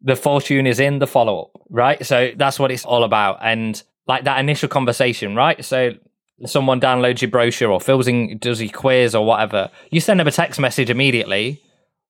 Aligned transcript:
the 0.00 0.16
fortune 0.16 0.66
is 0.66 0.80
in 0.80 0.98
the 0.98 1.06
follow 1.06 1.42
up, 1.42 1.62
right? 1.70 2.04
So 2.04 2.32
that's 2.36 2.58
what 2.58 2.70
it's 2.70 2.84
all 2.84 3.04
about. 3.04 3.38
And 3.42 3.80
like 4.06 4.24
that 4.24 4.38
initial 4.38 4.68
conversation, 4.68 5.34
right? 5.34 5.64
So 5.64 5.92
someone 6.46 6.80
downloads 6.80 7.20
your 7.20 7.30
brochure 7.30 7.70
or 7.70 7.80
fills 7.80 8.06
in, 8.06 8.38
does 8.38 8.62
your 8.62 8.70
quiz 8.70 9.14
or 9.14 9.24
whatever, 9.24 9.70
you 9.90 10.00
send 10.00 10.20
them 10.20 10.28
a 10.28 10.32
text 10.32 10.60
message 10.60 10.90
immediately. 10.90 11.60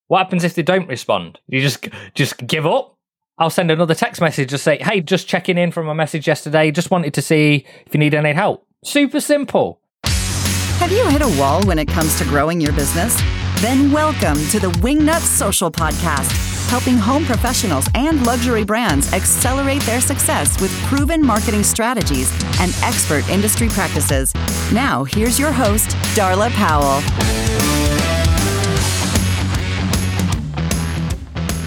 What 0.09 0.19
happens 0.19 0.45
if 0.45 0.55
they 0.55 0.63
don't 0.63 0.89
respond? 0.89 1.39
You 1.49 1.61
just 1.61 1.89
just 2.15 2.47
give 2.47 2.67
up. 2.67 2.97
I'll 3.39 3.51
send 3.51 3.71
another 3.71 3.95
text 3.95 4.21
message 4.21 4.51
to 4.51 4.59
say, 4.59 4.79
"Hey, 4.79 5.01
just 5.01 5.29
checking 5.29 5.59
in 5.59 5.71
from 5.71 5.89
a 5.89 5.95
message 5.95 6.27
yesterday. 6.27 6.71
Just 6.71 6.91
wanted 6.91 7.15
to 7.15 7.23
see 7.23 7.67
if 7.87 7.95
you 7.95 8.01
need 8.01 8.15
any 8.15 8.33
help." 8.33 8.67
Super 8.85 9.21
simple. 9.21 9.81
Have 10.79 10.93
you 10.93 11.07
hit 11.09 11.23
a 11.23 11.39
wall 11.39 11.63
when 11.65 11.79
it 11.79 11.89
comes 11.89 12.17
to 12.19 12.25
growing 12.25 12.61
your 12.61 12.73
business? 12.73 13.21
Then 13.61 13.93
welcome 13.93 14.39
to 14.49 14.61
the 14.61 14.71
Wingnut 14.81 15.21
Social 15.21 15.71
Podcast 15.71 16.48
helping 16.69 16.97
home 16.97 17.25
professionals 17.25 17.87
and 17.95 18.25
luxury 18.27 18.65
brands 18.65 19.13
accelerate 19.13 19.83
their 19.83 20.01
success 20.01 20.61
with 20.61 20.71
proven 20.83 21.25
marketing 21.25 21.63
strategies 21.63 22.31
and 22.61 22.73
expert 22.83 23.29
industry 23.29 23.69
practices. 23.69 24.35
Now, 24.73 25.05
here's 25.05 25.39
your 25.39 25.53
host, 25.53 25.91
Darla 26.15 26.51
Powell. 26.51 27.01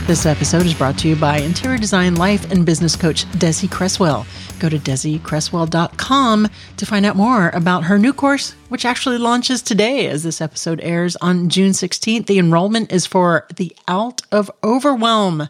This 0.08 0.26
episode 0.26 0.66
is 0.66 0.74
brought 0.74 0.98
to 1.00 1.08
you 1.08 1.16
by 1.16 1.38
interior 1.38 1.78
design 1.78 2.16
life 2.16 2.52
and 2.52 2.66
business 2.66 2.96
coach 2.96 3.26
Desi 3.32 3.72
Cresswell. 3.72 4.26
Go 4.62 4.70
to 4.70 4.78
DesiCresswell.com 4.78 6.48
to 6.78 6.86
find 6.86 7.04
out 7.04 7.16
more 7.16 7.50
about 7.50 7.86
her 7.86 7.98
new 7.98 8.14
course, 8.14 8.52
which 8.70 8.86
actually 8.86 9.18
launches 9.18 9.64
today 9.64 10.06
as 10.06 10.22
this 10.22 10.40
episode 10.40 10.80
airs 10.82 11.16
on 11.16 11.50
June 11.50 11.72
16th. 11.72 12.28
The 12.28 12.38
enrollment 12.38 12.92
is 12.92 13.08
for 13.08 13.48
the 13.56 13.76
Out 13.88 14.22
of 14.32 14.52
Overwhelm. 14.64 15.50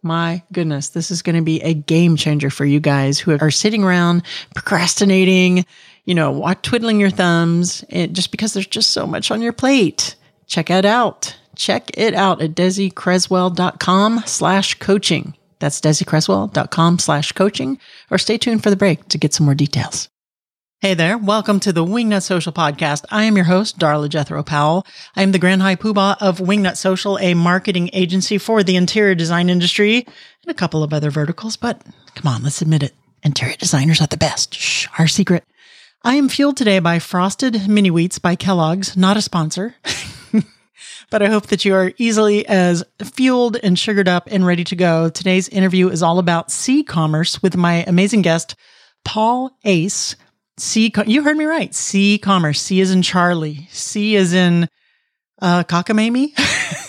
My 0.00 0.44
goodness, 0.52 0.90
this 0.90 1.10
is 1.10 1.22
going 1.22 1.34
to 1.34 1.42
be 1.42 1.60
a 1.62 1.74
game 1.74 2.14
changer 2.14 2.48
for 2.48 2.64
you 2.64 2.78
guys 2.78 3.18
who 3.18 3.36
are 3.36 3.50
sitting 3.50 3.82
around 3.82 4.22
procrastinating, 4.54 5.66
you 6.04 6.14
know, 6.14 6.54
twiddling 6.62 7.00
your 7.00 7.10
thumbs, 7.10 7.84
just 7.90 8.30
because 8.30 8.52
there's 8.52 8.68
just 8.68 8.90
so 8.90 9.08
much 9.08 9.32
on 9.32 9.42
your 9.42 9.52
plate. 9.52 10.14
Check 10.46 10.70
it 10.70 10.84
out 10.84 11.36
check 11.56 11.90
it 11.94 12.14
out 12.14 12.40
at 12.40 12.54
DesiCresswell.com 12.54 14.22
slash 14.26 14.74
coaching. 14.74 15.34
That's 15.58 15.80
DesiCresswell.com 15.80 16.98
slash 16.98 17.32
coaching, 17.32 17.78
or 18.10 18.18
stay 18.18 18.38
tuned 18.38 18.62
for 18.62 18.70
the 18.70 18.76
break 18.76 19.08
to 19.08 19.18
get 19.18 19.34
some 19.34 19.46
more 19.46 19.54
details. 19.54 20.08
Hey 20.80 20.92
there, 20.92 21.16
welcome 21.16 21.58
to 21.60 21.72
the 21.72 21.86
Wingnut 21.86 22.22
Social 22.22 22.52
Podcast. 22.52 23.06
I 23.10 23.24
am 23.24 23.34
your 23.34 23.46
host, 23.46 23.78
Darla 23.78 24.10
Jethro 24.10 24.42
Powell. 24.42 24.86
I 25.16 25.22
am 25.22 25.32
the 25.32 25.38
Grand 25.38 25.62
High 25.62 25.74
Poobah 25.74 26.18
of 26.20 26.36
Wingnut 26.36 26.76
Social, 26.76 27.18
a 27.18 27.32
marketing 27.32 27.88
agency 27.94 28.36
for 28.36 28.62
the 28.62 28.76
interior 28.76 29.14
design 29.14 29.48
industry 29.48 30.04
and 30.04 30.50
a 30.50 30.54
couple 30.54 30.82
of 30.82 30.92
other 30.92 31.08
verticals, 31.08 31.56
but 31.56 31.80
come 32.14 32.30
on, 32.30 32.42
let's 32.42 32.60
admit 32.60 32.82
it. 32.82 32.92
Interior 33.22 33.56
designers 33.56 34.02
are 34.02 34.06
the 34.06 34.18
best. 34.18 34.54
Shh, 34.54 34.86
our 34.98 35.08
secret. 35.08 35.44
I 36.04 36.16
am 36.16 36.28
fueled 36.28 36.58
today 36.58 36.78
by 36.78 36.98
Frosted 36.98 37.66
Mini 37.66 37.90
Wheats 37.90 38.20
by 38.20 38.36
Kellogg's, 38.36 38.96
not 38.98 39.16
a 39.16 39.22
sponsor. 39.22 39.76
but 41.10 41.22
I 41.22 41.28
hope 41.28 41.46
that 41.46 41.64
you 41.64 41.74
are 41.74 41.92
easily 41.98 42.46
as 42.46 42.84
fueled 43.02 43.56
and 43.62 43.78
sugared 43.78 44.08
up 44.08 44.28
and 44.30 44.46
ready 44.46 44.64
to 44.64 44.76
go. 44.76 45.08
Today's 45.08 45.48
interview 45.48 45.88
is 45.88 46.02
all 46.02 46.18
about 46.18 46.50
C 46.50 46.82
commerce 46.82 47.42
with 47.42 47.56
my 47.56 47.84
amazing 47.86 48.22
guest, 48.22 48.56
Paul 49.04 49.56
Ace. 49.64 50.16
C, 50.58 50.92
you 51.06 51.22
heard 51.22 51.36
me 51.36 51.44
right. 51.44 51.74
C 51.74 52.18
commerce. 52.18 52.60
C 52.60 52.80
is 52.80 52.90
in 52.90 53.02
Charlie. 53.02 53.68
C 53.70 54.16
is 54.16 54.32
in 54.32 54.68
uh, 55.40 55.64
cockamamie. 55.64 56.32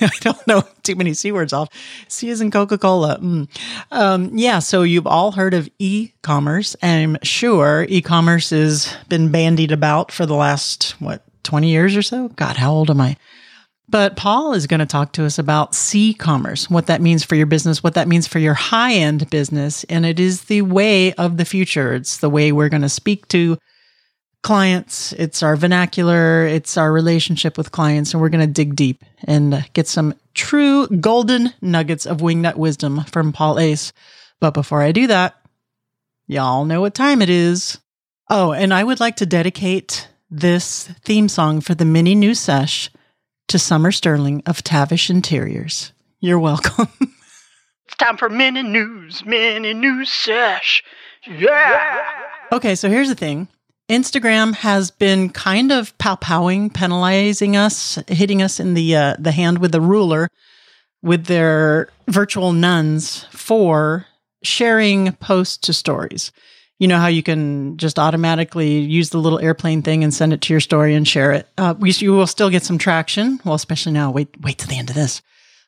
I 0.02 0.10
don't 0.22 0.48
know 0.48 0.64
too 0.84 0.96
many 0.96 1.14
C 1.14 1.32
words 1.32 1.54
off. 1.54 1.70
C 2.08 2.30
is 2.30 2.42
in 2.42 2.50
Coca 2.50 2.78
Cola. 2.78 3.20
Mm. 3.20 3.50
Um, 3.92 4.38
yeah, 4.38 4.60
so 4.60 4.84
you've 4.84 5.08
all 5.08 5.34
heard 5.34 5.54
of 5.54 5.70
e 5.80 6.12
commerce. 6.22 6.76
I'm 6.82 7.18
sure 7.24 7.86
e 7.90 8.02
commerce 8.02 8.52
has 8.52 8.96
been 9.10 9.32
bandied 9.32 9.72
about 9.72 10.12
for 10.12 10.26
the 10.26 10.36
last, 10.36 10.96
what, 11.00 11.24
20 11.44 11.70
years 11.70 11.96
or 11.96 12.02
so? 12.02 12.30
God, 12.30 12.58
how 12.58 12.72
old 12.72 12.90
am 12.90 13.02
I? 13.02 13.18
But 13.90 14.18
Paul 14.18 14.54
is 14.54 14.68
going 14.68 14.82
to 14.82 14.86
talk 14.86 15.14
to 15.14 15.26
us 15.26 15.40
about 15.40 15.74
C 15.74 16.14
commerce, 16.14 16.70
what 16.70 16.88
that 16.88 17.02
means 17.02 17.24
for 17.24 17.36
your 17.36 17.46
business, 17.46 17.82
what 17.82 17.94
that 17.94 18.08
means 18.08 18.28
for 18.28 18.40
your 18.40 18.54
high 18.54 18.94
end 18.94 19.30
business. 19.30 19.86
And 19.86 20.06
it 20.06 20.20
is 20.20 20.44
the 20.44 20.62
way 20.64 21.14
of 21.14 21.38
the 21.38 21.46
future. 21.46 21.94
It's 21.94 22.18
the 22.18 22.30
way 22.30 22.52
we're 22.52 22.70
going 22.70 22.82
to 22.82 22.90
speak 22.90 23.28
to 23.30 23.58
clients. 24.44 25.14
It's 25.14 25.42
our 25.42 25.56
vernacular. 25.56 26.46
It's 26.46 26.76
our 26.76 26.92
relationship 26.92 27.58
with 27.58 27.72
clients. 27.72 28.14
And 28.14 28.22
we're 28.22 28.30
going 28.30 28.46
to 28.46 28.54
dig 28.54 28.76
deep 28.76 29.06
and 29.24 29.66
get 29.72 29.88
some 29.88 30.16
true 30.34 30.88
golden 30.88 31.54
nuggets 31.62 32.06
of 32.06 32.18
wingnut 32.18 32.58
wisdom 32.58 33.06
from 33.06 33.32
Paul 33.32 33.58
Ace. 33.58 33.94
But 34.42 34.54
before 34.54 34.82
I 34.82 34.92
do 34.92 35.08
that, 35.08 35.36
y'all 36.28 36.66
know 36.66 36.82
what 36.82 36.94
time 36.94 37.22
it 37.22 37.30
is. 37.30 37.78
Oh, 38.30 38.52
and 38.52 38.74
I 38.74 38.84
would 38.84 39.00
like 39.00 39.16
to 39.18 39.26
dedicate 39.26 40.10
this 40.30 40.90
theme 41.06 41.30
song 41.30 41.62
for 41.62 41.74
the 41.74 41.86
mini 41.86 42.14
new 42.14 42.36
sesh 42.36 42.90
to 43.48 43.58
Summer 43.58 43.92
Sterling 43.92 44.44
of 44.46 44.64
Tavish 44.64 45.10
Interiors. 45.10 45.94
You're 46.20 46.40
welcome. 46.40 46.88
it's 47.86 47.96
time 47.98 48.18
for 48.18 48.30
mini 48.30 48.64
news, 48.64 49.26
mini 49.26 49.74
news 49.74 50.12
sesh. 50.12 50.84
Yeah. 51.26 52.04
Okay, 52.52 52.76
so 52.76 52.90
here's 52.90 53.10
the 53.10 53.16
thing. 53.16 53.48
Instagram 53.90 54.54
has 54.56 54.92
been 54.92 55.30
kind 55.30 55.72
of 55.72 55.98
pow-powing, 55.98 56.70
penalizing 56.70 57.56
us, 57.56 57.98
hitting 58.08 58.42
us 58.42 58.60
in 58.60 58.74
the 58.74 58.96
uh, 58.96 59.16
the 59.18 59.32
hand 59.32 59.60
with 59.60 59.74
a 59.74 59.82
ruler 59.82 60.28
with 61.02 61.26
their 61.26 61.90
virtual 62.08 62.52
nuns 62.52 63.24
for 63.32 64.06
sharing 64.44 65.14
posts 65.14 65.58
to 65.58 65.74
stories 65.74 66.32
you 66.80 66.88
know 66.88 66.98
how 66.98 67.08
you 67.08 67.24
can 67.24 67.78
just 67.78 67.98
automatically 67.98 68.80
use 68.80 69.10
the 69.10 69.18
little 69.18 69.40
airplane 69.40 69.82
thing 69.82 70.04
and 70.04 70.14
send 70.14 70.34
it 70.34 70.42
to 70.42 70.54
your 70.54 70.60
story 70.60 70.94
and 70.94 71.08
share 71.08 71.32
it. 71.32 71.48
Uh, 71.58 71.74
we, 71.78 71.92
you 71.92 72.14
will 72.14 72.28
still 72.28 72.50
get 72.50 72.64
some 72.64 72.78
traction. 72.78 73.40
Well, 73.44 73.56
especially 73.56 73.94
now. 73.94 74.12
Wait, 74.12 74.30
wait 74.42 74.60
to 74.60 74.68
the 74.68 74.78
end 74.78 74.90
of 74.90 74.96
this. 74.96 75.22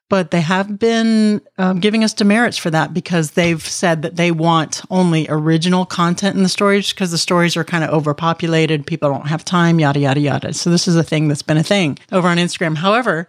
But 0.09 0.31
they 0.31 0.41
have 0.41 0.79
been 0.79 1.39
um, 1.59 1.79
giving 1.79 2.03
us 2.03 2.13
demerits 2.13 2.57
for 2.57 2.71
that 2.71 2.95
because 2.95 3.31
they've 3.31 3.61
said 3.61 4.01
that 4.01 4.15
they 4.15 4.31
want 4.31 4.81
only 4.89 5.27
original 5.29 5.85
content 5.85 6.35
in 6.35 6.41
the 6.41 6.49
stories 6.49 6.91
because 6.91 7.11
the 7.11 7.17
stories 7.19 7.55
are 7.55 7.63
kind 7.63 7.83
of 7.83 7.91
overpopulated. 7.91 8.87
People 8.87 9.11
don't 9.11 9.27
have 9.27 9.45
time, 9.45 9.79
yada, 9.79 9.99
yada, 9.99 10.19
yada. 10.19 10.53
So 10.53 10.71
this 10.71 10.87
is 10.87 10.95
a 10.95 11.03
thing 11.03 11.27
that's 11.27 11.43
been 11.43 11.57
a 11.57 11.63
thing 11.63 11.99
over 12.11 12.27
on 12.27 12.37
Instagram. 12.37 12.75
However, 12.75 13.27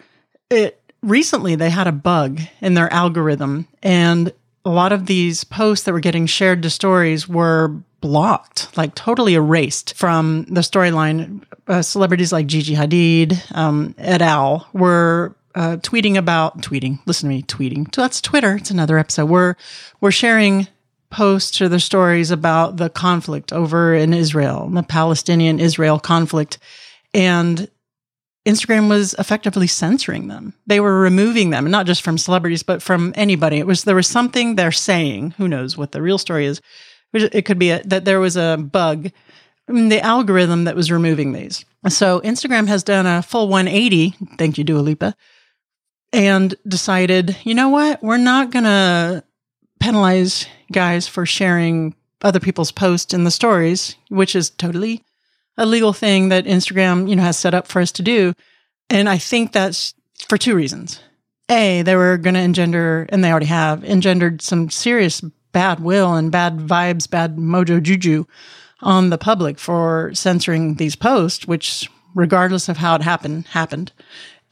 it 0.48 0.80
recently 1.02 1.54
they 1.54 1.68
had 1.68 1.86
a 1.86 1.92
bug 1.92 2.41
in 2.62 2.72
their 2.74 2.91
algorithm 2.91 3.68
and 3.82 4.32
a 4.65 4.71
lot 4.71 4.93
of 4.93 5.06
these 5.06 5.44
posts 5.44 5.84
that 5.84 5.93
were 5.93 6.00
getting 6.00 6.26
shared 6.26 6.62
to 6.62 6.71
stories 6.71 7.28
were 7.28 7.69
blocked, 8.00 8.76
like 8.76 8.94
totally 8.94 9.34
erased 9.34 9.94
from 9.97 10.44
the 10.44 10.60
storyline. 10.60 11.43
Uh, 11.66 11.82
celebrities 11.82 12.32
like 12.32 12.47
Gigi 12.47 12.75
Hadid, 12.75 13.41
um, 13.56 13.94
et 13.98 14.21
al. 14.22 14.69
were 14.72 15.37
uh, 15.54 15.76
tweeting 15.76 16.16
about 16.16 16.60
tweeting. 16.62 16.98
Listen 17.06 17.28
to 17.28 17.34
me, 17.34 17.43
tweeting. 17.43 17.93
That's 17.94 18.21
Twitter. 18.21 18.56
It's 18.56 18.71
another 18.71 18.98
episode. 18.98 19.26
We're 19.26 19.54
we're 20.00 20.10
sharing 20.10 20.69
posts 21.10 21.60
or 21.60 21.69
the 21.69 21.81
stories 21.81 22.31
about 22.31 22.77
the 22.77 22.88
conflict 22.88 23.53
over 23.53 23.94
in 23.94 24.15
Israel, 24.15 24.69
the 24.69 24.82
Palestinian 24.82 25.59
Israel 25.59 25.98
conflict, 25.98 26.59
and 27.12 27.69
Instagram 28.47 28.89
was 28.89 29.15
effectively 29.19 29.67
censoring 29.67 30.28
them. 30.28 30.55
They 30.67 30.81
were 30.81 30.99
removing 31.01 31.51
them, 31.51 31.71
not 31.71 31.87
just 31.87 32.03
from 32.03 32.17
celebrities, 32.17 32.62
but 32.62 32.83
from 32.83 33.12
anybody. 33.17 33.59
It 33.59 33.67
was 33.67 33.84
there 33.84 33.95
was 33.95 34.06
something 34.06 34.56
they're 34.56 34.73
saying. 34.73 35.33
Who 35.33 35.47
knows 35.47 35.77
what 35.77 35.93
the 35.93 36.01
real 36.01 36.19
story 36.19 36.47
is? 36.47 36.61
It 37.12 37.45
could 37.45 37.59
be 37.59 37.71
a, 37.71 37.83
that 37.84 38.05
there 38.05 38.21
was 38.21 38.37
a 38.37 38.56
bug 38.56 39.11
in 39.69 39.89
the 39.89 40.01
algorithm 40.01 40.65
that 40.65 40.77
was 40.77 40.91
removing 40.91 41.33
these. 41.33 41.65
So 41.89 42.21
Instagram 42.21 42.67
has 42.69 42.83
done 42.83 43.06
a 43.06 43.23
full 43.23 43.49
180. 43.49 44.15
Thank 44.39 44.59
you, 44.59 44.65
Dua 44.65 44.81
Lipa, 44.81 45.15
and 46.12 46.55
decided, 46.67 47.37
you 47.45 47.55
know 47.55 47.69
what? 47.69 48.03
We're 48.03 48.17
not 48.17 48.51
going 48.51 48.65
to 48.65 49.25
penalize 49.81 50.47
guys 50.72 51.09
for 51.09 51.27
sharing 51.27 51.95
other 52.22 52.41
people's 52.41 52.72
posts 52.72 53.15
in 53.15 53.25
the 53.25 53.31
stories, 53.31 53.97
which 54.09 54.36
is 54.36 54.51
totally 54.51 55.03
a 55.56 55.66
legal 55.66 55.92
thing 55.92 56.28
that 56.30 56.44
Instagram, 56.44 57.08
you 57.08 57.16
know, 57.16 57.22
has 57.22 57.38
set 57.38 57.54
up 57.54 57.66
for 57.66 57.80
us 57.80 57.92
to 57.92 58.02
do. 58.02 58.34
And 58.88 59.08
I 59.08 59.18
think 59.18 59.52
that's 59.52 59.94
for 60.28 60.38
two 60.38 60.54
reasons. 60.54 61.00
A, 61.48 61.82
they 61.82 61.97
were 61.97 62.16
going 62.16 62.34
to 62.34 62.41
engender, 62.41 63.06
and 63.08 63.24
they 63.24 63.30
already 63.30 63.47
have 63.47 63.84
engendered 63.84 64.41
some 64.41 64.70
serious 64.70 65.20
bad 65.52 65.80
will 65.80 66.14
and 66.14 66.30
bad 66.30 66.58
vibes, 66.58 67.10
bad 67.10 67.36
mojo 67.36 67.82
juju 67.82 68.24
on 68.82 69.10
the 69.10 69.18
public 69.18 69.58
for 69.58 70.12
censoring 70.14 70.74
these 70.74 70.97
posts, 70.97 71.47
which, 71.47 71.91
regardless 72.14 72.68
of 72.68 72.76
how 72.76 72.94
it 72.94 73.02
happened, 73.02 73.47
happened. 73.48 73.92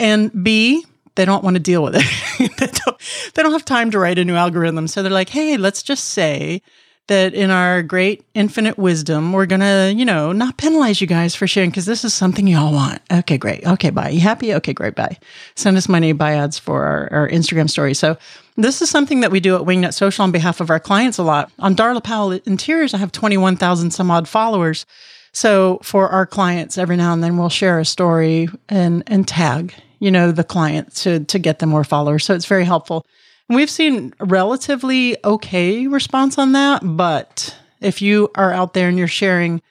And 0.01 0.45
B, 0.45 0.85
they 1.15 1.25
don't 1.25 1.45
want 1.45 1.55
to 1.55 1.61
deal 1.61 1.83
with 1.83 1.95
it. 1.97 2.05
they, 2.59 2.67
don't, 2.67 2.97
they 3.35 3.43
don't 3.43 3.53
have 3.53 3.65
time 3.65 3.91
to 3.93 3.99
write 3.99 4.19
a 4.19 4.25
new 4.25 4.37
algorithm. 4.37 4.89
So 4.89 5.03
they're 5.03 5.11
like, 5.11 5.31
hey, 5.31 5.57
let's 5.57 5.83
just 5.83 6.05
say 6.05 6.63
that 7.09 7.35
in 7.35 7.51
our 7.51 7.83
great 7.83 8.25
infinite 8.35 8.79
wisdom, 8.79 9.33
we're 9.33 9.47
going 9.47 9.61
to, 9.61 9.93
you 9.95 10.05
know, 10.05 10.33
not 10.33 10.57
penalize 10.57 11.01
you 11.01 11.07
guys 11.07 11.35
for 11.35 11.47
sharing 11.47 11.71
because 11.71 11.87
this 11.87 12.05
is 12.05 12.15
something 12.15 12.47
y'all 12.47 12.73
want. 12.73 13.03
Okay, 13.11 13.37
great. 13.37 13.67
Okay, 13.67 13.91
bye. 13.91 14.11
You 14.11 14.21
happy? 14.21 14.55
Okay, 14.55 14.73
great. 14.73 14.95
Bye. 14.95 15.19
Send 15.57 15.77
us 15.77 15.89
money, 15.89 16.13
buy 16.13 16.35
ads 16.35 16.59
for 16.59 16.85
our, 16.85 17.09
our 17.13 17.29
Instagram 17.29 17.69
story. 17.69 17.95
So 17.95 18.17
this 18.57 18.81
is 18.83 18.91
something 18.91 19.21
that 19.21 19.31
we 19.31 19.41
do 19.41 19.57
at 19.57 19.63
Wingnut 19.63 19.95
Social 19.95 20.23
on 20.23 20.33
behalf 20.33 20.61
of 20.61 20.71
our 20.71 20.81
clients 20.81 21.19
a 21.19 21.23
lot. 21.23 21.51
On 21.59 21.75
Darla 21.75 22.03
Powell 22.03 22.33
Interiors, 22.33 22.95
I 22.95 22.99
have 22.99 23.13
21,000 23.13 23.91
some 23.91 24.11
odd 24.11 24.29
followers. 24.29 24.87
So 25.33 25.79
for 25.83 26.09
our 26.09 26.27
clients, 26.27 26.79
every 26.79 26.97
now 26.97 27.13
and 27.13 27.23
then 27.23 27.37
we'll 27.37 27.49
share 27.49 27.79
a 27.79 27.85
story 27.85 28.49
and, 28.69 29.03
and 29.07 29.27
tag, 29.27 29.75
you 29.99 30.11
know, 30.11 30.33
the 30.33 30.45
client 30.45 30.95
to, 30.97 31.21
to 31.21 31.39
get 31.39 31.59
them 31.59 31.71
more 31.71 31.85
followers. 31.85 32.25
So 32.25 32.35
it's 32.35 32.47
very 32.47 32.65
helpful. 32.65 33.07
We've 33.49 33.71
seen 33.71 34.15
relatively 34.21 35.17
okay 35.25 35.87
response 35.87 36.37
on 36.37 36.53
that, 36.53 36.83
but 36.85 37.57
if 37.81 38.03
you 38.03 38.31
are 38.35 38.53
out 38.53 38.75
there 38.75 38.89
and 38.89 38.99
you're 38.99 39.09
sharing 39.09 39.63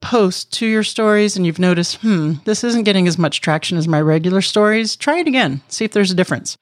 posts 0.00 0.44
to 0.58 0.66
your 0.66 0.82
stories 0.82 1.36
and 1.36 1.46
you've 1.46 1.58
noticed, 1.58 1.96
hmm, 1.96 2.34
this 2.44 2.62
isn't 2.64 2.84
getting 2.84 3.08
as 3.08 3.18
much 3.18 3.40
traction 3.40 3.78
as 3.78 3.88
my 3.88 4.00
regular 4.00 4.42
stories, 4.42 4.94
try 4.94 5.18
it 5.18 5.26
again. 5.26 5.62
See 5.68 5.84
if 5.84 5.92
there's 5.92 6.10
a 6.10 6.14
difference 6.16 6.58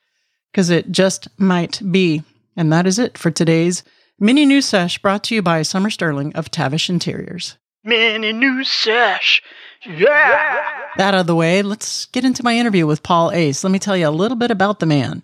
because 0.53 0.71
it 0.71 0.91
just 0.93 1.29
might 1.39 1.81
be. 1.91 2.23
And 2.57 2.73
that 2.73 2.87
is 2.87 2.99
it 2.99 3.19
for 3.19 3.31
today's 3.31 3.83
mini 4.19 4.47
news 4.47 4.67
sesh 4.67 4.99
brought 4.99 5.25
to 5.25 5.35
you 5.35 5.43
by 5.43 5.63
Summer 5.63 5.91
Sterling 5.91 6.33
of 6.35 6.51
Tavish 6.51 6.89
Interiors. 6.89 7.57
Mini 7.85 8.33
news 8.33 8.71
sesh. 8.71 9.43
Yeah. 9.85 10.63
That 10.97 11.15
out 11.15 11.21
of 11.21 11.27
the 11.27 11.35
way, 11.35 11.63
let's 11.63 12.07
get 12.07 12.25
into 12.25 12.43
my 12.43 12.57
interview 12.57 12.87
with 12.87 13.03
Paul 13.03 13.33
Ace. 13.33 13.63
Let 13.63 13.71
me 13.71 13.79
tell 13.79 13.97
you 13.97 14.09
a 14.09 14.11
little 14.11 14.37
bit 14.37 14.51
about 14.51 14.81
the 14.81 14.87
man. 14.87 15.23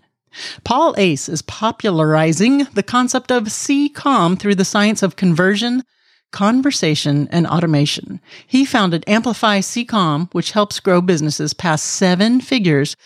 Paul 0.65 0.95
Ace 0.97 1.29
is 1.29 1.43
popularizing 1.43 2.65
the 2.75 2.83
concept 2.83 3.31
of 3.31 3.45
CCOM 3.45 4.39
through 4.39 4.55
the 4.55 4.65
science 4.65 5.03
of 5.03 5.17
conversion, 5.17 5.83
conversation, 6.31 7.29
and 7.31 7.47
automation. 7.47 8.21
He 8.47 8.65
founded 8.65 9.05
Amplify 9.07 9.61
CCOM, 9.61 10.33
which 10.33 10.53
helps 10.53 10.81
grow 10.81 11.01
businesses 11.01 11.55
past 11.55 11.85
seven 11.87 12.41
figures 12.41 12.97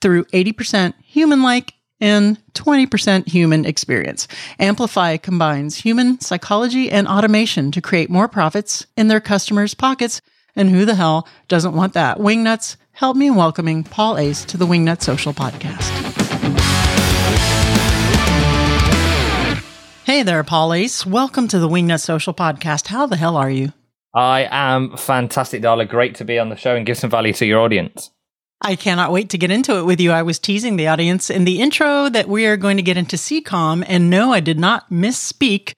through 0.00 0.24
80% 0.26 0.94
human 1.04 1.42
like 1.42 1.74
and 2.00 2.38
20% 2.52 3.28
human 3.28 3.64
experience. 3.64 4.28
Amplify 4.58 5.16
combines 5.16 5.78
human 5.78 6.20
psychology 6.20 6.90
and 6.90 7.08
automation 7.08 7.70
to 7.72 7.80
create 7.80 8.10
more 8.10 8.28
profits 8.28 8.86
in 8.96 9.08
their 9.08 9.20
customers' 9.20 9.74
pockets. 9.74 10.20
And 10.54 10.70
who 10.70 10.84
the 10.84 10.94
hell 10.94 11.26
doesn't 11.48 11.74
want 11.74 11.94
that? 11.94 12.18
Wingnuts, 12.18 12.76
help 12.92 13.16
me 13.16 13.26
in 13.26 13.34
welcoming 13.34 13.84
Paul 13.84 14.18
Ace 14.18 14.44
to 14.46 14.56
the 14.56 14.66
Wingnut 14.66 15.02
Social 15.02 15.32
Podcast. 15.34 16.25
Hey 20.06 20.22
there, 20.22 20.44
Paul 20.44 20.72
Ace. 20.72 21.04
Welcome 21.04 21.48
to 21.48 21.58
the 21.58 21.68
Wingnut 21.68 21.98
Social 21.98 22.32
Podcast. 22.32 22.86
How 22.86 23.06
the 23.06 23.16
hell 23.16 23.36
are 23.36 23.50
you? 23.50 23.72
I 24.14 24.46
am 24.48 24.96
fantastic, 24.96 25.60
Darla. 25.60 25.88
Great 25.88 26.14
to 26.14 26.24
be 26.24 26.38
on 26.38 26.48
the 26.48 26.54
show 26.54 26.76
and 26.76 26.86
give 26.86 26.96
some 26.96 27.10
value 27.10 27.32
to 27.32 27.44
your 27.44 27.58
audience. 27.58 28.12
I 28.60 28.76
cannot 28.76 29.10
wait 29.10 29.30
to 29.30 29.36
get 29.36 29.50
into 29.50 29.78
it 29.78 29.82
with 29.82 30.00
you. 30.00 30.12
I 30.12 30.22
was 30.22 30.38
teasing 30.38 30.76
the 30.76 30.86
audience 30.86 31.28
in 31.28 31.44
the 31.44 31.60
intro 31.60 32.08
that 32.08 32.28
we 32.28 32.46
are 32.46 32.56
going 32.56 32.76
to 32.76 32.84
get 32.84 32.96
into 32.96 33.16
CCOM. 33.16 33.84
And 33.88 34.08
no, 34.08 34.32
I 34.32 34.38
did 34.38 34.60
not 34.60 34.88
misspeak. 34.92 35.72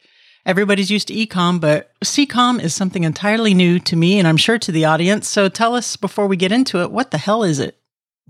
Everybody's 0.45 0.91
used 0.91 1.09
to 1.09 1.15
ecom, 1.15 1.59
but 1.59 1.91
CCOM 2.05 2.63
is 2.63 2.75
something 2.75 3.05
entirely 3.05 3.55
new 3.55 3.79
to 3.79 3.97
me 3.97 4.19
and 4.19 4.29
I'm 4.29 4.37
sure 4.37 4.59
to 4.59 4.71
the 4.71 4.85
audience. 4.85 5.27
So 5.27 5.49
tell 5.49 5.75
us 5.75 5.97
before 5.97 6.27
we 6.27 6.37
get 6.37 6.53
into 6.53 6.83
it, 6.83 6.93
what 6.93 7.13
the 7.13 7.19
hell 7.19 7.45
is 7.45 7.59
it? 7.61 7.79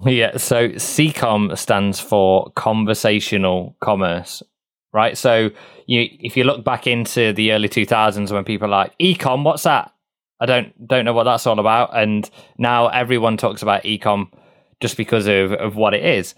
Yeah, 0.06 0.36
so 0.36 0.68
CCOM 0.68 1.58
stands 1.58 1.98
for 1.98 2.52
conversational 2.54 3.76
commerce, 3.80 4.44
right? 4.98 5.16
So 5.16 5.50
you 5.86 6.08
if 6.20 6.36
you 6.36 6.44
look 6.44 6.64
back 6.64 6.86
into 6.86 7.32
the 7.32 7.52
early 7.52 7.68
2000s 7.68 8.32
when 8.32 8.44
people 8.44 8.66
are 8.66 8.80
like 8.82 8.98
ecom, 8.98 9.44
what's 9.44 9.62
that? 9.62 9.94
I 10.40 10.46
don't 10.46 10.70
don't 10.86 11.04
know 11.04 11.12
what 11.12 11.24
that's 11.24 11.46
all 11.46 11.60
about, 11.60 11.96
and 11.96 12.28
now 12.58 12.88
everyone 12.88 13.36
talks 13.36 13.62
about 13.62 13.84
ecom 13.84 14.30
just 14.80 14.96
because 14.96 15.26
of 15.26 15.52
of 15.52 15.76
what 15.76 15.94
it 15.94 16.04
is. 16.04 16.34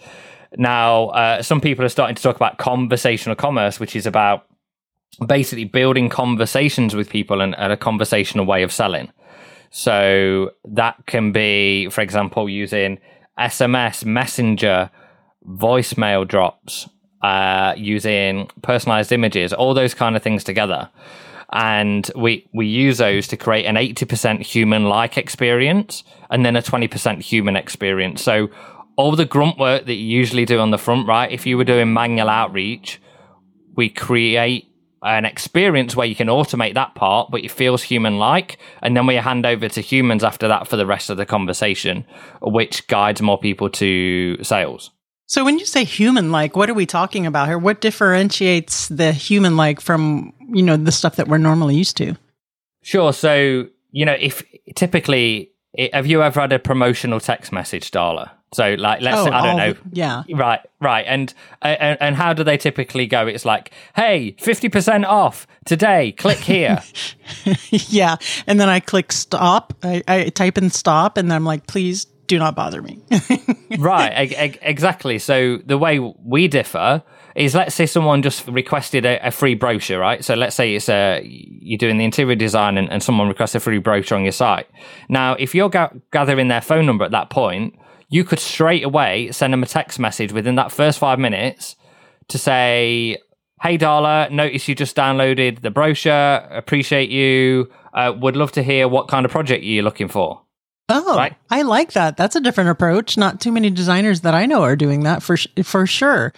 Now, 0.57 1.09
uh, 1.09 1.43
some 1.43 1.61
people 1.61 1.85
are 1.85 1.89
starting 1.89 2.17
to 2.17 2.23
talk 2.23 2.37
about 2.37 2.59
conversational 2.59 3.37
commerce, 3.37 3.81
which 3.81 3.97
is 3.97 4.07
about 4.07 4.47
basically 5.27 5.65
building 5.65 6.09
conversations 6.09 6.95
with 6.95 7.09
people 7.09 7.41
and, 7.41 7.55
and 7.57 7.73
a 7.73 7.77
conversational 7.77 8.47
way 8.47 8.63
of 8.63 8.73
selling. 8.73 9.11
So 9.71 10.51
that 10.65 10.97
can 11.07 11.31
be, 11.33 11.89
for 11.91 12.01
example, 12.01 12.49
using 12.49 12.99
SMS, 13.39 14.05
Messenger, 14.05 14.91
voicemail 15.47 16.27
drops, 16.27 16.89
uh, 17.23 17.75
using 17.77 18.49
personalized 18.63 19.13
images, 19.13 19.53
all 19.53 19.75
those 19.75 19.95
kind 19.95 20.17
of 20.17 20.23
things 20.23 20.45
together. 20.45 20.89
And 21.53 22.11
we, 22.15 22.49
we 22.55 22.67
use 22.67 22.99
those 22.99 23.27
to 23.29 23.37
create 23.37 23.67
an 23.67 23.75
80% 23.75 24.41
human 24.41 24.85
like 24.85 25.19
experience 25.19 26.05
and 26.31 26.47
then 26.47 26.55
a 26.57 26.63
20% 26.63 27.21
human 27.21 27.57
experience. 27.57 28.23
So 28.23 28.51
all 28.97 29.17
the 29.17 29.25
grunt 29.25 29.59
work 29.59 29.87
that 29.87 29.95
you 29.95 30.07
usually 30.07 30.45
do 30.45 30.61
on 30.61 30.71
the 30.71 30.79
front, 30.79 31.09
right? 31.09 31.31
If 31.31 31.47
you 31.47 31.57
were 31.57 31.65
doing 31.65 31.93
manual 31.93 32.29
outreach, 32.29 33.01
we 33.75 33.89
create 33.89 34.67
an 35.03 35.25
experience 35.25 35.97
where 35.97 36.07
you 36.07 36.15
can 36.15 36.29
automate 36.29 36.75
that 36.75 36.95
part, 36.95 37.31
but 37.31 37.43
it 37.43 37.51
feels 37.51 37.83
human 37.83 38.19
like. 38.19 38.59
And 38.83 38.97
then 38.97 39.07
we 39.07 39.15
hand 39.17 39.47
over 39.47 39.69
to 39.69 39.81
humans 39.81 40.23
after 40.23 40.47
that 40.49 40.69
for 40.69 40.77
the 40.77 40.87
rest 40.87 41.11
of 41.11 41.17
the 41.17 41.27
conversation, 41.27 42.05
which 42.43 42.87
guides 42.87 43.23
more 43.23 43.39
people 43.39 43.71
to 43.71 44.43
sales. 44.45 44.91
So 45.31 45.45
when 45.45 45.61
you 45.61 45.65
say 45.65 45.85
human 45.85 46.33
like, 46.33 46.57
what 46.57 46.69
are 46.69 46.75
we 46.75 46.87
talking 46.87 47.25
about 47.25 47.47
here? 47.47 47.57
What 47.57 47.81
differentiates 47.81 48.89
the 48.89 49.13
human 49.13 49.57
like 49.57 49.81
from, 49.81 50.33
you 50.49 50.61
know, 50.61 50.77
the 50.77 50.91
stuff 50.91 51.15
that 51.17 51.29
we're 51.29 51.39
normally 51.39 51.77
used 51.77 51.97
to? 51.99 52.17
Sure. 52.83 53.13
So, 53.13 53.69
you 53.93 54.05
know, 54.05 54.17
if 54.19 54.43
typically, 54.75 55.53
have 55.93 56.09
you 56.09 56.21
ever 56.25 56.41
had 56.41 56.53
a 56.53 56.59
promotional 56.59 57.21
text 57.21 57.53
message, 57.53 57.93
Darla? 57.93 58.33
So, 58.53 58.75
like, 58.75 59.03
let's, 59.03 59.19
oh, 59.19 59.31
I 59.31 59.47
don't 59.47 59.57
know. 59.57 59.73
the- 59.75 59.81
yeah. 59.93 60.25
Right, 60.35 60.59
right. 60.81 61.05
And, 61.07 61.33
and 61.63 61.97
and 62.01 62.17
how 62.17 62.33
do 62.33 62.43
they 62.43 62.57
typically 62.59 63.07
go? 63.07 63.29
It's 63.29 63.45
like, 63.45 63.71
hey, 63.95 64.35
50% 64.41 65.05
off 65.05 65.47
today. 65.65 66.11
Click 66.11 66.39
here. 66.39 66.83
yeah. 67.71 68.17
And 68.49 68.59
then 68.59 68.69
I 68.69 68.81
click 68.81 69.13
stop. 69.13 69.75
I, 69.85 70.03
I 70.09 70.29
type 70.31 70.59
in 70.59 70.71
stop 70.71 71.17
and 71.17 71.31
then 71.31 71.37
I'm 71.37 71.45
like, 71.45 71.69
please 71.69 72.09
do 72.31 72.39
not 72.39 72.55
bother 72.55 72.81
me. 72.81 73.01
right, 73.79 74.57
exactly. 74.63 75.19
So 75.19 75.59
the 75.67 75.77
way 75.77 75.99
we 75.99 76.47
differ 76.47 77.03
is, 77.35 77.57
let's 77.57 77.75
say 77.75 77.87
someone 77.87 78.23
just 78.23 78.47
requested 78.47 79.05
a, 79.05 79.27
a 79.27 79.33
free 79.33 79.57
brochure, 79.57 79.99
right? 79.99 80.25
So 80.25 80.35
let's 80.35 80.55
say 80.55 80.77
it's 80.77 80.89
a 80.89 81.23
you're 81.25 81.77
doing 81.77 81.99
the 81.99 82.05
interior 82.05 82.37
design 82.37 82.79
and, 82.79 82.89
and 82.89 83.03
someone 83.03 83.27
requests 83.27 83.57
a 83.57 83.61
free 83.61 83.79
brochure 83.79 84.17
on 84.17 84.23
your 84.23 84.31
site. 84.31 84.69
Now, 85.09 85.33
if 85.41 85.57
you're 85.57 85.69
ga- 85.69 85.91
gathering 86.13 86.47
their 86.47 86.61
phone 86.61 86.87
number 86.87 87.05
at 87.05 87.11
that 87.11 87.31
point, 87.31 87.75
you 88.09 88.23
could 88.23 88.39
straight 88.39 88.85
away 88.85 89.33
send 89.33 89.53
them 89.53 89.65
a 89.65 89.67
text 89.67 89.99
message 89.99 90.33
within 90.33 90.55
that 90.55 90.71
first 90.71 91.01
five 91.01 91.19
minutes 91.19 91.75
to 92.29 92.39
say, 92.39 93.19
"Hey, 93.61 93.77
Darla, 93.77 94.31
notice 94.31 94.69
you 94.69 94.77
just 94.77 94.95
downloaded 94.95 95.63
the 95.63 95.73
brochure. 95.73 96.47
Appreciate 96.53 97.11
you. 97.11 97.73
Uh, 97.93 98.13
would 98.17 98.37
love 98.37 98.53
to 98.53 98.63
hear 98.63 98.87
what 98.87 99.09
kind 99.09 99.27
of 99.27 99.33
project 99.33 99.65
you're 99.65 99.83
looking 99.83 100.07
for." 100.07 100.43
Oh, 100.91 101.17
Right. 101.17 101.35
I 101.51 101.63
like 101.63 101.93
that. 101.93 102.17
That's 102.17 102.37
a 102.37 102.41
different 102.41 102.71
approach. 102.71 103.17
Not 103.17 103.41
too 103.41 103.53
many 103.53 103.71
designers 103.71 104.21
that 104.23 104.35
I 104.35 104.47
know 104.47 104.63
are 104.63 104.77
doing 104.77 105.05
that 105.05 105.23
for 105.23 105.37
for 105.63 105.87
sure. 105.87 106.33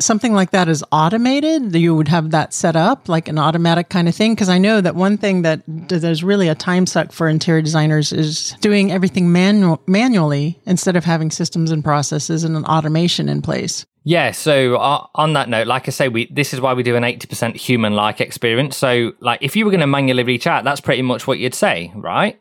Something 0.00 0.32
like 0.34 0.50
that 0.50 0.68
is 0.68 0.82
automated. 0.90 1.74
You 1.74 1.94
would 1.94 2.08
have 2.08 2.32
that 2.32 2.52
set 2.52 2.74
up 2.74 3.08
like 3.08 3.28
an 3.28 3.38
automatic 3.38 3.90
kind 3.90 4.08
of 4.08 4.14
thing. 4.14 4.34
Because 4.34 4.48
I 4.48 4.58
know 4.58 4.80
that 4.80 4.96
one 4.96 5.16
thing 5.16 5.42
that 5.42 5.62
there's 5.66 6.24
really 6.24 6.48
a 6.48 6.54
time 6.54 6.86
suck 6.86 7.12
for 7.12 7.28
interior 7.28 7.62
designers 7.62 8.12
is 8.12 8.56
doing 8.60 8.90
everything 8.90 9.30
manual 9.30 9.80
manually 9.86 10.60
instead 10.66 10.96
of 10.96 11.04
having 11.04 11.30
systems 11.30 11.70
and 11.70 11.84
processes 11.84 12.42
and 12.42 12.56
an 12.56 12.64
automation 12.64 13.28
in 13.28 13.40
place. 13.40 13.86
Yeah, 14.06 14.32
so 14.32 14.76
uh, 14.76 15.06
on 15.14 15.32
that 15.32 15.48
note, 15.48 15.66
like 15.66 15.88
I 15.88 15.90
say, 15.90 16.08
we 16.08 16.26
this 16.26 16.52
is 16.52 16.60
why 16.60 16.74
we 16.74 16.82
do 16.82 16.94
an 16.96 17.04
eighty 17.04 17.26
percent 17.26 17.56
human-like 17.56 18.20
experience. 18.20 18.76
So, 18.76 19.12
like, 19.20 19.38
if 19.42 19.56
you 19.56 19.64
were 19.64 19.70
going 19.70 19.80
to 19.80 19.86
manually 19.86 20.24
reach 20.24 20.46
out, 20.46 20.62
that's 20.64 20.80
pretty 20.80 21.00
much 21.02 21.26
what 21.26 21.38
you'd 21.38 21.54
say, 21.54 21.90
right? 21.94 22.38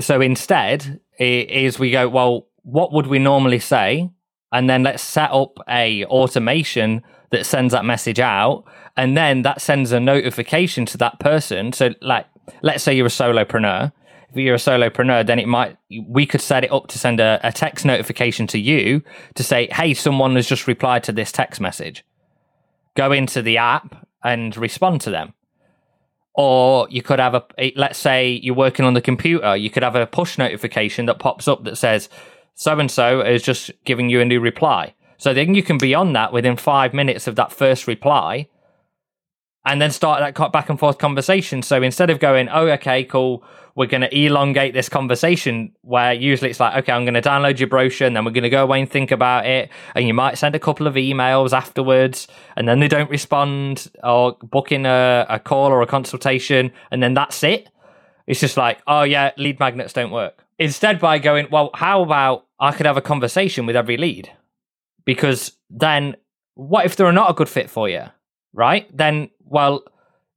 So 0.00 0.20
instead, 0.20 1.00
is 1.18 1.78
we 1.78 1.90
go, 1.90 2.08
well, 2.08 2.46
what 2.62 2.92
would 2.92 3.06
we 3.06 3.18
normally 3.18 3.58
say, 3.58 4.10
and 4.52 4.68
then 4.68 4.82
let's 4.82 5.02
set 5.02 5.30
up 5.30 5.58
a 5.68 6.04
automation 6.06 7.02
that 7.30 7.46
sends 7.46 7.72
that 7.72 7.84
message 7.84 8.20
out, 8.20 8.64
and 8.96 9.16
then 9.16 9.42
that 9.42 9.60
sends 9.60 9.92
a 9.92 10.00
notification 10.00 10.86
to 10.86 10.98
that 10.98 11.18
person. 11.18 11.72
So, 11.72 11.90
like, 12.00 12.26
let's 12.62 12.82
say 12.84 12.94
you're 12.94 13.06
a 13.06 13.10
solopreneur. 13.10 13.92
If 14.30 14.36
you're 14.36 14.54
a 14.54 14.58
solopreneur, 14.58 15.26
then 15.26 15.38
it 15.38 15.48
might 15.48 15.76
we 16.08 16.26
could 16.26 16.40
set 16.40 16.64
it 16.64 16.72
up 16.72 16.88
to 16.88 16.98
send 16.98 17.20
a, 17.20 17.40
a 17.42 17.52
text 17.52 17.84
notification 17.84 18.46
to 18.48 18.58
you 18.58 19.02
to 19.34 19.42
say, 19.42 19.68
"Hey, 19.72 19.94
someone 19.94 20.36
has 20.36 20.46
just 20.46 20.66
replied 20.66 21.04
to 21.04 21.12
this 21.12 21.32
text 21.32 21.60
message." 21.60 22.04
Go 22.94 23.12
into 23.12 23.42
the 23.42 23.56
app 23.56 24.06
and 24.22 24.56
respond 24.56 25.00
to 25.02 25.10
them. 25.10 25.34
Or 26.34 26.86
you 26.90 27.02
could 27.02 27.18
have 27.18 27.34
a, 27.34 27.44
a- 27.58 27.74
let's 27.76 27.98
say 27.98 28.40
you're 28.42 28.54
working 28.54 28.84
on 28.84 28.94
the 28.94 29.00
computer, 29.02 29.54
you 29.56 29.70
could 29.70 29.82
have 29.82 29.96
a 29.96 30.06
push 30.06 30.38
notification 30.38 31.06
that 31.06 31.18
pops 31.18 31.46
up 31.46 31.64
that 31.64 31.76
says, 31.76 32.08
so 32.54 32.78
and 32.78 32.90
so 32.90 33.20
is 33.20 33.42
just 33.42 33.70
giving 33.84 34.08
you 34.08 34.20
a 34.20 34.24
new 34.24 34.40
reply. 34.40 34.94
So 35.18 35.32
then 35.34 35.54
you 35.54 35.62
can 35.62 35.78
be 35.78 35.94
on 35.94 36.14
that 36.14 36.32
within 36.32 36.56
five 36.56 36.92
minutes 36.94 37.26
of 37.26 37.36
that 37.36 37.52
first 37.52 37.86
reply 37.86 38.48
and 39.64 39.80
then 39.80 39.90
start 39.90 40.20
that 40.20 40.52
back 40.52 40.68
and 40.68 40.78
forth 40.78 40.98
conversation. 40.98 41.62
So 41.62 41.82
instead 41.82 42.10
of 42.10 42.18
going, 42.18 42.48
oh, 42.48 42.66
okay, 42.70 43.04
cool, 43.04 43.44
we're 43.74 43.86
going 43.86 44.02
to 44.02 44.16
elongate 44.16 44.74
this 44.74 44.88
conversation 44.88 45.72
where 45.82 46.12
usually 46.12 46.50
it's 46.50 46.60
like, 46.60 46.76
okay, 46.76 46.92
I'm 46.92 47.04
going 47.04 47.14
to 47.14 47.22
download 47.22 47.58
your 47.58 47.68
brochure 47.68 48.06
and 48.06 48.14
then 48.14 48.24
we're 48.24 48.32
going 48.32 48.42
to 48.42 48.50
go 48.50 48.62
away 48.62 48.80
and 48.80 48.90
think 48.90 49.10
about 49.10 49.46
it. 49.46 49.70
And 49.94 50.06
you 50.06 50.14
might 50.14 50.36
send 50.36 50.54
a 50.54 50.58
couple 50.58 50.86
of 50.86 50.94
emails 50.94 51.52
afterwards 51.52 52.28
and 52.56 52.68
then 52.68 52.80
they 52.80 52.88
don't 52.88 53.10
respond 53.10 53.90
or 54.02 54.36
book 54.42 54.72
in 54.72 54.84
a, 54.84 55.26
a 55.28 55.38
call 55.38 55.70
or 55.70 55.80
a 55.80 55.86
consultation. 55.86 56.70
And 56.90 57.02
then 57.02 57.14
that's 57.14 57.42
it. 57.42 57.68
It's 58.26 58.40
just 58.40 58.56
like, 58.56 58.80
oh, 58.86 59.02
yeah, 59.02 59.32
lead 59.36 59.58
magnets 59.58 59.92
don't 59.92 60.10
work. 60.10 60.44
Instead, 60.58 61.00
by 61.00 61.18
going, 61.18 61.48
well, 61.50 61.70
how 61.74 62.02
about 62.02 62.46
I 62.60 62.72
could 62.72 62.86
have 62.86 62.96
a 62.96 63.02
conversation 63.02 63.66
with 63.66 63.74
every 63.74 63.96
lead? 63.96 64.30
Because 65.04 65.52
then 65.70 66.16
what 66.54 66.84
if 66.84 66.94
they're 66.94 67.10
not 67.10 67.30
a 67.30 67.34
good 67.34 67.48
fit 67.48 67.70
for 67.70 67.88
you? 67.88 68.04
Right? 68.52 68.94
Then, 68.94 69.30
well, 69.40 69.82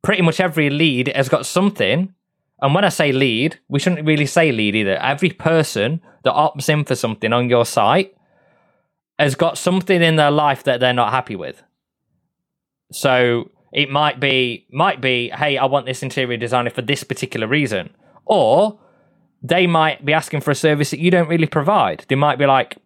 pretty 0.02 0.22
much 0.22 0.40
every 0.40 0.70
lead 0.70 1.10
has 1.10 1.30
got 1.30 1.46
something 1.46 2.14
and 2.62 2.74
when 2.74 2.86
I 2.86 2.90
say 2.90 3.12
lead, 3.12 3.60
we 3.68 3.80
shouldn't 3.80 4.06
really 4.06 4.26
say 4.26 4.52
lead 4.52 4.76
either. 4.76 4.96
Every 4.98 5.30
person 5.30 6.02
that 6.24 6.34
opts 6.34 6.70
in 6.70 6.86
for 6.86 6.96
something 6.96 7.34
on 7.34 7.50
your 7.50 7.66
site 7.66 8.16
has 9.20 9.36
got 9.36 9.58
something 9.58 10.02
in 10.02 10.16
their 10.16 10.32
life 10.32 10.64
that 10.64 10.80
they're 10.80 10.94
not 10.94 11.12
happy 11.12 11.36
with. 11.36 11.62
So 12.92 13.52
it 13.74 13.90
might 13.90 14.20
be 14.20 14.68
might 14.72 15.02
be, 15.02 15.30
hey, 15.30 15.58
I 15.58 15.66
want 15.66 15.86
this 15.86 16.02
interior 16.02 16.38
designer 16.38 16.70
for 16.70 16.82
this 16.82 17.04
particular 17.04 17.48
reason. 17.48 17.90
Or 18.26 18.80
they 19.44 19.68
might 19.68 20.06
be 20.06 20.14
asking 20.14 20.42
for 20.42 20.52
a 20.52 20.56
service 20.56 20.92
that 20.92 21.00
you 21.00 21.12
don't 21.12 21.28
really 21.28 21.48
provide. 21.48 22.06
They 22.08 22.16
might 22.16 22.40
be 22.40 22.46
like, 22.46 22.78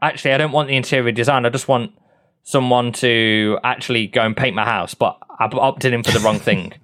actually, 0.00 0.32
I 0.32 0.38
don't 0.38 0.52
want 0.52 0.68
the 0.68 0.76
interior 0.76 1.12
design. 1.12 1.44
I 1.44 1.50
just 1.50 1.68
want 1.68 1.92
someone 2.42 2.92
to 2.92 3.58
actually 3.62 4.06
go 4.06 4.22
and 4.22 4.36
paint 4.36 4.56
my 4.56 4.64
house, 4.64 4.94
but 4.94 5.18
I've 5.38 5.54
opted 5.54 5.92
in 5.92 6.02
for 6.02 6.12
the 6.12 6.20
wrong 6.20 6.38
thing. 6.38 6.72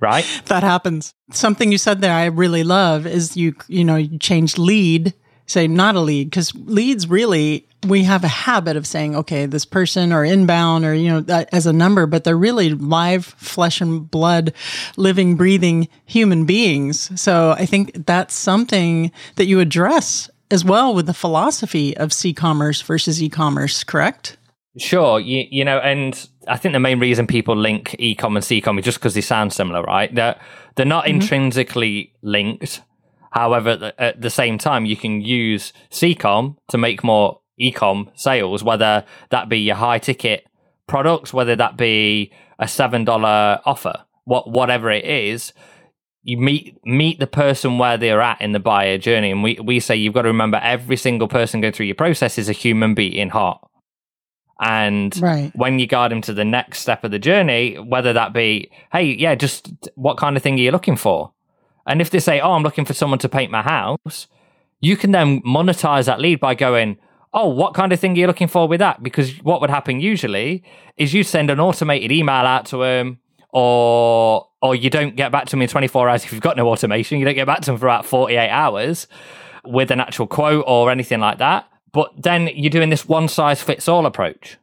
right? 0.00 0.24
That 0.46 0.62
happens. 0.62 1.14
Something 1.32 1.72
you 1.72 1.78
said 1.78 2.00
there 2.00 2.12
I 2.12 2.26
really 2.26 2.64
love 2.64 3.06
is 3.06 3.36
you 3.36 3.54
you 3.68 3.84
know 3.84 3.96
you 3.96 4.18
change 4.18 4.58
lead 4.58 5.14
say 5.48 5.66
not 5.66 5.96
a 5.96 6.00
lead 6.00 6.30
because 6.30 6.54
leads 6.54 7.08
really 7.08 7.66
we 7.86 8.04
have 8.04 8.22
a 8.22 8.28
habit 8.28 8.76
of 8.76 8.86
saying 8.86 9.16
okay 9.16 9.46
this 9.46 9.64
person 9.64 10.12
or 10.12 10.24
inbound 10.24 10.84
or 10.84 10.94
you 10.94 11.08
know 11.08 11.20
that 11.20 11.48
as 11.52 11.66
a 11.66 11.72
number 11.72 12.06
but 12.06 12.24
they're 12.24 12.36
really 12.36 12.70
live 12.74 13.24
flesh 13.24 13.80
and 13.80 14.10
blood 14.10 14.52
living 14.96 15.36
breathing 15.36 15.88
human 16.04 16.44
beings 16.44 17.10
so 17.20 17.52
i 17.52 17.64
think 17.64 18.06
that's 18.06 18.34
something 18.34 19.10
that 19.36 19.46
you 19.46 19.58
address 19.58 20.30
as 20.50 20.64
well 20.64 20.94
with 20.94 21.06
the 21.06 21.14
philosophy 21.14 21.96
of 21.96 22.12
c-commerce 22.12 22.82
versus 22.82 23.22
e-commerce 23.22 23.84
correct 23.84 24.36
Sure, 24.78 25.18
you, 25.18 25.44
you 25.50 25.64
know, 25.64 25.78
and 25.78 26.28
I 26.48 26.56
think 26.56 26.72
the 26.72 26.80
main 26.80 26.98
reason 26.98 27.26
people 27.26 27.56
link 27.56 27.96
ecom 27.98 28.36
and 28.36 28.38
ccom 28.38 28.78
is 28.78 28.84
just 28.84 28.98
because 28.98 29.14
they 29.14 29.20
sound 29.20 29.52
similar, 29.52 29.82
right? 29.82 30.14
They're 30.14 30.40
they're 30.76 30.86
not 30.86 31.04
mm-hmm. 31.04 31.20
intrinsically 31.20 32.14
linked. 32.22 32.82
However, 33.30 33.92
at 33.98 34.20
the 34.20 34.30
same 34.30 34.58
time, 34.58 34.86
you 34.86 34.96
can 34.96 35.20
use 35.20 35.72
ccom 35.90 36.56
to 36.68 36.78
make 36.78 37.04
more 37.04 37.40
ecom 37.60 38.10
sales, 38.14 38.64
whether 38.64 39.04
that 39.30 39.48
be 39.48 39.58
your 39.58 39.76
high 39.76 39.98
ticket 39.98 40.46
products, 40.86 41.32
whether 41.32 41.54
that 41.56 41.76
be 41.76 42.32
a 42.58 42.66
seven 42.66 43.04
dollar 43.04 43.60
offer, 43.64 44.04
what 44.24 44.50
whatever 44.50 44.90
it 44.90 45.04
is. 45.04 45.52
You 46.22 46.38
meet 46.38 46.78
meet 46.84 47.20
the 47.20 47.26
person 47.26 47.78
where 47.78 47.96
they're 47.96 48.20
at 48.20 48.40
in 48.40 48.52
the 48.52 48.58
buyer 48.58 48.98
journey, 48.98 49.30
and 49.30 49.42
we 49.42 49.58
we 49.62 49.80
say 49.80 49.96
you've 49.96 50.14
got 50.14 50.22
to 50.22 50.28
remember 50.28 50.60
every 50.62 50.96
single 50.96 51.28
person 51.28 51.60
going 51.60 51.72
through 51.72 51.86
your 51.86 51.94
process 51.94 52.38
is 52.38 52.48
a 52.48 52.52
human 52.52 52.94
being 52.94 53.30
heart. 53.30 53.60
And 54.60 55.16
right. 55.22 55.52
when 55.54 55.78
you 55.78 55.86
guide 55.86 56.10
them 56.10 56.20
to 56.22 56.32
the 56.32 56.44
next 56.44 56.80
step 56.80 57.04
of 57.04 57.10
the 57.10 57.18
journey, 57.18 57.76
whether 57.76 58.12
that 58.12 58.32
be, 58.32 58.70
hey, 58.92 59.04
yeah, 59.04 59.34
just 59.34 59.88
what 59.94 60.16
kind 60.16 60.36
of 60.36 60.42
thing 60.42 60.54
are 60.54 60.62
you 60.62 60.72
looking 60.72 60.96
for? 60.96 61.32
And 61.86 62.00
if 62.00 62.10
they 62.10 62.18
say, 62.18 62.40
oh, 62.40 62.52
I'm 62.52 62.62
looking 62.62 62.84
for 62.84 62.92
someone 62.92 63.18
to 63.20 63.28
paint 63.28 63.50
my 63.50 63.62
house, 63.62 64.26
you 64.80 64.96
can 64.96 65.12
then 65.12 65.40
monetize 65.42 66.06
that 66.06 66.20
lead 66.20 66.40
by 66.40 66.54
going, 66.54 66.98
oh, 67.32 67.48
what 67.48 67.74
kind 67.74 67.92
of 67.92 68.00
thing 68.00 68.12
are 68.12 68.16
you 68.16 68.26
looking 68.26 68.48
for 68.48 68.66
with 68.66 68.80
that? 68.80 69.02
Because 69.02 69.36
what 69.42 69.60
would 69.60 69.70
happen 69.70 70.00
usually 70.00 70.64
is 70.96 71.14
you 71.14 71.22
send 71.22 71.50
an 71.50 71.60
automated 71.60 72.10
email 72.10 72.34
out 72.34 72.66
to 72.66 72.78
them, 72.78 73.18
or 73.50 74.46
or 74.60 74.74
you 74.74 74.90
don't 74.90 75.16
get 75.16 75.30
back 75.30 75.46
to 75.46 75.50
them 75.52 75.62
in 75.62 75.68
24 75.68 76.08
hours 76.08 76.24
if 76.24 76.32
you've 76.32 76.42
got 76.42 76.56
no 76.56 76.68
automation. 76.68 77.18
You 77.18 77.24
don't 77.24 77.34
get 77.34 77.46
back 77.46 77.60
to 77.60 77.66
them 77.66 77.78
for 77.78 77.86
about 77.86 78.04
48 78.04 78.48
hours 78.48 79.06
with 79.64 79.90
an 79.90 80.00
actual 80.00 80.26
quote 80.26 80.64
or 80.66 80.90
anything 80.90 81.20
like 81.20 81.38
that. 81.38 81.66
But 81.92 82.12
then 82.16 82.48
you're 82.54 82.70
doing 82.70 82.90
this 82.90 83.08
one 83.08 83.28
size 83.28 83.62
fits 83.62 83.88
all 83.88 84.06
approach. 84.06 84.58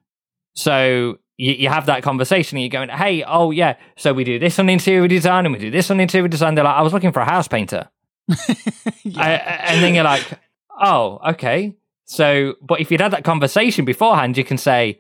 So 0.54 1.18
you, 1.38 1.54
you 1.54 1.70
have 1.70 1.88
that 1.88 2.04
conversation 2.04 2.58
and 2.58 2.64
you're 2.64 2.70
going, 2.70 2.90
hey, 2.90 3.24
oh 3.24 3.52
yeah, 3.52 3.76
so 3.98 4.14
we 4.14 4.24
do 4.24 4.40
this 4.40 4.60
on 4.60 4.70
interior 4.70 5.08
design 5.08 5.46
and 5.46 5.54
we 5.54 5.60
do 5.60 5.72
this 5.72 5.92
on 5.92 6.00
interior 6.00 6.28
design. 6.28 6.56
They're 6.56 6.64
like, 6.64 6.76
I 6.76 6.82
was 6.82 6.94
looking 6.94 7.12
for 7.12 7.20
a 7.20 7.26
house 7.26 7.48
painter. 7.48 7.90
yeah. 9.04 9.22
I, 9.22 9.32
and 9.72 9.84
then 9.84 9.96
you're 9.96 10.04
like, 10.04 10.26
oh, 10.80 11.20
okay. 11.32 11.76
So, 12.06 12.56
but 12.62 12.80
if 12.80 12.92
you'd 12.92 13.02
had 13.02 13.12
that 13.12 13.24
conversation 13.24 13.86
beforehand, 13.86 14.38
you 14.38 14.44
can 14.44 14.58
say, 14.58 15.00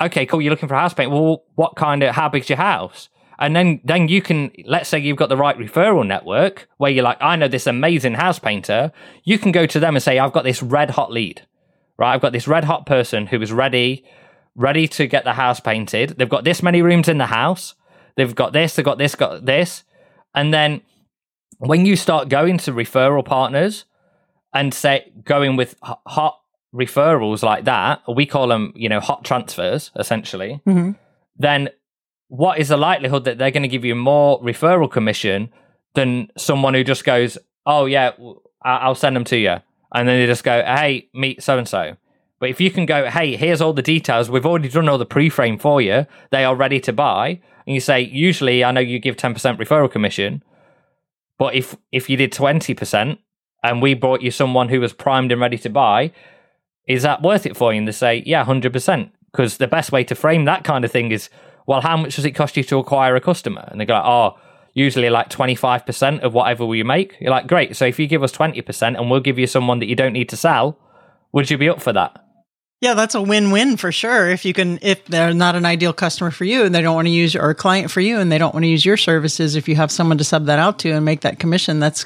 okay, 0.00 0.26
cool, 0.26 0.42
you're 0.42 0.50
looking 0.50 0.68
for 0.68 0.74
a 0.74 0.80
house 0.80 0.94
paint. 0.94 1.10
Well, 1.10 1.44
what 1.54 1.76
kind 1.76 2.02
of, 2.02 2.14
how 2.14 2.28
big's 2.28 2.48
your 2.48 2.58
house? 2.58 3.08
And 3.38 3.56
then, 3.56 3.80
then 3.84 4.08
you 4.08 4.22
can, 4.22 4.52
let's 4.64 4.88
say 4.88 4.98
you've 4.98 5.16
got 5.16 5.28
the 5.28 5.36
right 5.36 5.58
referral 5.58 6.06
network 6.06 6.68
where 6.76 6.90
you're 6.90 7.04
like, 7.04 7.18
I 7.20 7.36
know 7.36 7.48
this 7.48 7.66
amazing 7.66 8.14
house 8.14 8.38
painter. 8.38 8.92
You 9.24 9.38
can 9.38 9.52
go 9.52 9.66
to 9.66 9.80
them 9.80 9.96
and 9.96 10.02
say, 10.02 10.18
I've 10.18 10.32
got 10.32 10.44
this 10.44 10.62
red 10.62 10.90
hot 10.90 11.10
lead, 11.10 11.46
right? 11.98 12.14
I've 12.14 12.20
got 12.20 12.32
this 12.32 12.46
red 12.46 12.64
hot 12.64 12.86
person 12.86 13.26
who 13.26 13.40
is 13.42 13.52
ready, 13.52 14.04
ready 14.54 14.86
to 14.88 15.06
get 15.06 15.24
the 15.24 15.32
house 15.32 15.60
painted. 15.60 16.10
They've 16.10 16.28
got 16.28 16.44
this 16.44 16.62
many 16.62 16.82
rooms 16.82 17.08
in 17.08 17.18
the 17.18 17.26
house. 17.26 17.74
They've 18.16 18.34
got 18.34 18.52
this, 18.52 18.76
they've 18.76 18.84
got 18.84 18.98
this, 18.98 19.14
got 19.14 19.44
this. 19.46 19.84
And 20.34 20.52
then 20.52 20.82
when 21.58 21.86
you 21.86 21.96
start 21.96 22.28
going 22.28 22.58
to 22.58 22.72
referral 22.72 23.24
partners 23.24 23.84
and 24.54 24.74
say, 24.74 25.10
going 25.24 25.56
with 25.56 25.74
hot 25.82 26.38
referrals 26.74 27.42
like 27.42 27.64
that, 27.64 28.02
we 28.08 28.26
call 28.26 28.48
them, 28.48 28.72
you 28.74 28.88
know, 28.88 29.00
hot 29.00 29.24
transfers 29.24 29.90
essentially, 29.96 30.60
mm-hmm. 30.66 30.92
then 31.36 31.68
what 32.32 32.58
is 32.58 32.68
the 32.68 32.78
likelihood 32.78 33.24
that 33.24 33.36
they're 33.36 33.50
going 33.50 33.62
to 33.62 33.68
give 33.68 33.84
you 33.84 33.94
more 33.94 34.40
referral 34.40 34.90
commission 34.90 35.50
than 35.92 36.28
someone 36.38 36.72
who 36.72 36.82
just 36.82 37.04
goes, 37.04 37.36
"Oh 37.66 37.84
yeah, 37.84 38.12
I'll 38.64 38.94
send 38.94 39.14
them 39.14 39.24
to 39.24 39.36
you," 39.36 39.56
and 39.94 40.08
then 40.08 40.18
they 40.18 40.24
just 40.24 40.42
go, 40.42 40.62
"Hey, 40.64 41.08
meet 41.12 41.42
so 41.42 41.58
and 41.58 41.68
so." 41.68 41.94
But 42.40 42.48
if 42.48 42.58
you 42.58 42.70
can 42.70 42.86
go, 42.86 43.10
"Hey, 43.10 43.36
here's 43.36 43.60
all 43.60 43.74
the 43.74 43.82
details. 43.82 44.30
We've 44.30 44.46
already 44.46 44.70
done 44.70 44.88
all 44.88 44.96
the 44.96 45.04
pre-frame 45.04 45.58
for 45.58 45.82
you. 45.82 46.06
They 46.30 46.42
are 46.42 46.56
ready 46.56 46.80
to 46.80 46.92
buy," 46.94 47.40
and 47.66 47.74
you 47.74 47.80
say, 47.80 48.00
"Usually, 48.00 48.64
I 48.64 48.70
know 48.72 48.80
you 48.80 48.98
give 48.98 49.18
ten 49.18 49.34
percent 49.34 49.58
referral 49.58 49.90
commission, 49.92 50.42
but 51.38 51.54
if 51.54 51.76
if 51.92 52.08
you 52.08 52.16
did 52.16 52.32
twenty 52.32 52.72
percent 52.72 53.18
and 53.62 53.82
we 53.82 53.92
brought 53.92 54.22
you 54.22 54.30
someone 54.30 54.70
who 54.70 54.80
was 54.80 54.94
primed 54.94 55.32
and 55.32 55.40
ready 55.40 55.58
to 55.58 55.68
buy." 55.68 56.12
Is 56.88 57.02
that 57.02 57.22
worth 57.22 57.46
it 57.46 57.56
for 57.56 57.72
you? 57.72 57.78
And 57.78 57.86
they 57.86 57.92
say, 57.92 58.24
yeah, 58.26 58.44
100%. 58.44 59.10
Because 59.30 59.58
the 59.58 59.68
best 59.68 59.92
way 59.92 60.02
to 60.04 60.16
frame 60.16 60.46
that 60.46 60.64
kind 60.64 60.84
of 60.84 60.90
thing 60.90 61.12
is 61.12 61.30
well, 61.66 61.80
how 61.80 61.96
much 61.96 62.16
does 62.16 62.24
it 62.24 62.32
cost 62.32 62.56
you 62.56 62.64
to 62.64 62.78
acquire 62.78 63.16
a 63.16 63.20
customer? 63.20 63.68
And 63.70 63.80
they 63.80 63.84
go, 63.84 63.94
like, 63.94 64.04
oh, 64.04 64.38
usually 64.74 65.10
like 65.10 65.28
25% 65.28 66.20
of 66.20 66.34
whatever 66.34 66.64
we 66.64 66.82
make. 66.82 67.16
You're 67.20 67.30
like, 67.30 67.46
great. 67.46 67.76
So 67.76 67.84
if 67.84 67.98
you 67.98 68.06
give 68.06 68.22
us 68.22 68.32
20% 68.32 68.98
and 68.98 69.10
we'll 69.10 69.20
give 69.20 69.38
you 69.38 69.46
someone 69.46 69.78
that 69.80 69.86
you 69.86 69.96
don't 69.96 70.12
need 70.12 70.28
to 70.30 70.36
sell, 70.36 70.78
would 71.32 71.50
you 71.50 71.58
be 71.58 71.68
up 71.68 71.80
for 71.80 71.92
that? 71.92 72.18
Yeah, 72.80 72.94
that's 72.94 73.14
a 73.14 73.22
win-win 73.22 73.76
for 73.76 73.92
sure. 73.92 74.28
If 74.28 74.44
you 74.44 74.52
can, 74.52 74.80
if 74.82 75.04
they're 75.04 75.32
not 75.32 75.54
an 75.54 75.64
ideal 75.64 75.92
customer 75.92 76.32
for 76.32 76.44
you 76.44 76.64
and 76.64 76.74
they 76.74 76.80
don't 76.80 76.96
want 76.96 77.06
to 77.06 77.12
use, 77.12 77.36
or 77.36 77.50
a 77.50 77.54
client 77.54 77.92
for 77.92 78.00
you 78.00 78.18
and 78.18 78.32
they 78.32 78.38
don't 78.38 78.54
want 78.54 78.64
to 78.64 78.68
use 78.68 78.84
your 78.84 78.96
services, 78.96 79.54
if 79.54 79.68
you 79.68 79.76
have 79.76 79.92
someone 79.92 80.18
to 80.18 80.24
sub 80.24 80.46
that 80.46 80.58
out 80.58 80.80
to 80.80 80.90
and 80.90 81.04
make 81.04 81.20
that 81.20 81.38
commission, 81.38 81.78
that's 81.78 82.04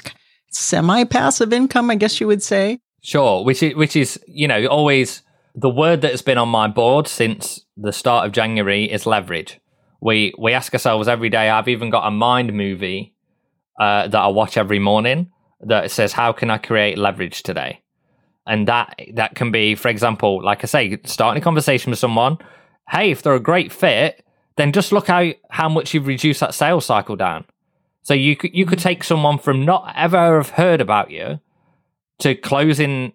semi-passive 0.51 1.51
income, 1.51 1.89
I 1.89 1.95
guess 1.95 2.21
you 2.21 2.27
would 2.27 2.43
say. 2.43 2.79
Sure, 3.01 3.43
which 3.43 3.63
is, 3.63 3.75
which 3.75 3.95
is, 3.95 4.19
you 4.27 4.47
know, 4.47 4.67
always 4.67 5.23
the 5.57 5.69
word 5.69 6.01
that 6.01 6.11
has 6.11 6.21
been 6.21 6.37
on 6.37 6.47
my 6.47 6.67
board 6.67 7.07
since 7.07 7.65
the 7.75 7.91
start 7.91 8.27
of 8.27 8.31
January 8.31 8.85
is 8.85 9.07
leverage. 9.07 9.59
We 9.99 10.33
we 10.37 10.53
ask 10.53 10.71
ourselves 10.71 11.07
every 11.07 11.29
day. 11.29 11.49
I've 11.49 11.67
even 11.67 11.89
got 11.89 12.07
a 12.07 12.11
mind 12.11 12.53
movie 12.53 13.15
uh, 13.79 14.07
that 14.07 14.19
I 14.19 14.27
watch 14.27 14.55
every 14.55 14.77
morning 14.77 15.31
that 15.61 15.89
says, 15.89 16.13
"How 16.13 16.31
can 16.31 16.51
I 16.51 16.59
create 16.59 16.99
leverage 16.99 17.41
today?" 17.41 17.81
And 18.45 18.67
that 18.67 19.01
that 19.15 19.33
can 19.33 19.51
be, 19.51 19.73
for 19.73 19.87
example, 19.87 20.43
like 20.43 20.63
I 20.63 20.67
say, 20.67 20.99
starting 21.05 21.41
a 21.41 21.43
conversation 21.43 21.89
with 21.89 21.99
someone. 21.99 22.37
Hey, 22.89 23.09
if 23.09 23.23
they're 23.23 23.33
a 23.33 23.39
great 23.39 23.71
fit, 23.71 24.23
then 24.57 24.71
just 24.71 24.91
look 24.91 25.07
how 25.07 25.31
how 25.49 25.67
much 25.67 25.91
you've 25.91 26.05
reduced 26.05 26.39
that 26.41 26.53
sales 26.53 26.85
cycle 26.85 27.15
down. 27.15 27.45
So 28.03 28.13
you 28.13 28.35
could 28.35 28.53
you 28.53 28.67
could 28.67 28.79
take 28.79 29.03
someone 29.03 29.39
from 29.39 29.65
not 29.65 29.91
ever 29.95 30.37
have 30.37 30.51
heard 30.51 30.81
about 30.81 31.09
you 31.09 31.39
to 32.19 32.35
closing 32.35 33.13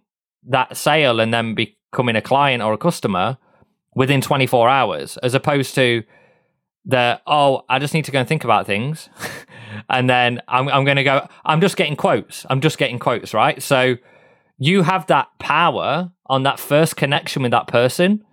that 0.48 0.76
sale 0.76 1.20
and 1.20 1.32
then 1.32 1.54
be 1.54 1.78
becoming 1.92 2.16
a 2.16 2.22
client 2.22 2.62
or 2.62 2.72
a 2.72 2.78
customer 2.78 3.36
within 3.94 4.20
24 4.20 4.68
hours, 4.68 5.18
as 5.18 5.34
opposed 5.34 5.74
to 5.74 6.02
the, 6.84 7.20
oh, 7.26 7.62
I 7.68 7.78
just 7.78 7.94
need 7.94 8.06
to 8.06 8.10
go 8.10 8.18
and 8.18 8.28
think 8.28 8.44
about 8.44 8.66
things. 8.66 9.10
and 9.90 10.08
then 10.08 10.40
I'm, 10.48 10.68
I'm 10.68 10.84
going 10.84 10.96
to 10.96 11.04
go, 11.04 11.28
I'm 11.44 11.60
just 11.60 11.76
getting 11.76 11.94
quotes. 11.94 12.46
I'm 12.48 12.60
just 12.60 12.78
getting 12.78 12.98
quotes, 12.98 13.34
right? 13.34 13.62
So 13.62 13.96
you 14.58 14.82
have 14.82 15.06
that 15.08 15.28
power 15.38 16.10
on 16.26 16.42
that 16.44 16.58
first 16.58 16.96
connection 16.96 17.42
with 17.42 17.52
that 17.52 17.66
person 17.66 18.24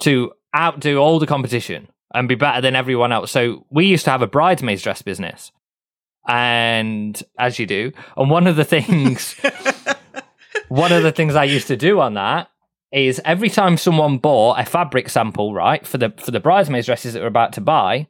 to 0.00 0.32
outdo 0.54 0.98
all 0.98 1.18
the 1.18 1.26
competition. 1.26 1.88
and 2.12 2.28
be 2.28 2.34
better 2.34 2.60
than 2.60 2.74
everyone 2.76 3.12
else. 3.12 3.30
So 3.30 3.64
we 3.70 3.86
used 3.86 4.04
to 4.04 4.10
have 4.10 4.20
a 4.20 4.26
bridesmaids 4.26 4.82
dress 4.82 5.00
business. 5.00 5.52
And 6.28 7.20
as 7.38 7.58
you 7.58 7.66
do, 7.66 7.92
and 8.16 8.30
one 8.30 8.46
of 8.46 8.56
the 8.56 8.64
things 8.64 9.34
one 10.68 10.92
of 10.92 11.02
the 11.02 11.12
things 11.12 11.34
I 11.34 11.44
used 11.44 11.68
to 11.68 11.76
do 11.76 12.00
on 12.00 12.14
that 12.14 12.50
is 12.92 13.20
every 13.24 13.48
time 13.48 13.76
someone 13.76 14.18
bought 14.18 14.58
a 14.58 14.64
fabric 14.64 15.08
sample, 15.08 15.54
right, 15.54 15.86
for 15.86 15.98
the 15.98 16.12
for 16.18 16.30
the 16.30 16.40
bridesmaids 16.40 16.86
dresses 16.86 17.14
that 17.14 17.20
were 17.20 17.28
about 17.28 17.52
to 17.54 17.60
buy, 17.60 18.08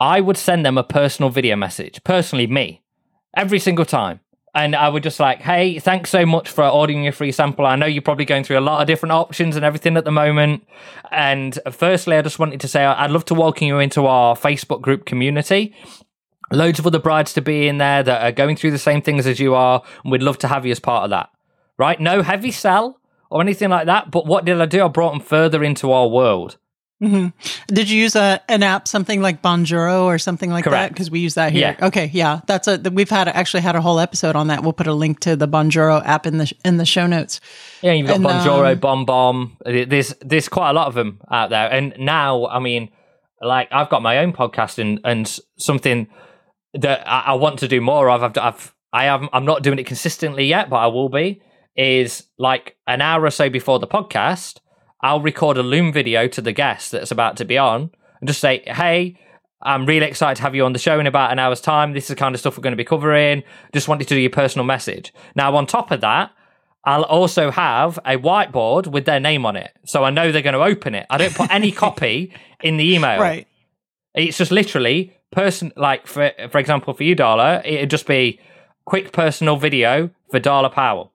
I 0.00 0.20
would 0.20 0.36
send 0.36 0.66
them 0.66 0.76
a 0.76 0.84
personal 0.84 1.30
video 1.30 1.56
message, 1.56 2.02
personally 2.04 2.46
me, 2.46 2.82
every 3.36 3.58
single 3.58 3.84
time. 3.84 4.20
And 4.54 4.76
I 4.76 4.90
would 4.90 5.02
just 5.02 5.18
like, 5.18 5.40
hey, 5.40 5.78
thanks 5.78 6.10
so 6.10 6.26
much 6.26 6.50
for 6.50 6.66
ordering 6.68 7.04
your 7.04 7.12
free 7.12 7.32
sample. 7.32 7.64
I 7.64 7.76
know 7.76 7.86
you're 7.86 8.02
probably 8.02 8.26
going 8.26 8.44
through 8.44 8.58
a 8.58 8.60
lot 8.60 8.82
of 8.82 8.86
different 8.86 9.12
options 9.12 9.56
and 9.56 9.64
everything 9.64 9.96
at 9.96 10.04
the 10.04 10.12
moment. 10.12 10.66
And 11.10 11.58
firstly, 11.70 12.16
I 12.16 12.22
just 12.22 12.38
wanted 12.38 12.60
to 12.60 12.68
say 12.68 12.84
I'd 12.84 13.10
love 13.10 13.24
to 13.26 13.34
welcome 13.34 13.66
you 13.66 13.78
into 13.78 14.04
our 14.04 14.36
Facebook 14.36 14.82
group 14.82 15.06
community. 15.06 15.74
Loads 16.50 16.78
of 16.78 16.86
other 16.86 16.98
brides 16.98 17.32
to 17.32 17.40
be 17.40 17.66
in 17.66 17.78
there 17.78 18.02
that 18.02 18.22
are 18.22 18.32
going 18.32 18.56
through 18.56 18.72
the 18.72 18.78
same 18.78 19.00
things 19.00 19.26
as 19.26 19.40
you 19.40 19.54
are, 19.54 19.82
and 20.02 20.12
we'd 20.12 20.22
love 20.22 20.36
to 20.38 20.48
have 20.48 20.66
you 20.66 20.72
as 20.72 20.80
part 20.80 21.04
of 21.04 21.10
that. 21.10 21.30
Right? 21.78 21.98
No 21.98 22.20
heavy 22.20 22.50
sell 22.50 23.00
or 23.32 23.40
anything 23.40 23.70
like 23.70 23.86
that. 23.86 24.10
But 24.10 24.26
what 24.26 24.44
did 24.44 24.60
I 24.60 24.66
do? 24.66 24.84
I 24.84 24.88
brought 24.88 25.12
them 25.12 25.20
further 25.20 25.64
into 25.64 25.90
our 25.90 26.06
world. 26.08 26.58
hmm 27.00 27.28
Did 27.66 27.90
you 27.90 27.98
use 28.00 28.14
a 28.14 28.40
an 28.48 28.62
app, 28.62 28.86
something 28.86 29.20
like 29.20 29.42
Bonjoro 29.42 30.04
or 30.04 30.18
something 30.18 30.50
like 30.50 30.64
that? 30.66 30.90
Because 30.90 31.10
we 31.10 31.18
use 31.20 31.34
that 31.34 31.52
here. 31.52 31.76
Yeah. 31.80 31.86
Okay, 31.88 32.10
yeah, 32.12 32.40
that's 32.46 32.68
a 32.68 32.78
we've 32.92 33.10
had 33.10 33.28
actually 33.28 33.62
had 33.62 33.74
a 33.74 33.80
whole 33.80 33.98
episode 33.98 34.36
on 34.36 34.46
that. 34.48 34.62
We'll 34.62 34.72
put 34.72 34.86
a 34.86 34.92
link 34.94 35.20
to 35.20 35.34
the 35.34 35.48
Bonjoro 35.48 36.04
app 36.04 36.26
in 36.26 36.38
the 36.38 36.52
in 36.64 36.76
the 36.76 36.84
show 36.86 37.06
notes. 37.06 37.40
Yeah, 37.80 37.92
you've 37.92 38.06
got 38.06 38.16
And, 38.16 38.24
Bonjoro, 38.24 38.72
um, 38.72 38.78
Bomb 38.78 39.04
Bomb. 39.04 39.56
There's 39.64 40.14
there's 40.20 40.48
quite 40.48 40.70
a 40.70 40.74
lot 40.74 40.86
of 40.86 40.94
them 40.94 41.20
out 41.30 41.50
there. 41.50 41.68
And 41.72 41.94
now, 41.98 42.46
I 42.46 42.60
mean, 42.60 42.90
like 43.40 43.68
I've 43.72 43.88
got 43.88 44.02
my 44.02 44.18
own 44.18 44.32
podcast 44.32 44.78
and 44.78 45.00
and 45.04 45.26
something 45.58 46.06
that 46.74 47.02
I, 47.06 47.32
I 47.32 47.32
want 47.34 47.58
to 47.60 47.68
do 47.68 47.80
more 47.80 48.10
of. 48.10 48.22
I've 48.22 48.38
I've 48.38 48.74
I 48.92 49.04
have 49.04 49.28
I'm 49.32 49.44
not 49.44 49.62
doing 49.62 49.78
it 49.78 49.86
consistently 49.86 50.44
yet, 50.46 50.70
but 50.70 50.76
I 50.76 50.86
will 50.86 51.08
be. 51.08 51.42
Is 51.74 52.24
like 52.38 52.76
an 52.86 53.00
hour 53.00 53.24
or 53.24 53.30
so 53.30 53.48
before 53.48 53.78
the 53.78 53.86
podcast, 53.86 54.58
I'll 55.00 55.22
record 55.22 55.56
a 55.56 55.62
Loom 55.62 55.92
video 55.92 56.28
to 56.28 56.42
the 56.42 56.52
guest 56.52 56.92
that's 56.92 57.10
about 57.10 57.36
to 57.38 57.44
be 57.44 57.56
on 57.58 57.90
and 58.20 58.28
just 58.28 58.40
say, 58.40 58.62
"Hey." 58.66 59.18
I'm 59.64 59.86
really 59.86 60.06
excited 60.06 60.38
to 60.38 60.42
have 60.42 60.56
you 60.56 60.64
on 60.64 60.72
the 60.72 60.78
show 60.80 60.98
in 60.98 61.06
about 61.06 61.30
an 61.30 61.38
hour's 61.38 61.60
time. 61.60 61.92
This 61.92 62.06
is 62.06 62.08
the 62.08 62.16
kind 62.16 62.34
of 62.34 62.40
stuff 62.40 62.56
we're 62.56 62.62
going 62.62 62.72
to 62.72 62.76
be 62.76 62.82
covering. 62.84 63.44
Just 63.72 63.86
wanted 63.86 64.08
to 64.08 64.14
do 64.16 64.20
your 64.20 64.28
personal 64.28 64.64
message. 64.64 65.14
Now, 65.36 65.54
on 65.54 65.68
top 65.68 65.92
of 65.92 66.00
that, 66.00 66.32
I'll 66.84 67.04
also 67.04 67.50
have 67.50 67.98
a 67.98 68.16
whiteboard 68.16 68.88
with 68.88 69.04
their 69.04 69.20
name 69.20 69.46
on 69.46 69.56
it. 69.56 69.70
So 69.84 70.02
I 70.02 70.10
know 70.10 70.32
they're 70.32 70.42
going 70.42 70.54
to 70.54 70.64
open 70.64 70.94
it. 70.94 71.06
I 71.08 71.18
don't 71.18 71.34
put 71.34 71.50
any 71.50 71.70
copy 71.84 72.32
in 72.62 72.76
the 72.76 72.94
email. 72.94 73.20
Right. 73.20 73.46
It's 74.14 74.36
just 74.36 74.50
literally 74.50 75.16
person 75.30 75.72
like 75.76 76.06
for 76.06 76.30
for 76.50 76.58
example 76.58 76.92
for 76.92 77.04
you, 77.04 77.16
Darla, 77.16 77.64
it'd 77.64 77.90
just 77.90 78.06
be 78.06 78.38
quick 78.84 79.12
personal 79.12 79.56
video 79.56 80.10
for 80.30 80.40
Darla 80.40 80.70
Powell. 80.70 81.11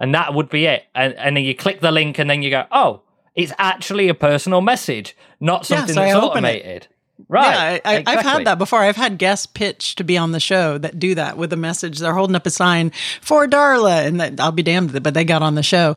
And 0.00 0.14
that 0.14 0.34
would 0.34 0.48
be 0.48 0.66
it. 0.66 0.84
And 0.94 1.14
and 1.14 1.36
then 1.36 1.44
you 1.44 1.54
click 1.54 1.80
the 1.80 1.90
link 1.90 2.18
and 2.18 2.28
then 2.30 2.42
you 2.42 2.50
go, 2.50 2.64
Oh, 2.70 3.02
it's 3.34 3.52
actually 3.58 4.08
a 4.08 4.14
personal 4.14 4.60
message, 4.60 5.16
not 5.40 5.68
Yeah, 5.68 5.78
something 5.78 5.94
so 5.94 6.00
that's 6.00 6.16
automated. 6.16 6.88
Right. 7.28 7.50
Yeah, 7.50 7.60
I, 7.60 7.70
I, 7.72 7.94
I've 7.94 8.00
exactly. 8.00 8.30
had 8.30 8.46
that 8.46 8.58
before. 8.58 8.78
I've 8.78 8.96
had 8.96 9.18
guests 9.18 9.46
pitch 9.46 9.96
to 9.96 10.04
be 10.04 10.16
on 10.16 10.30
the 10.30 10.38
show 10.38 10.78
that 10.78 11.00
do 11.00 11.16
that 11.16 11.36
with 11.36 11.52
a 11.52 11.56
message. 11.56 11.98
They're 11.98 12.14
holding 12.14 12.36
up 12.36 12.46
a 12.46 12.50
sign 12.50 12.92
for 13.20 13.46
Darla, 13.48 14.06
and 14.06 14.20
that, 14.20 14.38
I'll 14.38 14.52
be 14.52 14.62
damned, 14.62 15.02
but 15.02 15.14
they 15.14 15.24
got 15.24 15.42
on 15.42 15.56
the 15.56 15.62
show. 15.64 15.96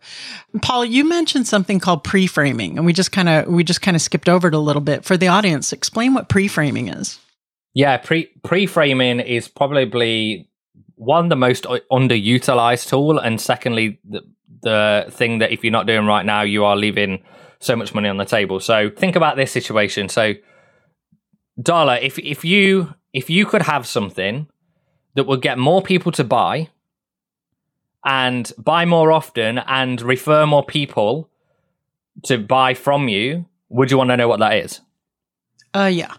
Paul, 0.63 0.84
you 0.84 1.05
mentioned 1.08 1.48
something 1.48 1.79
called 1.79 2.03
pre-framing, 2.03 2.77
and 2.77 2.88
we 2.88 2.93
just 2.93 3.12
kind 3.12 3.29
of 3.29 3.48
we 3.48 3.63
just 3.63 3.84
kind 3.84 3.96
of 3.96 4.01
skipped 4.01 4.27
over 4.27 4.48
it 4.48 4.55
a 4.55 4.60
little 4.60 4.81
bit 4.81 5.05
for 5.05 5.15
the 5.15 5.27
audience. 5.27 5.72
Explain 5.72 6.15
what 6.15 6.27
pre-framing 6.27 6.88
is. 6.88 7.20
Yeah, 7.74 7.98
pre 7.98 8.25
pre 8.43 8.65
framing 8.65 9.20
is 9.20 9.48
probably 9.48 10.50
one 11.01 11.29
the 11.29 11.36
most 11.36 11.63
underutilized 11.91 12.88
tool, 12.88 13.17
and 13.17 13.41
secondly, 13.41 14.00
the 14.08 14.22
the 14.62 15.08
thing 15.10 15.39
that 15.39 15.51
if 15.51 15.63
you're 15.63 15.72
not 15.72 15.88
doing 15.88 16.05
right 16.05 16.24
now, 16.24 16.43
you 16.43 16.63
are 16.63 16.75
leaving 16.75 17.24
so 17.60 17.75
much 17.75 17.96
money 17.96 18.08
on 18.08 18.17
the 18.17 18.25
table. 18.25 18.60
So 18.60 18.91
think 18.91 19.15
about 19.15 19.36
this 19.36 19.51
situation. 19.51 20.10
So, 20.10 20.36
Darla, 21.60 22.00
if 22.03 22.20
if 22.20 22.46
you 22.46 22.93
if 23.13 23.31
you 23.31 23.48
could 23.48 23.63
have 23.63 23.88
something 23.88 24.48
that 25.16 25.25
would 25.25 25.42
get 25.42 25.57
more 25.57 25.81
people 25.81 26.11
to 26.11 26.24
buy 26.24 26.70
and 28.05 28.51
buy 28.59 28.85
more 28.85 29.11
often 29.11 29.57
and 29.57 30.00
refer 30.03 30.46
more 30.46 30.64
people 30.64 31.31
to 32.25 32.37
buy 32.37 32.75
from 32.75 33.07
you, 33.07 33.48
would 33.70 33.90
you 33.90 33.98
want 33.98 34.11
to 34.11 34.18
know 34.18 34.27
what 34.27 34.40
that 34.40 34.53
is? 34.53 34.81
Uh, 35.74 35.90
yeah. 35.92 36.14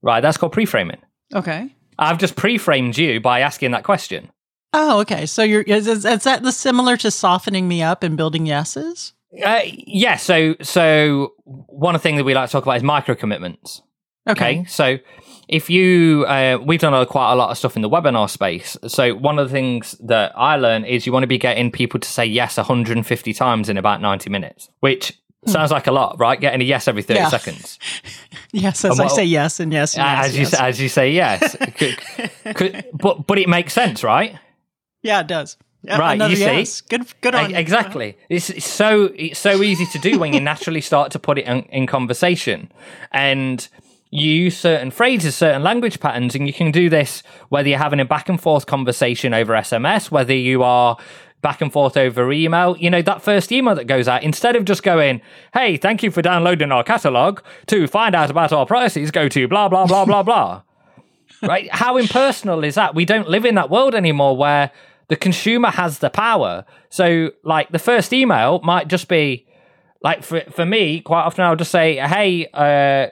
Right, 0.00 0.20
that's 0.20 0.36
called 0.36 0.52
pre 0.52 0.64
framing. 0.64 1.02
Okay. 1.34 1.74
I've 2.06 2.18
just 2.18 2.36
pre-framed 2.36 2.96
you 2.98 3.20
by 3.20 3.40
asking 3.40 3.70
that 3.72 3.84
question. 3.84 4.30
Oh, 4.72 5.00
okay. 5.00 5.26
So 5.26 5.42
you're 5.42 5.62
is, 5.62 5.86
is, 5.86 6.04
is 6.04 6.24
that 6.24 6.42
the 6.42 6.52
similar 6.52 6.96
to 6.98 7.10
softening 7.10 7.68
me 7.68 7.82
up 7.82 8.02
and 8.02 8.16
building 8.16 8.46
yeses? 8.46 9.12
Uh, 9.44 9.60
yeah. 9.64 10.16
So, 10.16 10.56
so 10.62 11.32
one 11.44 11.94
of 11.94 12.02
thing 12.02 12.16
that 12.16 12.24
we 12.24 12.34
like 12.34 12.48
to 12.48 12.52
talk 12.52 12.64
about 12.64 12.76
is 12.76 12.82
micro 12.82 13.14
commitments. 13.14 13.82
Okay. 14.28 14.64
So, 14.66 14.98
if 15.48 15.68
you, 15.68 16.24
uh, 16.26 16.58
we've 16.64 16.80
done 16.80 16.94
a, 16.94 17.04
quite 17.04 17.32
a 17.32 17.34
lot 17.34 17.50
of 17.50 17.58
stuff 17.58 17.74
in 17.76 17.82
the 17.82 17.90
webinar 17.90 18.30
space. 18.30 18.76
So, 18.86 19.14
one 19.14 19.38
of 19.38 19.48
the 19.48 19.52
things 19.52 19.96
that 20.00 20.32
I 20.36 20.56
learned 20.56 20.86
is 20.86 21.06
you 21.06 21.12
want 21.12 21.24
to 21.24 21.28
be 21.28 21.38
getting 21.38 21.72
people 21.72 21.98
to 21.98 22.08
say 22.08 22.24
yes 22.24 22.56
150 22.56 23.34
times 23.34 23.68
in 23.68 23.76
about 23.76 24.00
90 24.00 24.30
minutes, 24.30 24.68
which 24.80 25.20
sounds 25.46 25.70
hmm. 25.70 25.74
like 25.74 25.86
a 25.86 25.92
lot, 25.92 26.18
right? 26.18 26.40
Getting 26.40 26.60
a 26.60 26.64
yes 26.64 26.88
every 26.88 27.02
30 27.02 27.20
Yeah. 27.20 27.28
seconds. 27.28 27.78
Yes, 28.54 28.84
as 28.84 29.00
I 29.00 29.06
say 29.06 29.24
yes 29.24 29.60
and 29.60 29.72
yes. 29.72 29.96
And 29.96 30.04
yes, 30.04 30.26
as 30.26 30.34
you 30.34 30.40
yes. 30.42 30.50
say, 30.50 30.58
as 30.68 30.80
you 30.82 30.88
say 30.90 31.10
yes. 31.12 31.56
Could- 31.78 32.54
could- 32.54 32.84
but 32.92 33.26
but 33.26 33.38
it 33.38 33.48
makes 33.48 33.72
sense, 33.72 34.04
right? 34.04 34.38
yeah, 35.02 35.20
it 35.20 35.26
does. 35.26 35.56
Yeah, 35.82 35.98
Right, 35.98 36.20
you 36.30 36.36
see? 36.36 36.42
yes. 36.42 36.80
Good, 36.82 37.06
good 37.22 37.34
on 37.34 37.50
E- 37.50 37.54
you. 37.54 37.58
exactly. 37.58 38.16
It's, 38.28 38.50
it's 38.50 38.68
so 38.68 39.10
it's 39.16 39.40
so 39.40 39.62
easy 39.62 39.86
to 39.86 39.98
do 39.98 40.18
when 40.18 40.34
you 40.34 40.40
naturally 40.40 40.82
start 40.82 41.12
to 41.12 41.18
put 41.18 41.38
it 41.38 41.46
in, 41.46 41.62
in 41.72 41.86
conversation, 41.86 42.70
and 43.10 43.66
you 44.10 44.30
use 44.30 44.58
certain 44.58 44.90
phrases, 44.90 45.34
certain 45.34 45.62
language 45.62 45.98
patterns, 45.98 46.34
and 46.34 46.46
you 46.46 46.52
can 46.52 46.70
do 46.70 46.90
this 46.90 47.22
whether 47.48 47.70
you're 47.70 47.78
having 47.78 48.00
a 48.00 48.04
back 48.04 48.28
and 48.28 48.38
forth 48.40 48.66
conversation 48.66 49.32
over 49.32 49.54
SMS, 49.54 50.10
whether 50.10 50.34
you 50.34 50.62
are 50.62 50.98
back 51.42 51.60
and 51.60 51.72
forth 51.72 51.96
over 51.96 52.32
email. 52.32 52.76
You 52.78 52.90
know 52.90 53.02
that 53.02 53.22
first 53.22 53.52
email 53.52 53.74
that 53.74 53.86
goes 53.86 54.08
out 54.08 54.22
instead 54.22 54.56
of 54.56 54.64
just 54.64 54.82
going, 54.82 55.20
"Hey, 55.52 55.76
thank 55.76 56.02
you 56.02 56.10
for 56.10 56.22
downloading 56.22 56.72
our 56.72 56.84
catalog. 56.84 57.40
To 57.66 57.86
find 57.86 58.14
out 58.14 58.30
about 58.30 58.52
our 58.52 58.64
prices, 58.64 59.10
go 59.10 59.28
to 59.28 59.48
blah 59.48 59.68
blah 59.68 59.86
blah 59.86 60.04
blah 60.04 60.22
blah." 60.22 60.62
right? 61.42 61.68
How 61.72 61.96
impersonal 61.96 62.64
is 62.64 62.76
that? 62.76 62.94
We 62.94 63.04
don't 63.04 63.28
live 63.28 63.44
in 63.44 63.56
that 63.56 63.70
world 63.70 63.94
anymore 63.94 64.36
where 64.36 64.70
the 65.08 65.16
consumer 65.16 65.70
has 65.70 65.98
the 65.98 66.10
power. 66.10 66.64
So, 66.88 67.32
like, 67.44 67.70
the 67.70 67.78
first 67.78 68.12
email 68.12 68.60
might 68.62 68.88
just 68.88 69.08
be 69.08 69.46
like 70.02 70.22
for 70.22 70.40
for 70.52 70.64
me. 70.64 71.00
Quite 71.00 71.22
often, 71.22 71.44
I'll 71.44 71.56
just 71.56 71.70
say, 71.70 71.96
"Hey, 71.96 72.46
uh, 72.54 73.08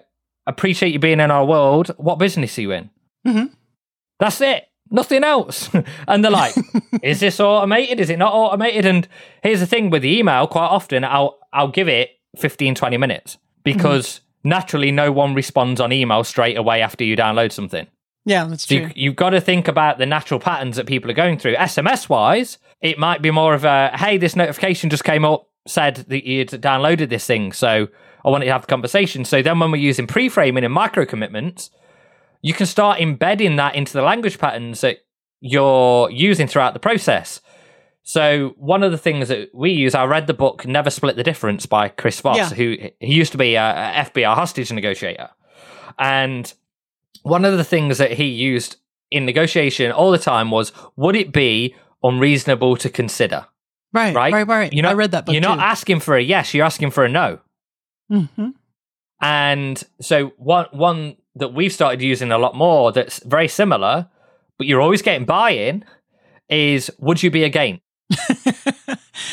appreciate 0.47 0.93
you 0.93 0.99
being 0.99 1.21
in 1.21 1.31
our 1.31 1.45
world. 1.45 1.89
What 1.97 2.19
business 2.19 2.57
are 2.59 2.63
you 2.63 2.73
in?" 2.73 2.91
Mm-hmm. 3.27 3.47
That's 4.19 4.41
it. 4.41 4.65
Nothing 4.91 5.25
else. 5.25 5.71
and 6.09 6.25
they're 6.25 6.31
like, 6.31 6.55
"Is 7.03 7.21
this 7.21 7.41
automated? 7.41 8.01
Is 8.01 8.11
it 8.11 8.19
not 8.19 8.33
automated?" 8.33 8.87
And 8.87 9.09
here's 9.43 9.61
the 9.61 9.67
thing 9.67 9.91
with 9.91 10.03
the 10.03 10.19
email. 10.19 10.47
Quite 10.47 10.67
often, 10.67 11.05
I'll 11.05 11.39
I'll 11.53 11.69
give 11.69 11.89
it 11.89 12.11
15, 12.39 12.75
20 12.75 12.97
minutes 12.97 13.39
because 13.65 14.07
mm-hmm. 14.07 14.49
naturally, 14.49 14.91
no 14.91 15.13
one 15.13 15.35
responds 15.35 15.81
on 15.81 15.93
email 15.93 16.25
straight 16.25 16.57
away 16.57 16.83
after 16.83 17.05
you 17.05 17.17
download 17.17 17.53
something. 17.53 17.87
Yeah, 18.25 18.45
that's 18.45 18.67
So 18.67 18.77
true. 18.77 18.87
you, 18.87 18.93
you've 18.95 19.17
got 19.17 19.31
to 19.31 19.41
think 19.41 19.67
about 19.69 19.99
the 19.99 20.07
natural 20.07 20.41
patterns 20.41 20.77
that 20.77 20.87
people 20.87 21.11
are 21.11 21.15
going 21.15 21.39
through. 21.39 21.55
SMS 21.57 22.09
wise, 22.09 22.59
it 22.81 22.99
might 22.99 23.23
be 23.23 23.31
more 23.31 23.55
of 23.55 23.65
a 23.65 23.91
hey, 23.97 24.19
this 24.19 24.37
notification 24.37 24.91
just 24.91 25.05
came 25.05 25.25
up, 25.25 25.49
said 25.67 25.97
that 26.09 26.27
you'd 26.27 26.51
downloaded 26.51 27.09
this 27.09 27.27
thing. 27.27 27.53
So 27.53 27.89
I 28.25 28.29
wanted 28.29 28.47
to 28.47 28.53
have 28.53 28.63
the 28.63 28.67
conversation. 28.67 29.25
So 29.25 29.43
then 29.43 29.59
when 29.59 29.71
we're 29.71 29.79
using 29.79 30.07
pre 30.07 30.29
framing 30.29 30.65
and 30.65 30.73
micro 30.73 31.07
commitments, 31.07 31.71
you 32.43 32.55
can 32.55 32.67
start 32.67 33.01
embedding 33.01 33.57
that 33.57 33.75
into 33.75 33.93
the 33.93 34.03
language 34.03 34.39
patterns 34.39 34.81
that 34.81 34.99
you're 35.41 36.11
using 36.11 36.47
throughout 36.47 36.75
the 36.75 36.81
process. 36.81 37.41
So 38.03 38.55
one 38.57 38.83
of 38.83 38.93
the 38.93 38.99
things 38.99 39.29
that 39.29 39.51
we 39.55 39.71
use, 39.73 39.95
I 39.95 40.05
read 40.05 40.27
the 40.27 40.35
book 40.35 40.67
"Never 40.67 40.91
Split 40.91 41.17
the 41.17 41.23
Difference" 41.23 41.67
by 41.67 41.89
Chris 41.89 42.21
Voss, 42.21 42.37
Yeah. 42.37 42.49
who 42.51 42.77
he 42.99 43.15
used 43.15 43.33
to 43.33 43.39
be 43.39 43.55
a, 43.57 43.61
FBI 44.11 44.35
hostage 44.35 44.73
negotiator, 44.73 45.31
and 45.99 46.53
one 47.23 47.45
of 47.45 47.57
the 47.59 47.65
things 47.65 47.99
that 47.99 48.13
he 48.13 48.25
used 48.25 48.77
in 49.11 49.27
negotiation 49.27 49.93
all 49.93 50.11
the 50.11 50.19
time 50.19 50.51
was, 50.51 50.73
would 50.97 51.15
it 51.17 51.33
be 51.33 51.75
unreasonable 52.03 52.77
to 52.79 52.89
consider? 52.89 53.47
right, 53.93 54.15
Right, 54.15 54.33
right, 54.33 54.47
right. 54.47 54.73
You're 54.73 54.85
not, 54.85 54.91
I 54.93 54.95
read 54.95 55.11
that 55.11 55.27
book 55.27 55.33
You're 55.35 55.43
not 55.43 55.57
too. 55.57 55.61
asking 55.63 56.01
for 56.01 56.17
a 56.17 56.23
yes; 56.23 56.55
you're 56.55 56.65
asking 56.65 56.91
for 56.93 57.05
a 57.05 57.09
no. 57.09 57.39
hmm 58.09 58.51
And 59.21 59.83
so 60.01 60.29
one 60.39 60.67
one 60.73 61.17
that 61.37 61.55
we've 61.55 61.73
started 61.73 62.03
using 62.03 62.33
a 62.33 62.39
lot 62.39 62.55
more 62.55 62.93
that's 62.93 63.23
very 63.25 63.49
similar, 63.49 64.09
but 64.59 64.67
you're 64.67 64.81
always 64.81 65.03
getting 65.03 65.25
buy-in 65.27 65.85
is 66.49 66.91
would 66.99 67.23
you 67.23 67.31
be 67.31 67.45
again? 67.45 67.81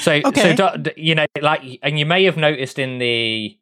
so 0.02 0.20
Okay. 0.26 0.56
so 0.56 0.76
you 0.96 1.16
know 1.16 1.26
like 1.42 1.62
and 1.82 1.98
you 1.98 2.06
may 2.06 2.24
have 2.26 2.38
noticed 2.38 2.78
in 2.80 3.00
the 3.00 3.58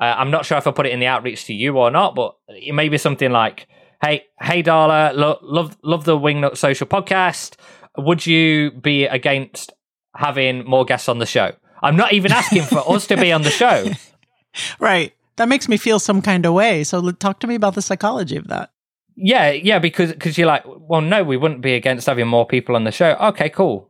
Uh, 0.00 0.14
I'm 0.16 0.30
not 0.30 0.46
sure 0.46 0.56
if 0.58 0.66
I 0.66 0.70
put 0.70 0.86
it 0.86 0.92
in 0.92 1.00
the 1.00 1.06
outreach 1.06 1.44
to 1.46 1.52
you 1.54 1.76
or 1.76 1.90
not, 1.90 2.14
but 2.14 2.34
it 2.48 2.74
may 2.74 2.88
be 2.88 2.96
something 2.98 3.30
like, 3.30 3.66
"Hey, 4.02 4.24
hey, 4.40 4.62
Darla, 4.62 5.12
lo- 5.14 5.38
love 5.42 5.76
love 5.82 6.04
the 6.04 6.16
Wingnut 6.18 6.56
Social 6.56 6.86
podcast. 6.86 7.56
Would 7.98 8.24
you 8.26 8.70
be 8.70 9.04
against 9.04 9.72
having 10.16 10.64
more 10.64 10.84
guests 10.86 11.08
on 11.08 11.18
the 11.18 11.26
show?" 11.26 11.52
I'm 11.82 11.96
not 11.96 12.12
even 12.12 12.32
asking 12.32 12.62
for 12.64 12.82
us 12.94 13.06
to 13.08 13.16
be 13.16 13.32
on 13.32 13.42
the 13.42 13.50
show. 13.50 13.88
Right. 14.80 15.12
That 15.40 15.48
makes 15.48 15.70
me 15.70 15.78
feel 15.78 15.98
some 15.98 16.20
kind 16.20 16.44
of 16.44 16.52
way. 16.52 16.84
So 16.84 17.12
talk 17.12 17.40
to 17.40 17.46
me 17.46 17.54
about 17.54 17.74
the 17.74 17.80
psychology 17.80 18.36
of 18.36 18.48
that. 18.48 18.72
Yeah, 19.16 19.50
yeah, 19.50 19.78
because 19.78 20.12
because 20.12 20.36
you're 20.36 20.46
like, 20.46 20.64
well, 20.66 21.00
no, 21.00 21.24
we 21.24 21.38
wouldn't 21.38 21.62
be 21.62 21.72
against 21.72 22.06
having 22.06 22.28
more 22.28 22.44
people 22.44 22.76
on 22.76 22.84
the 22.84 22.92
show. 22.92 23.12
Okay, 23.12 23.48
cool. 23.48 23.88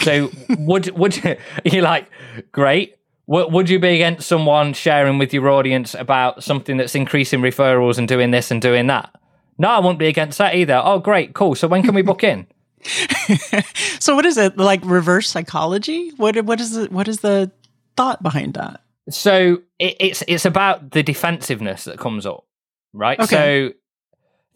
So 0.00 0.28
would 0.58 0.90
would 0.98 1.24
you, 1.64 1.82
like, 1.82 2.10
great. 2.50 2.96
Would, 3.28 3.52
would 3.52 3.70
you 3.70 3.78
be 3.78 3.90
against 3.90 4.26
someone 4.26 4.72
sharing 4.72 5.18
with 5.18 5.32
your 5.32 5.48
audience 5.50 5.94
about 5.94 6.42
something 6.42 6.78
that's 6.78 6.96
increasing 6.96 7.42
referrals 7.42 7.96
and 7.98 8.08
doing 8.08 8.32
this 8.32 8.50
and 8.50 8.60
doing 8.60 8.88
that? 8.88 9.14
No, 9.56 9.68
I 9.68 9.78
wouldn't 9.78 10.00
be 10.00 10.08
against 10.08 10.38
that 10.38 10.56
either. 10.56 10.82
Oh, 10.84 10.98
great, 10.98 11.32
cool. 11.32 11.54
So 11.54 11.68
when 11.68 11.84
can 11.84 11.94
we 11.94 12.02
book 12.02 12.24
in? 12.24 12.48
So 14.00 14.16
what 14.16 14.26
is 14.26 14.36
it 14.36 14.56
like 14.56 14.80
reverse 14.84 15.30
psychology? 15.30 16.10
What 16.16 16.44
what 16.44 16.60
is 16.60 16.72
the 16.72 16.86
what 16.86 17.06
is 17.06 17.20
the 17.20 17.52
thought 17.96 18.20
behind 18.20 18.54
that? 18.54 18.80
So 19.10 19.58
it, 19.78 19.96
it's 20.00 20.22
it's 20.28 20.44
about 20.44 20.90
the 20.90 21.02
defensiveness 21.02 21.84
that 21.84 21.98
comes 21.98 22.26
up, 22.26 22.44
right? 22.92 23.18
Okay. 23.18 23.68
So 23.68 23.74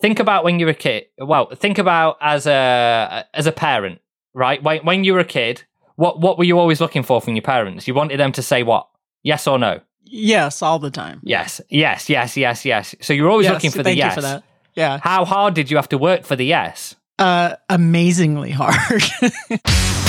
think 0.01 0.19
about 0.21 0.45
when 0.45 0.59
you're 0.61 0.69
a 0.69 0.75
kid. 0.75 1.07
Well, 1.19 1.51
think 1.55 1.79
about 1.79 2.19
as 2.21 2.47
a 2.47 3.25
as 3.35 3.47
a 3.47 3.53
parent, 3.53 4.01
right? 4.35 4.63
When 4.63 4.81
when 4.85 5.05
you 5.05 5.15
were 5.15 5.21
a 5.21 5.25
kid, 5.25 5.65
what 5.97 6.21
what 6.21 6.39
were 6.39 6.45
you 6.45 6.59
always 6.59 6.81
looking 6.81 7.03
for 7.03 7.21
from 7.21 7.35
your 7.35 7.43
parents? 7.43 7.87
You 7.89 7.95
wanted 7.95 8.19
them 8.21 8.33
to 8.33 8.43
say 8.43 8.63
what? 8.63 8.89
Yes 9.23 9.47
or 9.47 9.59
no? 9.59 9.81
Yes, 10.05 10.61
all 10.61 10.79
the 10.79 10.91
time. 10.91 11.21
Yes, 11.23 11.61
yes, 11.71 12.11
yes, 12.11 12.37
yes, 12.37 12.65
yes. 12.65 12.95
So 13.01 13.13
you're 13.15 13.31
always 13.31 13.45
Yes, 13.45 13.55
looking 13.55 13.71
for 13.71 13.83
the 13.83 13.95
yes. 13.97 14.11
you 14.17 14.23
for 14.23 14.29
that. 14.29 14.43
Yeah. 14.75 14.99
How 15.03 15.25
hard 15.25 15.55
did 15.55 15.71
you 15.71 15.77
have 15.77 15.89
to 15.91 15.99
work 15.99 16.25
for 16.25 16.37
the 16.37 16.45
yes? 16.45 16.97
Uh 17.19 17.57
amazingly 17.71 18.51
hard. 18.51 19.03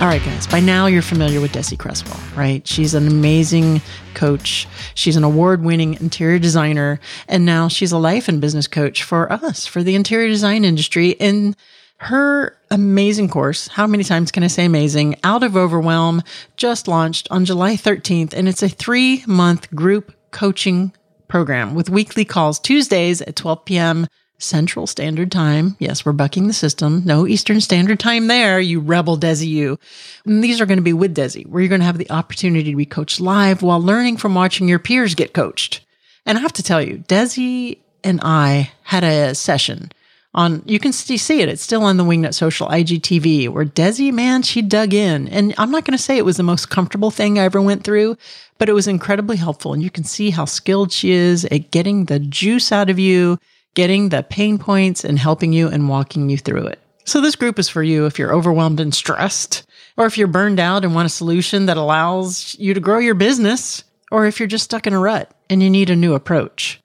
All 0.00 0.08
right, 0.10 0.22
guys. 0.22 0.46
By 0.46 0.60
now, 0.60 0.86
you're 0.86 1.02
familiar 1.02 1.40
with 1.40 1.52
Desi 1.52 1.78
Cresswell, 1.78 2.20
right? 2.36 2.66
She's 2.66 2.94
an 2.94 3.06
amazing 3.06 3.80
coach. 4.12 4.66
She's 4.94 5.16
an 5.16 5.24
award 5.24 5.62
winning 5.62 5.94
interior 5.94 6.38
designer. 6.38 7.00
And 7.28 7.46
now 7.46 7.68
she's 7.68 7.92
a 7.92 7.96
life 7.96 8.28
and 8.28 8.40
business 8.40 8.66
coach 8.66 9.04
for 9.04 9.32
us, 9.32 9.66
for 9.66 9.82
the 9.82 9.94
interior 9.94 10.28
design 10.28 10.64
industry. 10.64 11.18
And 11.20 11.56
her 11.98 12.58
amazing 12.70 13.28
course, 13.30 13.68
how 13.68 13.86
many 13.86 14.04
times 14.04 14.32
can 14.32 14.42
I 14.42 14.48
say 14.48 14.64
amazing? 14.66 15.14
Out 15.22 15.44
of 15.44 15.56
Overwhelm 15.56 16.22
just 16.56 16.88
launched 16.88 17.28
on 17.30 17.44
July 17.44 17.76
13th. 17.76 18.34
And 18.34 18.48
it's 18.48 18.64
a 18.64 18.68
three 18.68 19.22
month 19.26 19.70
group 19.74 20.12
coaching 20.32 20.92
program 21.28 21.74
with 21.74 21.88
weekly 21.88 22.24
calls 22.24 22.58
Tuesdays 22.58 23.22
at 23.22 23.36
12 23.36 23.64
p.m. 23.64 24.06
Central 24.44 24.86
Standard 24.86 25.32
Time. 25.32 25.76
Yes, 25.78 26.04
we're 26.04 26.12
bucking 26.12 26.46
the 26.46 26.52
system. 26.52 27.02
No 27.04 27.26
Eastern 27.26 27.60
Standard 27.60 27.98
Time 27.98 28.26
there, 28.26 28.60
you 28.60 28.80
rebel 28.80 29.18
Desi 29.18 29.46
you. 29.46 29.78
And 30.24 30.44
these 30.44 30.60
are 30.60 30.66
going 30.66 30.78
to 30.78 30.82
be 30.82 30.92
with 30.92 31.16
Desi, 31.16 31.46
where 31.46 31.62
you're 31.62 31.68
going 31.68 31.80
to 31.80 31.86
have 31.86 31.98
the 31.98 32.10
opportunity 32.10 32.70
to 32.70 32.76
be 32.76 32.86
coached 32.86 33.20
live 33.20 33.62
while 33.62 33.80
learning 33.80 34.18
from 34.18 34.34
watching 34.34 34.68
your 34.68 34.78
peers 34.78 35.14
get 35.14 35.32
coached. 35.34 35.84
And 36.26 36.38
I 36.38 36.40
have 36.40 36.52
to 36.54 36.62
tell 36.62 36.82
you, 36.82 36.98
Desi 36.98 37.78
and 38.02 38.20
I 38.22 38.72
had 38.82 39.04
a 39.04 39.34
session 39.34 39.90
on, 40.34 40.62
you 40.66 40.80
can 40.80 40.92
see 40.92 41.40
it. 41.40 41.48
It's 41.48 41.62
still 41.62 41.84
on 41.84 41.96
the 41.96 42.04
Wingnut 42.04 42.34
Social 42.34 42.66
IGTV 42.66 43.48
where 43.48 43.64
Desi, 43.64 44.12
man, 44.12 44.42
she 44.42 44.62
dug 44.62 44.92
in. 44.92 45.28
And 45.28 45.54
I'm 45.58 45.70
not 45.70 45.84
going 45.84 45.96
to 45.96 46.02
say 46.02 46.18
it 46.18 46.24
was 46.24 46.36
the 46.36 46.42
most 46.42 46.70
comfortable 46.70 47.10
thing 47.10 47.38
I 47.38 47.44
ever 47.44 47.62
went 47.62 47.84
through, 47.84 48.16
but 48.58 48.68
it 48.68 48.72
was 48.72 48.88
incredibly 48.88 49.36
helpful. 49.36 49.72
And 49.72 49.82
you 49.82 49.90
can 49.90 50.04
see 50.04 50.30
how 50.30 50.44
skilled 50.44 50.92
she 50.92 51.12
is 51.12 51.44
at 51.46 51.70
getting 51.70 52.06
the 52.06 52.18
juice 52.18 52.72
out 52.72 52.90
of 52.90 52.98
you, 52.98 53.38
getting 53.74 54.08
the 54.08 54.22
pain 54.22 54.58
points 54.58 55.04
and 55.04 55.18
helping 55.18 55.52
you 55.52 55.68
and 55.68 55.88
walking 55.88 56.30
you 56.30 56.38
through 56.38 56.66
it. 56.66 56.80
So 57.04 57.20
this 57.20 57.36
group 57.36 57.58
is 57.58 57.68
for 57.68 57.82
you 57.82 58.06
if 58.06 58.18
you're 58.18 58.34
overwhelmed 58.34 58.80
and 58.80 58.94
stressed, 58.94 59.66
or 59.96 60.06
if 60.06 60.16
you're 60.16 60.26
burned 60.26 60.58
out 60.58 60.84
and 60.84 60.94
want 60.94 61.06
a 61.06 61.10
solution 61.10 61.66
that 61.66 61.76
allows 61.76 62.56
you 62.58 62.72
to 62.72 62.80
grow 62.80 62.98
your 62.98 63.14
business, 63.14 63.84
or 64.10 64.26
if 64.26 64.40
you're 64.40 64.46
just 64.46 64.64
stuck 64.64 64.86
in 64.86 64.92
a 64.92 64.98
rut 64.98 65.30
and 65.50 65.62
you 65.62 65.68
need 65.68 65.90
a 65.90 65.96
new 65.96 66.14
approach. 66.14 66.80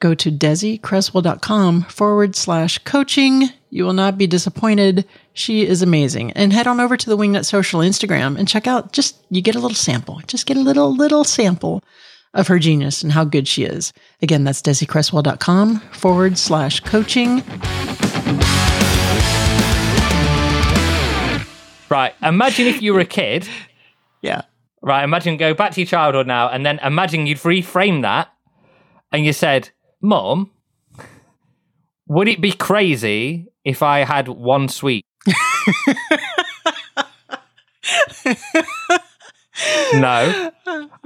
Go 0.00 0.14
to 0.14 0.30
DesiCresswell.com 0.30 1.82
forward 1.82 2.36
slash 2.36 2.78
coaching. 2.78 3.48
You 3.70 3.84
will 3.84 3.92
not 3.92 4.16
be 4.16 4.26
disappointed. 4.26 5.04
She 5.34 5.66
is 5.66 5.82
amazing. 5.82 6.32
And 6.32 6.52
head 6.52 6.68
on 6.68 6.80
over 6.80 6.96
to 6.96 7.10
the 7.10 7.16
Wingnut 7.16 7.44
Social 7.44 7.80
Instagram 7.80 8.38
and 8.38 8.48
check 8.48 8.66
out 8.66 8.92
just, 8.92 9.16
you 9.28 9.42
get 9.42 9.56
a 9.56 9.60
little 9.60 9.74
sample. 9.74 10.20
Just 10.26 10.46
get 10.46 10.56
a 10.56 10.60
little, 10.60 10.94
little 10.94 11.24
sample 11.24 11.82
of 12.38 12.46
her 12.46 12.58
genius 12.58 13.02
and 13.02 13.12
how 13.12 13.24
good 13.24 13.46
she 13.46 13.64
is. 13.64 13.92
Again, 14.22 14.44
that's 14.44 14.62
DesiCresswell.com 14.62 15.80
forward 15.90 16.38
slash 16.38 16.80
coaching. 16.80 17.42
Right. 21.90 22.14
Imagine 22.22 22.66
if 22.66 22.80
you 22.80 22.94
were 22.94 23.00
a 23.00 23.04
kid. 23.04 23.48
Yeah. 24.22 24.42
Right. 24.80 25.02
Imagine 25.02 25.36
go 25.36 25.52
back 25.52 25.72
to 25.72 25.80
your 25.80 25.86
childhood 25.86 26.26
now, 26.26 26.48
and 26.48 26.64
then 26.64 26.78
imagine 26.78 27.26
you'd 27.26 27.38
reframe 27.38 28.02
that, 28.02 28.28
and 29.10 29.24
you 29.24 29.32
said, 29.32 29.70
"Mom, 30.00 30.50
would 32.06 32.28
it 32.28 32.40
be 32.40 32.52
crazy 32.52 33.48
if 33.64 33.82
I 33.82 34.04
had 34.04 34.28
one 34.28 34.68
sweet?" 34.68 35.04
no. 39.94 40.47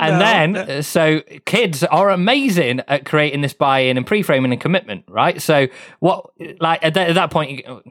And 0.09 0.19
No. 0.19 0.25
then, 0.25 0.57
uh, 0.57 0.83
so 0.83 1.21
kids 1.45 1.83
are 1.85 2.11
amazing 2.11 2.81
at 2.89 3.05
creating 3.05 3.41
this 3.41 3.53
buy-in 3.55 3.97
and 3.97 4.07
pre-framing 4.07 4.53
and 4.53 4.61
commitment, 4.61 5.05
right? 5.09 5.41
So 5.41 5.69
what, 6.01 6.31
like 6.61 6.85
at 6.85 6.95
that, 6.95 7.09
at 7.11 7.15
that 7.15 7.31
point, 7.31 7.51
you, 7.51 7.83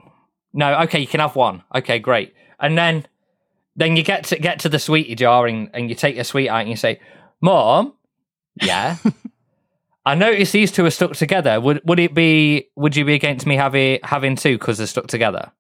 no, 0.54 0.82
okay, 0.82 1.00
you 1.00 1.08
can 1.08 1.19
have 1.19 1.36
one. 1.36 1.63
Okay, 1.74 2.00
great. 2.00 2.34
And 2.60 2.78
then, 2.78 3.06
then 3.76 3.95
you 3.95 4.04
get 4.04 4.26
to 4.26 4.38
get 4.38 4.60
to 4.60 4.69
the 4.69 4.80
sweetie 4.80 5.15
jar 5.15 5.47
and, 5.47 5.69
and 5.74 5.89
you 5.89 5.95
take 5.95 6.15
your 6.15 6.24
sweet 6.26 6.50
out 6.50 6.62
and 6.62 6.69
you 6.69 6.76
say, 6.76 7.00
"Mom, 7.41 7.93
yeah." 8.62 8.97
I 10.06 10.15
noticed 10.15 10.52
these 10.52 10.71
two 10.71 10.84
are 10.86 10.89
stuck 10.89 11.13
together. 11.13 11.60
Would 11.62 11.82
would 11.86 12.00
it 12.00 12.13
be? 12.13 12.69
Would 12.76 12.95
you 12.95 13.06
be 13.06 13.13
against 13.13 13.45
me 13.45 13.56
having 13.56 14.00
having 14.04 14.36
two 14.36 14.58
because 14.58 14.78
they're 14.78 14.88
stuck 14.88 15.08
together? 15.08 15.52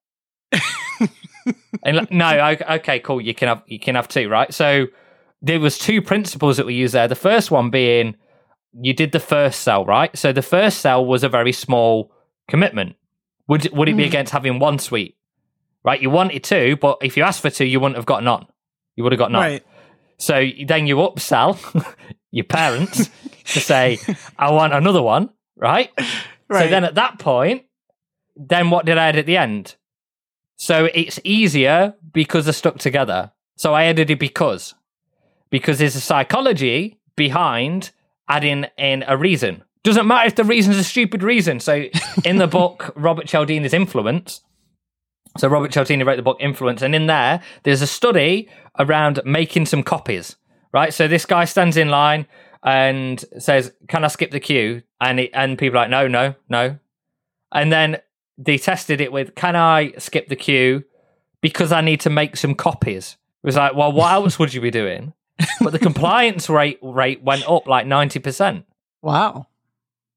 and 1.83 1.97
like, 1.97 2.11
no, 2.11 2.55
okay, 2.71 2.99
cool. 2.99 3.21
You 3.21 3.33
can 3.33 3.47
have 3.47 3.63
you 3.65 3.79
can 3.79 3.95
have 3.95 4.07
two, 4.07 4.29
right? 4.29 4.53
So 4.53 4.87
there 5.41 5.59
was 5.59 5.77
two 5.77 6.01
principles 6.01 6.57
that 6.57 6.65
we 6.65 6.73
used 6.73 6.93
there. 6.93 7.07
The 7.07 7.15
first 7.15 7.51
one 7.51 7.69
being 7.69 8.15
you 8.73 8.93
did 8.93 9.11
the 9.11 9.19
first 9.19 9.61
sell, 9.61 9.85
right? 9.85 10.15
So 10.17 10.31
the 10.31 10.41
first 10.41 10.79
sell 10.79 11.05
was 11.05 11.23
a 11.23 11.29
very 11.29 11.51
small 11.51 12.11
commitment. 12.47 12.95
Would 13.47 13.69
would 13.73 13.89
it 13.89 13.97
be 13.97 14.03
mm. 14.03 14.07
against 14.07 14.31
having 14.31 14.59
one 14.59 14.79
sweet? 14.79 15.17
Right, 15.83 16.01
you 16.01 16.11
wanted 16.11 16.43
two, 16.43 16.77
but 16.77 16.99
if 17.01 17.17
you 17.17 17.23
asked 17.23 17.41
for 17.41 17.49
two, 17.49 17.65
you 17.65 17.79
wouldn't 17.79 17.95
have 17.95 18.05
got 18.05 18.23
none. 18.23 18.45
You 18.95 19.03
would 19.03 19.13
have 19.13 19.19
got 19.19 19.31
none. 19.31 19.41
Right. 19.41 19.65
So 20.19 20.45
then 20.67 20.85
you 20.85 20.97
upsell 20.97 21.57
your 22.31 22.45
parents 22.45 23.09
to 23.45 23.59
say, 23.59 23.97
I 24.37 24.51
want 24.51 24.73
another 24.73 25.01
one, 25.01 25.31
right? 25.55 25.89
So 26.51 26.67
then 26.67 26.83
at 26.83 26.95
that 26.95 27.17
point, 27.17 27.63
then 28.35 28.69
what 28.69 28.85
did 28.85 28.99
I 28.99 29.07
add 29.07 29.15
at 29.15 29.25
the 29.25 29.37
end? 29.37 29.75
So 30.57 30.87
it's 30.93 31.19
easier 31.23 31.95
because 32.13 32.45
they're 32.45 32.53
stuck 32.53 32.77
together. 32.77 33.31
So 33.57 33.73
I 33.73 33.85
added 33.85 34.11
it 34.11 34.19
because. 34.19 34.75
Because 35.51 35.77
there's 35.77 35.95
a 35.95 36.01
psychology 36.01 36.99
behind 37.15 37.91
adding 38.27 38.65
in 38.77 39.03
a 39.07 39.15
reason. 39.15 39.63
Doesn't 39.83 40.07
matter 40.07 40.27
if 40.27 40.35
the 40.35 40.43
reason's 40.43 40.77
a 40.77 40.83
stupid 40.83 41.21
reason. 41.21 41.59
So 41.59 41.85
in 42.25 42.37
the 42.37 42.47
book, 42.59 42.93
Robert 42.95 43.27
Cialdini's 43.27 43.73
Influence, 43.73 44.41
so 45.37 45.47
Robert 45.47 45.71
Cialdini 45.71 46.03
wrote 46.03 46.17
the 46.17 46.23
book 46.23 46.37
Influence, 46.39 46.81
and 46.81 46.93
in 46.93 47.07
there, 47.07 47.41
there's 47.63 47.81
a 47.81 47.87
study 47.87 48.49
around 48.77 49.21
making 49.25 49.65
some 49.65 49.81
copies, 49.81 50.35
right? 50.73 50.93
So 50.93 51.07
this 51.07 51.25
guy 51.25 51.45
stands 51.45 51.77
in 51.77 51.89
line 51.89 52.27
and 52.63 53.23
says, 53.39 53.73
"Can 53.87 54.03
I 54.03 54.07
skip 54.07 54.31
the 54.31 54.39
queue?" 54.39 54.83
And 54.99 55.19
it, 55.19 55.31
and 55.33 55.57
people 55.57 55.79
are 55.79 55.83
like, 55.83 55.89
"No, 55.89 56.07
no, 56.07 56.35
no." 56.49 56.77
And 57.53 57.71
then 57.71 57.97
they 58.37 58.57
tested 58.57 58.99
it 58.99 59.11
with, 59.11 59.35
"Can 59.35 59.55
I 59.55 59.93
skip 59.97 60.27
the 60.27 60.35
queue 60.35 60.83
because 61.41 61.71
I 61.71 61.81
need 61.81 62.01
to 62.01 62.09
make 62.09 62.35
some 62.35 62.53
copies?" 62.53 63.17
It 63.43 63.47
was 63.47 63.55
like, 63.55 63.73
"Well, 63.73 63.91
what 63.91 64.11
else 64.11 64.37
would 64.37 64.53
you 64.53 64.61
be 64.61 64.71
doing?" 64.71 65.13
But 65.61 65.71
the 65.73 65.79
compliance 65.79 66.49
rate 66.49 66.79
rate 66.81 67.21
went 67.23 67.47
up 67.47 67.67
like 67.67 67.85
ninety 67.87 68.19
percent 68.19 68.65
Wow. 69.01 69.47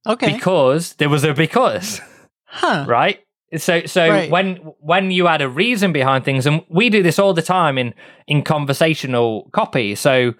Okay. 0.06 0.34
because 0.34 0.94
there 0.94 1.08
was 1.08 1.24
a 1.24 1.32
because 1.32 2.00
huh. 2.44 2.84
right? 2.88 3.20
So 3.56 3.86
so 3.86 4.08
Right. 4.08 4.30
when 4.30 4.56
when 4.80 5.10
you 5.10 5.28
add 5.28 5.40
a 5.42 5.48
reason 5.48 5.92
behind 5.92 6.24
things, 6.24 6.46
and 6.46 6.62
we 6.68 6.90
do 6.90 7.02
this 7.02 7.18
all 7.18 7.32
the 7.34 7.42
time 7.42 7.78
in 7.78 7.94
in 8.26 8.42
conversational 8.42 9.48
copy. 9.52 9.94
So 9.94 10.34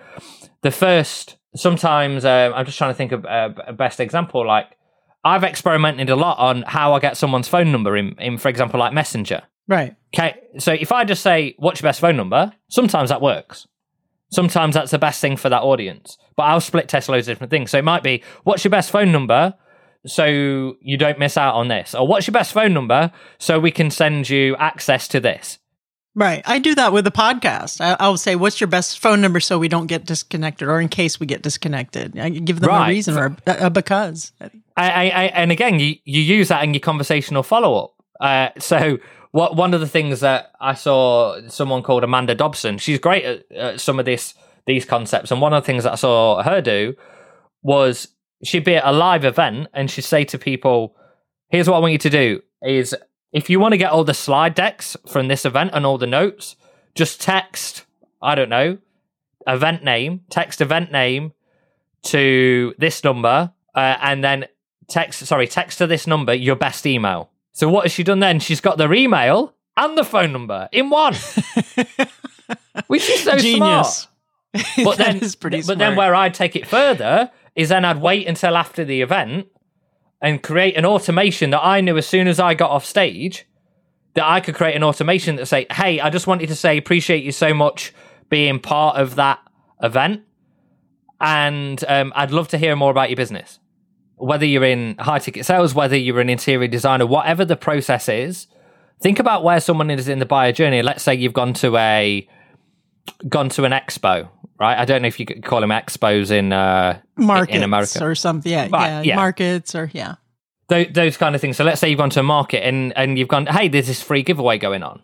the 0.63 0.71
first 0.71 1.37
sometimes 1.57 2.25
um, 2.25 2.53
I'm 2.55 2.67
just 2.67 2.77
trying 2.79 2.91
to 2.91 2.95
think 2.97 3.13
of 3.13 3.25
a, 3.25 3.55
a 3.69 3.73
best 3.73 4.01
example. 4.01 4.47
Like 4.47 4.67
I've 5.25 5.45
experimented 5.45 6.11
a 6.11 6.17
lot 6.17 6.39
on 6.39 6.63
how 6.67 6.93
I 6.93 6.99
get 7.01 7.17
someone's 7.17 7.49
phone 7.49 7.71
number 7.73 7.97
in 7.97 8.17
in 8.19 8.37
for 8.39 8.49
example 8.49 8.81
like 8.81 8.93
Messenger. 8.93 9.43
Right. 9.69 9.97
Okay, 10.15 10.35
so 10.59 10.73
if 10.73 10.93
I 10.93 11.05
just 11.05 11.23
say 11.23 11.55
what's 11.59 11.81
your 11.81 11.89
best 11.89 12.01
phone 12.01 12.17
number, 12.17 12.53
sometimes 12.69 13.09
that 13.09 13.23
works. 13.23 13.67
Sometimes 14.35 14.75
that's 14.75 14.91
the 14.91 14.99
best 14.99 15.21
thing 15.21 15.37
for 15.37 15.49
that 15.49 15.63
audience. 15.63 16.19
But 16.37 16.45
I'll 16.45 16.61
split 16.61 16.89
test 16.89 17.09
loads 17.09 17.29
of 17.29 17.33
different 17.33 17.51
things. 17.51 17.71
So 17.71 17.79
it 17.79 17.85
might 17.85 18.03
be, 18.03 18.23
what's 18.43 18.65
your 18.65 18.71
best 18.71 18.91
phone 18.91 19.13
number? 19.13 19.55
So 20.07 20.77
you 20.81 20.97
don't 20.99 21.19
miss 21.19 21.37
out 21.37 21.55
on 21.55 21.69
this. 21.69 21.95
Or 21.95 22.07
what's 22.07 22.27
your 22.27 22.33
best 22.33 22.53
phone 22.53 22.75
number? 22.75 23.11
So 23.39 23.59
we 23.59 23.71
can 23.71 23.91
send 23.91 24.29
you 24.29 24.55
access 24.57 25.09
to 25.09 25.21
this. 25.21 25.59
Right. 26.17 26.43
I 26.47 26.59
do 26.61 26.75
that 26.77 26.93
with 26.93 27.05
the 27.05 27.11
podcast. 27.11 27.81
I, 27.81 27.97
I'll 27.99 28.17
say, 28.17 28.37
what's 28.37 28.61
your 28.61 28.69
best 28.69 29.01
phone 29.01 29.21
number 29.21 29.41
so 29.41 29.59
we 29.59 29.67
don't 29.69 29.87
get 29.87 30.05
disconnected 30.05 30.69
or 30.69 30.81
in 30.81 30.89
case 30.89 31.19
we 31.19 31.27
get 31.27 31.43
disconnected? 31.43 32.17
I 32.19 32.29
give 32.29 32.61
them 32.61 32.69
Right. 32.69 32.87
a 32.87 32.91
reason 32.91 33.17
or 33.17 33.37
a, 33.47 33.67
a 33.67 33.71
because. 33.71 34.33
I, 34.41 34.51
I, 34.77 35.03
I, 35.05 35.25
and 35.35 35.51
again, 35.51 35.81
you, 35.81 35.97
you 36.05 36.21
use 36.21 36.49
that 36.49 36.63
in 36.63 36.73
your 36.75 36.81
conversational 36.81 37.43
follow 37.43 37.85
up. 37.85 37.95
Uh, 38.21 38.51
so, 38.61 38.99
what 39.35 39.57
one 39.57 39.75
of 39.75 39.81
the 39.81 39.89
things 39.89 40.21
that 40.21 40.53
I 40.61 40.75
saw 40.75 41.41
someone 41.49 41.83
called 41.83 42.05
Amanda 42.05 42.37
Dobson, 42.37 42.79
she's 42.79 43.01
great 43.01 43.25
at, 43.25 43.51
at 43.51 43.81
some 43.81 43.99
of 43.99 44.05
this 44.05 44.35
these 44.65 44.85
concepts, 44.85 45.33
and 45.33 45.41
one 45.41 45.53
of 45.53 45.61
the 45.61 45.67
things 45.67 45.83
that 45.83 45.95
I 45.95 45.97
saw 45.97 46.41
her 46.41 46.61
do 46.61 46.95
was 47.61 48.07
she'd 48.45 48.63
be 48.63 48.77
at 48.77 48.85
a 48.87 48.93
live 48.93 49.25
event 49.25 49.67
and 49.75 49.91
she'd 49.91 50.03
say 50.03 50.25
to 50.27 50.39
people, 50.39 50.95
"Here's 51.49 51.69
what 51.69 51.79
I 51.79 51.81
want 51.81 51.91
you 51.91 51.99
to 51.99 52.11
do: 52.11 52.43
is 52.63 52.95
if 53.33 53.51
you 53.51 53.59
want 53.59 53.73
to 53.73 53.77
get 53.77 53.91
all 53.91 54.05
the 54.05 54.15
slide 54.15 54.55
decks 54.55 54.97
from 55.09 55.27
this 55.27 55.45
event 55.45 55.73
and 55.75 55.85
all 55.85 55.99
the 55.99 56.07
notes, 56.07 56.55
just 56.95 57.21
text 57.21 57.87
I 58.23 58.37
don't 58.37 58.49
know 58.49 58.79
event 59.49 59.83
name, 59.83 60.21
text 60.31 60.61
event 60.61 60.93
name 60.93 61.33
to 62.05 62.73
this 62.79 63.03
number, 63.03 63.53
uh, 63.75 63.97
and 64.01 64.23
then 64.23 64.47
text 64.89 65.27
sorry 65.27 65.49
text 65.49 65.79
to 65.79 65.89
this 65.89 66.07
number 66.07 66.33
your 66.33 66.55
best 66.55 66.87
email 66.87 67.33
so 67.55 67.69
what 67.69 67.85
has 67.85 67.93
she 67.93 68.03
done 68.03 68.21
then? 68.21 68.41
She's 68.41 68.61
got 68.61 68.77
their 68.77 68.93
email 68.93 69.55
and 69.77 69.97
the 69.97 70.05
phone 70.05 70.33
number 70.33 70.69
in 70.71 70.91
one. 70.91 71.15
Which 72.89 73.09
is 73.09 73.23
so 73.23 73.39
Genius. 73.39 74.09
smart 74.09 74.09
but 74.85 74.99
then 74.99 75.21
but 75.67 75.79
then 75.79 75.97
where 75.97 76.15
i'd 76.15 76.35
take 76.35 76.55
it 76.55 76.67
further 76.67 77.31
is 77.57 77.71
then 77.71 77.85
i'd 77.85 78.01
wait 78.01 78.27
until 78.27 78.57
after 78.57 78.85
the 78.85 79.03
event 79.03 79.47
and 80.21 80.43
create 80.43 80.77
an 80.77 80.85
automation 80.85 81.51
that 81.51 81.65
i 81.65 81.81
knew 81.81 81.97
as 81.97 82.07
soon 82.07 82.29
as 82.29 82.39
i 82.39 82.55
got 82.55 82.71
off 82.71 82.85
stage 82.85 83.47
that 84.15 84.25
i 84.25 84.41
could 84.41 84.55
create 84.55 84.77
an 84.77 84.85
automation 84.85 85.37
that 85.37 85.47
say 85.47 85.67
hey 85.73 86.01
i 86.01 86.09
just 86.09 86.27
wanted 86.27 86.47
to 86.47 86.55
say 86.55 86.77
appreciate 86.77 87.25
you 87.25 87.33
so 87.33 87.53
much 87.53 87.93
being 88.29 88.61
part 88.61 88.97
of 88.97 89.17
that 89.17 89.41
event 89.83 90.23
and 91.21 91.85
um, 91.89 92.13
i'd 92.15 92.31
love 92.31 92.49
to 92.49 92.59
hear 92.59 92.77
more 92.77 92.91
about 92.91 93.11
your 93.11 93.17
business 93.17 93.59
whether 94.17 94.45
you're 94.47 94.65
in 94.65 94.97
high 94.99 95.19
ticket 95.19 95.45
sales, 95.47 95.75
whether 95.75 95.97
you're 95.97 96.21
an 96.21 96.29
interior 96.31 96.69
designer, 96.69 97.07
whatever 97.07 97.45
the 97.45 97.57
process 97.57 98.09
is, 98.09 98.47
think 99.01 99.19
about 99.19 99.43
where 99.45 99.61
someone 99.61 99.91
is 99.91 100.09
in 100.09 100.19
the 100.19 100.27
buyer 100.27 100.53
journey. 100.53 100.83
Let's 100.83 101.03
say 101.03 101.15
you've 101.15 101.33
gone 101.33 101.53
to 101.55 101.77
a 101.77 102.29
gone 103.29 103.49
to 103.51 103.65
an 103.65 103.73
expo, 103.73 104.29
right? 104.59 104.79
I 104.79 104.85
don't 104.85 105.03
know 105.03 105.09
if 105.09 105.21
you 105.21 105.27
could 105.27 105.45
call 105.45 105.61
them 105.61 105.71
expos 105.71 106.31
in 106.31 106.53
uh, 106.53 107.01
markets 107.17 107.57
in 107.57 107.63
America. 107.63 108.03
or 108.05 108.15
something. 108.15 108.51
Yeah, 108.51 108.69
Right, 108.73 108.87
yeah, 108.89 109.03
yeah. 109.03 109.17
markets 109.17 109.75
or 109.75 109.91
yeah. 109.93 110.15
Tho- 110.69 110.85
those 110.85 111.17
kind 111.19 111.35
of 111.35 111.41
things. 111.43 111.59
So 111.59 111.65
let's 111.65 111.81
say 111.81 111.91
you've 111.91 111.99
gone 111.99 112.11
to 112.11 112.21
a 112.21 112.23
market 112.25 112.65
and 112.67 112.97
and 112.97 113.19
you've 113.19 113.29
gone, 113.29 113.47
hey, 113.47 113.69
there's 113.69 113.87
this 113.89 114.01
free 114.03 114.23
giveaway 114.23 114.57
going 114.59 114.83
on. 114.83 115.03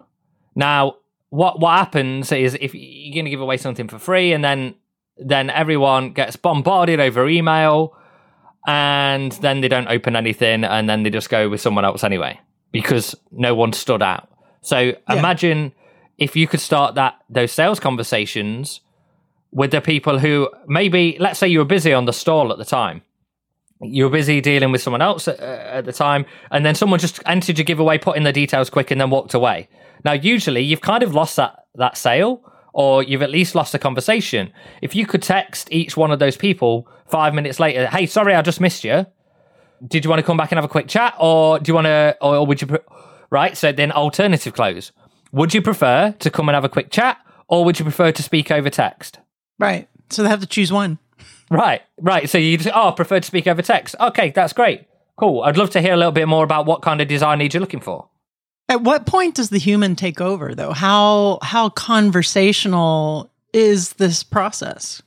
Now, 0.54 0.96
what 1.28 1.60
what 1.60 1.76
happens 1.76 2.32
is 2.32 2.56
if 2.60 2.74
you're 2.74 3.12
going 3.14 3.26
to 3.26 3.30
give 3.30 3.40
away 3.42 3.56
something 3.58 3.86
for 3.88 3.98
free, 3.98 4.32
and 4.32 4.42
then 4.42 4.74
then 5.18 5.50
everyone 5.50 6.12
gets 6.12 6.36
bombarded 6.36 6.98
over 6.98 7.28
email, 7.28 7.94
and 8.66 9.32
then 9.32 9.60
they 9.60 9.68
don't 9.68 9.88
open 9.88 10.16
anything, 10.16 10.64
and 10.64 10.88
then 10.88 11.02
they 11.02 11.10
just 11.10 11.30
go 11.30 11.48
with 11.48 11.60
someone 11.60 11.84
else 11.84 12.04
anyway 12.04 12.40
because 12.72 13.14
no 13.32 13.54
one 13.54 13.72
stood 13.72 14.02
out. 14.02 14.28
So 14.62 14.92
imagine 15.08 15.72
if 16.18 16.36
you 16.36 16.46
could 16.46 16.60
start 16.60 16.94
that 16.94 17.18
those 17.28 17.50
sales 17.50 17.80
conversations 17.80 18.80
with 19.50 19.72
the 19.72 19.80
people 19.80 20.18
who 20.18 20.48
maybe 20.68 21.16
let's 21.18 21.38
say 21.38 21.48
you 21.48 21.58
were 21.58 21.64
busy 21.64 21.92
on 21.92 22.04
the 22.04 22.12
stall 22.12 22.52
at 22.52 22.58
the 22.58 22.64
time 22.64 23.02
you 23.82 24.04
were 24.04 24.10
busy 24.10 24.40
dealing 24.40 24.72
with 24.72 24.82
someone 24.82 25.02
else 25.02 25.26
at, 25.28 25.40
at 25.40 25.84
the 25.84 25.92
time, 25.92 26.26
and 26.50 26.64
then 26.64 26.74
someone 26.74 26.98
just 26.98 27.20
entered 27.26 27.58
your 27.58 27.64
giveaway, 27.64 27.98
put 27.98 28.16
in 28.16 28.24
the 28.24 28.32
details 28.32 28.70
quick, 28.70 28.90
and 28.90 29.00
then 29.00 29.10
walked 29.10 29.34
away. 29.34 29.68
Now, 30.04 30.12
usually 30.12 30.62
you've 30.62 30.80
kind 30.80 31.02
of 31.02 31.14
lost 31.14 31.36
that 31.36 31.64
that 31.76 31.96
sale, 31.96 32.42
or 32.72 33.02
you've 33.02 33.22
at 33.22 33.30
least 33.30 33.54
lost 33.54 33.74
a 33.74 33.78
conversation. 33.78 34.52
If 34.82 34.94
you 34.94 35.06
could 35.06 35.22
text 35.22 35.68
each 35.70 35.96
one 35.96 36.10
of 36.10 36.18
those 36.18 36.36
people 36.36 36.88
five 37.06 37.34
minutes 37.34 37.58
later, 37.60 37.86
"Hey, 37.86 38.06
sorry, 38.06 38.34
I 38.34 38.42
just 38.42 38.60
missed 38.60 38.84
you. 38.84 39.06
Did 39.86 40.04
you 40.04 40.10
want 40.10 40.20
to 40.20 40.26
come 40.26 40.36
back 40.36 40.52
and 40.52 40.58
have 40.58 40.64
a 40.64 40.68
quick 40.68 40.88
chat, 40.88 41.14
or 41.18 41.58
do 41.58 41.70
you 41.70 41.74
want 41.74 41.86
to, 41.86 42.16
or 42.20 42.46
would 42.46 42.60
you?" 42.60 42.66
Pre-? 42.66 42.78
Right. 43.30 43.56
So 43.56 43.72
then, 43.72 43.92
alternative 43.92 44.52
close. 44.54 44.92
Would 45.32 45.54
you 45.54 45.62
prefer 45.62 46.14
to 46.18 46.30
come 46.30 46.48
and 46.48 46.54
have 46.54 46.64
a 46.64 46.68
quick 46.68 46.90
chat, 46.90 47.18
or 47.48 47.64
would 47.64 47.78
you 47.78 47.84
prefer 47.84 48.12
to 48.12 48.22
speak 48.22 48.50
over 48.50 48.68
text? 48.68 49.18
Right. 49.58 49.88
So 50.10 50.22
they 50.22 50.28
have 50.28 50.40
to 50.40 50.46
choose 50.46 50.72
one. 50.72 50.98
Right, 51.50 51.82
right. 52.00 52.28
So 52.28 52.38
you 52.38 52.56
just, 52.56 52.74
oh, 52.74 52.92
prefer 52.92 53.20
to 53.20 53.26
speak 53.26 53.46
over 53.46 53.62
text. 53.62 53.96
Okay, 54.00 54.30
that's 54.30 54.52
great. 54.52 54.86
Cool. 55.16 55.42
I'd 55.42 55.56
love 55.56 55.70
to 55.70 55.80
hear 55.80 55.94
a 55.94 55.96
little 55.96 56.12
bit 56.12 56.28
more 56.28 56.44
about 56.44 56.66
what 56.66 56.82
kind 56.82 57.00
of 57.00 57.08
design 57.08 57.38
needs 57.38 57.54
you're 57.54 57.60
looking 57.60 57.80
for. 57.80 58.08
At 58.70 58.82
what 58.82 59.04
point 59.04 59.34
does 59.34 59.50
the 59.50 59.58
human 59.58 59.96
take 59.96 60.20
over 60.20 60.54
though? 60.54 60.72
How 60.72 61.38
how 61.42 61.68
conversational 61.70 63.30
is 63.52 63.94
this 63.94 64.22
process? 64.22 65.02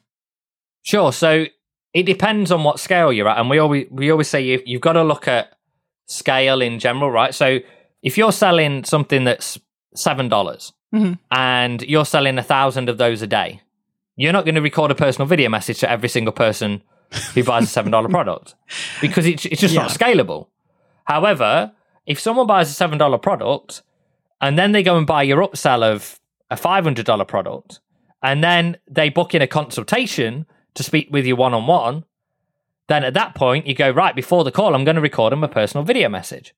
Sure. 0.83 1.13
So 1.13 1.45
it 1.93 2.03
depends 2.03 2.51
on 2.51 2.63
what 2.63 2.79
scale 2.79 3.13
you're 3.13 3.29
at, 3.29 3.37
and 3.39 3.49
we 3.49 3.57
always 3.59 3.87
we 3.89 4.11
always 4.11 4.27
say 4.27 4.41
you, 4.41 4.61
you've 4.65 4.81
got 4.81 4.93
to 4.93 5.03
look 5.03 5.27
at 5.27 5.53
scale 6.07 6.61
in 6.61 6.77
general, 6.79 7.09
right? 7.09 7.33
So 7.33 7.59
if 8.01 8.17
you're 8.17 8.33
selling 8.33 8.83
something 8.83 9.23
that's 9.23 9.59
seven 9.95 10.27
dollars 10.27 10.73
Mhm. 10.93 11.17
and 11.31 11.81
you're 11.83 12.05
selling 12.05 12.37
a 12.37 12.43
thousand 12.43 12.89
of 12.89 12.97
those 12.97 13.21
a 13.21 13.27
day, 13.27 13.61
you're 14.17 14.33
not 14.33 14.43
going 14.45 14.55
to 14.55 14.61
record 14.61 14.91
a 14.91 14.95
personal 14.95 15.27
video 15.27 15.49
message 15.49 15.79
to 15.79 15.89
every 15.89 16.09
single 16.09 16.33
person 16.33 16.81
who 17.33 17.43
buys 17.43 17.63
a 17.63 17.67
seven 17.67 17.91
dollar 17.91 18.09
product 18.17 18.55
because 19.01 19.25
it's 19.25 19.45
it's 19.45 19.61
just 19.61 19.73
not 19.75 19.89
scalable. 19.89 20.47
However, 21.05 21.71
if 22.05 22.19
someone 22.19 22.47
buys 22.47 22.69
a 22.69 22.73
seven 22.73 22.97
dollar 22.97 23.17
product 23.17 23.81
and 24.41 24.57
then 24.57 24.71
they 24.71 24.83
go 24.83 24.97
and 24.97 25.07
buy 25.07 25.23
your 25.23 25.41
upsell 25.41 25.83
of 25.83 26.19
a 26.49 26.57
five 26.57 26.83
hundred 26.83 27.05
dollar 27.05 27.25
product, 27.25 27.79
and 28.21 28.43
then 28.43 28.77
they 28.89 29.09
book 29.09 29.33
in 29.33 29.41
a 29.41 29.47
consultation 29.47 30.45
to 30.73 30.83
speak 30.83 31.07
with 31.11 31.25
you 31.25 31.35
one 31.35 31.53
on 31.53 31.67
one, 31.67 32.03
then 32.87 33.03
at 33.03 33.13
that 33.13 33.35
point 33.35 33.67
you 33.67 33.75
go 33.75 33.89
right 33.89 34.15
before 34.15 34.43
the 34.43 34.51
call. 34.51 34.75
I'm 34.75 34.83
going 34.83 34.95
to 34.95 35.01
record 35.01 35.31
them 35.31 35.43
a 35.43 35.47
personal 35.47 35.85
video 35.85 36.09
message. 36.09 36.53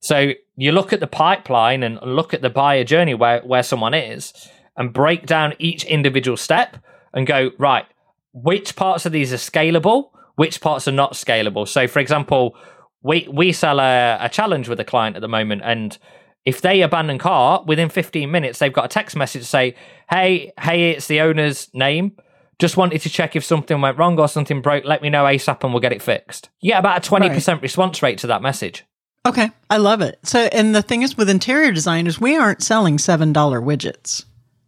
So 0.00 0.32
you 0.56 0.72
look 0.72 0.92
at 0.92 1.00
the 1.00 1.06
pipeline 1.06 1.82
and 1.82 2.00
look 2.02 2.34
at 2.34 2.42
the 2.42 2.50
buyer 2.50 2.84
journey 2.84 3.14
where 3.14 3.40
where 3.42 3.62
someone 3.62 3.94
is, 3.94 4.32
and 4.76 4.92
break 4.92 5.26
down 5.26 5.54
each 5.58 5.84
individual 5.84 6.36
step 6.36 6.76
and 7.12 7.26
go 7.26 7.50
right. 7.58 7.84
Which 8.32 8.74
parts 8.76 9.04
of 9.04 9.12
these 9.12 9.32
are 9.32 9.36
scalable? 9.36 10.10
Which 10.36 10.60
parts 10.60 10.88
are 10.88 10.92
not 10.92 11.12
scalable? 11.12 11.68
So, 11.68 11.86
for 11.86 11.98
example, 11.98 12.56
we 13.02 13.28
we 13.30 13.52
sell 13.52 13.80
a, 13.80 14.18
a 14.20 14.28
challenge 14.28 14.68
with 14.68 14.80
a 14.80 14.84
client 14.84 15.16
at 15.16 15.22
the 15.22 15.28
moment, 15.28 15.62
and 15.64 15.96
if 16.44 16.60
they 16.60 16.82
abandon 16.82 17.18
car 17.18 17.62
within 17.66 17.88
15 17.88 18.30
minutes, 18.30 18.58
they've 18.58 18.72
got 18.72 18.84
a 18.84 18.88
text 18.88 19.16
message 19.16 19.42
to 19.42 19.48
say, 19.48 19.74
"Hey, 20.10 20.52
hey, 20.60 20.90
it's 20.90 21.06
the 21.06 21.20
owner's 21.20 21.68
name. 21.74 22.12
Just 22.58 22.76
wanted 22.76 23.00
to 23.02 23.10
check 23.10 23.34
if 23.34 23.44
something 23.44 23.80
went 23.80 23.98
wrong 23.98 24.18
or 24.18 24.28
something 24.28 24.62
broke. 24.62 24.84
Let 24.84 25.02
me 25.02 25.10
know 25.10 25.24
ASAP, 25.24 25.62
and 25.64 25.72
we'll 25.72 25.80
get 25.80 25.92
it 25.92 26.02
fixed." 26.02 26.48
You 26.60 26.72
get 26.72 26.80
about 26.80 27.06
a 27.06 27.10
20% 27.10 27.62
response 27.62 28.02
rate 28.02 28.18
to 28.18 28.26
that 28.28 28.42
message. 28.42 28.84
Okay, 29.24 29.50
I 29.70 29.76
love 29.76 30.00
it. 30.00 30.18
So, 30.24 30.40
and 30.40 30.74
the 30.74 30.82
thing 30.82 31.02
is 31.02 31.16
with 31.16 31.28
interior 31.28 31.70
designers, 31.72 32.20
we 32.20 32.36
aren't 32.36 32.60
selling 32.60 32.96
$7 32.96 33.32
widgets 33.32 34.24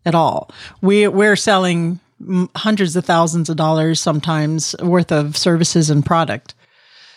at 0.06 0.14
all. 0.14 0.50
We 0.80 1.08
we're 1.08 1.36
selling 1.36 1.98
hundreds 2.54 2.94
of 2.96 3.04
thousands 3.04 3.48
of 3.48 3.56
dollars 3.56 4.00
sometimes 4.00 4.74
worth 4.80 5.10
of 5.10 5.36
services 5.36 5.90
and 5.90 6.06
product. 6.06 6.54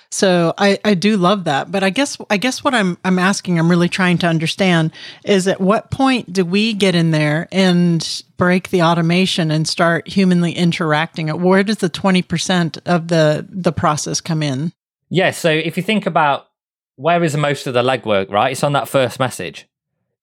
So 0.09 0.53
I, 0.57 0.79
I 0.85 0.93
do 0.93 1.17
love 1.17 1.43
that, 1.45 1.71
but 1.71 1.83
I 1.83 1.89
guess 1.89 2.17
I 2.29 2.37
guess 2.37 2.63
what 2.63 2.73
I'm 2.73 2.97
I'm 3.03 3.19
asking, 3.19 3.59
I'm 3.59 3.69
really 3.69 3.89
trying 3.89 4.17
to 4.19 4.27
understand 4.27 4.91
is 5.25 5.47
at 5.47 5.59
what 5.59 5.91
point 5.91 6.31
do 6.31 6.45
we 6.45 6.73
get 6.73 6.95
in 6.95 7.11
there 7.11 7.47
and 7.51 8.23
break 8.37 8.69
the 8.69 8.83
automation 8.83 9.51
and 9.51 9.67
start 9.67 10.07
humanly 10.07 10.53
interacting? 10.53 11.27
Where 11.27 11.63
does 11.63 11.77
the 11.77 11.89
twenty 11.89 12.21
percent 12.21 12.77
of 12.85 13.09
the 13.09 13.45
the 13.49 13.73
process 13.73 14.21
come 14.21 14.41
in? 14.41 14.71
Yeah, 15.09 15.31
so 15.31 15.49
if 15.49 15.77
you 15.77 15.83
think 15.83 16.05
about 16.05 16.47
where 16.95 17.23
is 17.23 17.35
most 17.37 17.67
of 17.67 17.73
the 17.73 17.83
legwork, 17.83 18.29
right? 18.29 18.51
It's 18.51 18.63
on 18.63 18.73
that 18.73 18.87
first 18.87 19.19
message. 19.19 19.67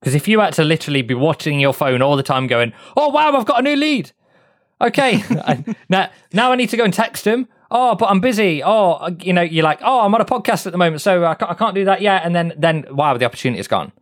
Because 0.01 0.15
if 0.15 0.29
you 0.29 0.41
had 0.41 0.53
to 0.55 0.65
literally 0.65 1.01
be 1.01 1.15
watching 1.15 1.59
your 1.59 1.73
phone 1.73 2.03
all 2.03 2.17
the 2.17 2.23
time 2.23 2.47
going, 2.47 2.75
oh, 2.95 3.09
wow, 3.09 3.33
I've 3.33 3.47
got 3.47 3.61
a 3.61 3.63
new 3.63 3.77
lead. 3.77 4.13
Okay. 4.81 5.23
Now, 5.89 6.11
now 6.33 6.53
I 6.53 6.57
need 6.57 6.71
to 6.71 6.77
go 6.77 6.85
and 6.85 6.93
text 6.93 7.27
him. 7.27 7.49
Oh, 7.71 7.95
but 7.95 8.07
I'm 8.07 8.21
busy. 8.21 8.63
Oh, 8.63 8.93
uh, 8.93 9.11
you 9.21 9.33
know, 9.33 9.43
you're 9.43 9.65
like, 9.65 9.81
oh, 9.83 10.01
I'm 10.01 10.15
on 10.15 10.21
a 10.21 10.25
podcast 10.25 10.67
at 10.67 10.73
the 10.73 10.79
moment, 10.79 11.01
so 11.01 11.25
uh, 11.25 11.31
I 11.31 11.35
can't, 11.35 11.51
I 11.51 11.55
can't 11.55 11.75
do 11.75 11.85
that 11.87 12.01
yet. 12.01 12.23
And 12.25 12.35
then, 12.35 12.53
then, 12.57 12.85
wow, 12.91 13.17
the 13.17 13.25
opportunity 13.25 13.61
is 13.61 13.69
gone. 13.69 13.93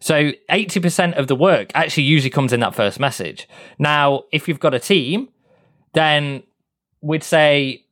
So 0.00 0.32
80% 0.50 1.14
of 1.18 1.26
the 1.26 1.36
work 1.36 1.70
actually 1.74 2.04
usually 2.04 2.30
comes 2.30 2.52
in 2.52 2.60
that 2.60 2.74
first 2.74 2.98
message. 2.98 3.48
Now, 3.78 4.24
if 4.32 4.48
you've 4.48 4.60
got 4.60 4.74
a 4.74 4.78
team, 4.78 5.28
then 5.92 6.42
we'd 7.02 7.22
say 7.22 7.84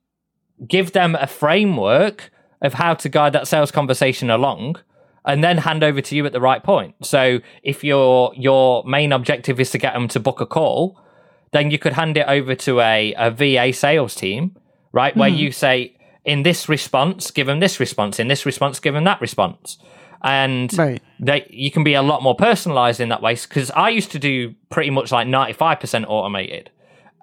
give 0.66 0.92
them 0.92 1.14
a 1.14 1.26
framework 1.26 2.30
of 2.62 2.74
how 2.74 2.94
to 2.94 3.08
guide 3.08 3.32
that 3.34 3.46
sales 3.46 3.70
conversation 3.70 4.30
along 4.30 4.76
and 5.24 5.44
then 5.44 5.58
hand 5.58 5.84
over 5.84 6.00
to 6.00 6.16
you 6.16 6.24
at 6.26 6.32
the 6.32 6.40
right 6.40 6.62
point. 6.62 6.94
So 7.04 7.40
if 7.62 7.84
your 7.84 8.32
your 8.34 8.82
main 8.84 9.12
objective 9.12 9.60
is 9.60 9.70
to 9.70 9.78
get 9.78 9.92
them 9.92 10.08
to 10.08 10.20
book 10.20 10.40
a 10.40 10.46
call, 10.46 10.98
then 11.52 11.70
you 11.70 11.78
could 11.78 11.92
hand 11.92 12.16
it 12.16 12.26
over 12.26 12.54
to 12.54 12.80
a, 12.80 13.14
a 13.16 13.30
VA 13.30 13.72
sales 13.72 14.14
team, 14.14 14.56
right? 14.98 15.16
Where 15.16 15.30
hmm. 15.30 15.36
you 15.36 15.52
say, 15.52 15.96
in 16.24 16.42
this 16.42 16.68
response, 16.68 17.30
give 17.30 17.46
them 17.46 17.60
this 17.60 17.78
response, 17.78 18.18
in 18.18 18.26
this 18.26 18.44
response, 18.44 18.80
give 18.80 18.94
them 18.94 19.04
that 19.04 19.20
response. 19.20 19.78
And 20.24 20.76
Right. 20.76 21.00
they, 21.20 21.46
you 21.48 21.70
can 21.70 21.84
be 21.84 21.94
a 21.94 22.02
lot 22.02 22.20
more 22.24 22.34
personalized 22.34 23.00
in 23.00 23.08
that 23.10 23.22
way. 23.22 23.34
Because 23.34 23.70
I 23.70 23.90
used 23.90 24.10
to 24.10 24.18
do 24.18 24.56
pretty 24.70 24.90
much 24.90 25.12
like 25.12 25.28
95% 25.28 26.04
automated. 26.08 26.70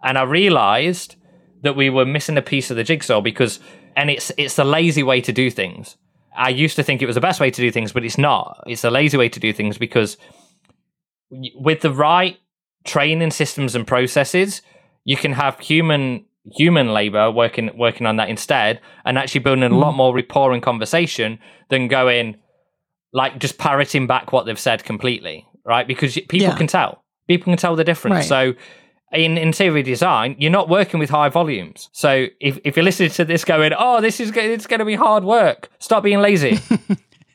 And 0.01 0.17
I 0.17 0.23
realized 0.23 1.17
that 1.63 1.75
we 1.75 1.89
were 1.89 2.05
missing 2.05 2.37
a 2.37 2.41
piece 2.41 2.71
of 2.71 2.77
the 2.77 2.85
jigsaw 2.85 3.19
because, 3.19 3.59
and 3.97 4.09
it's, 4.09 4.31
it's 4.37 4.55
the 4.55 4.63
lazy 4.63 5.03
way 5.03 5.19
to 5.19 5.33
do 5.33 5.51
things. 5.51 5.97
I 6.37 6.49
used 6.49 6.77
to 6.77 6.83
think 6.83 7.01
it 7.01 7.05
was 7.05 7.15
the 7.15 7.27
best 7.29 7.41
way 7.41 7.51
to 7.51 7.61
do 7.61 7.71
things, 7.71 7.91
but 7.91 8.05
it's 8.05 8.17
not. 8.17 8.63
It's 8.67 8.85
a 8.85 8.89
lazy 8.89 9.17
way 9.17 9.27
to 9.27 9.39
do 9.41 9.51
things 9.51 9.77
because 9.77 10.15
with 11.55 11.81
the 11.81 11.91
right 11.91 12.37
training 12.85 13.31
systems 13.31 13.75
and 13.75 13.85
processes, 13.85 14.61
you 15.03 15.17
can 15.17 15.33
have 15.33 15.59
human 15.59 16.25
human 16.51 16.93
labor 16.93 17.31
working 17.31 17.69
working 17.77 18.05
on 18.05 18.17
that 18.17 18.29
instead, 18.29 18.79
and 19.03 19.17
actually 19.17 19.41
building 19.41 19.63
a 19.63 19.69
lot 19.69 19.93
mm. 19.93 19.97
more 19.97 20.15
rapport 20.15 20.53
and 20.53 20.61
conversation 20.61 21.39
than 21.69 21.87
going 21.87 22.37
like 23.13 23.39
just 23.39 23.57
parroting 23.57 24.07
back 24.07 24.31
what 24.31 24.45
they've 24.45 24.59
said 24.59 24.83
completely, 24.83 25.45
right? 25.65 25.87
Because 25.87 26.13
people 26.13 26.39
Yeah. 26.39 26.57
can 26.57 26.67
tell. 26.67 27.03
People 27.27 27.51
can 27.51 27.57
tell 27.57 27.75
the 27.75 27.83
difference. 27.83 28.29
Right. 28.29 28.53
So. 28.53 28.53
In 29.13 29.37
interior 29.37 29.83
design, 29.83 30.35
you're 30.39 30.51
not 30.51 30.67
working 30.67 30.99
with 30.99 31.09
high 31.09 31.29
volumes. 31.29 31.89
So 31.93 32.25
if, 32.41 32.59
if 32.65 32.75
you're 32.75 32.83
listening 32.83 33.11
to 33.11 33.23
this 33.23 33.45
going, 33.45 33.71
oh, 33.77 34.01
this 34.01 34.19
is 34.19 34.35
it's 34.35 34.67
going 34.67 34.79
to 34.79 34.85
be 34.85 34.95
hard 34.95 35.23
work, 35.23 35.69
stop 35.79 36.03
being 36.03 36.19
lazy. 36.19 36.59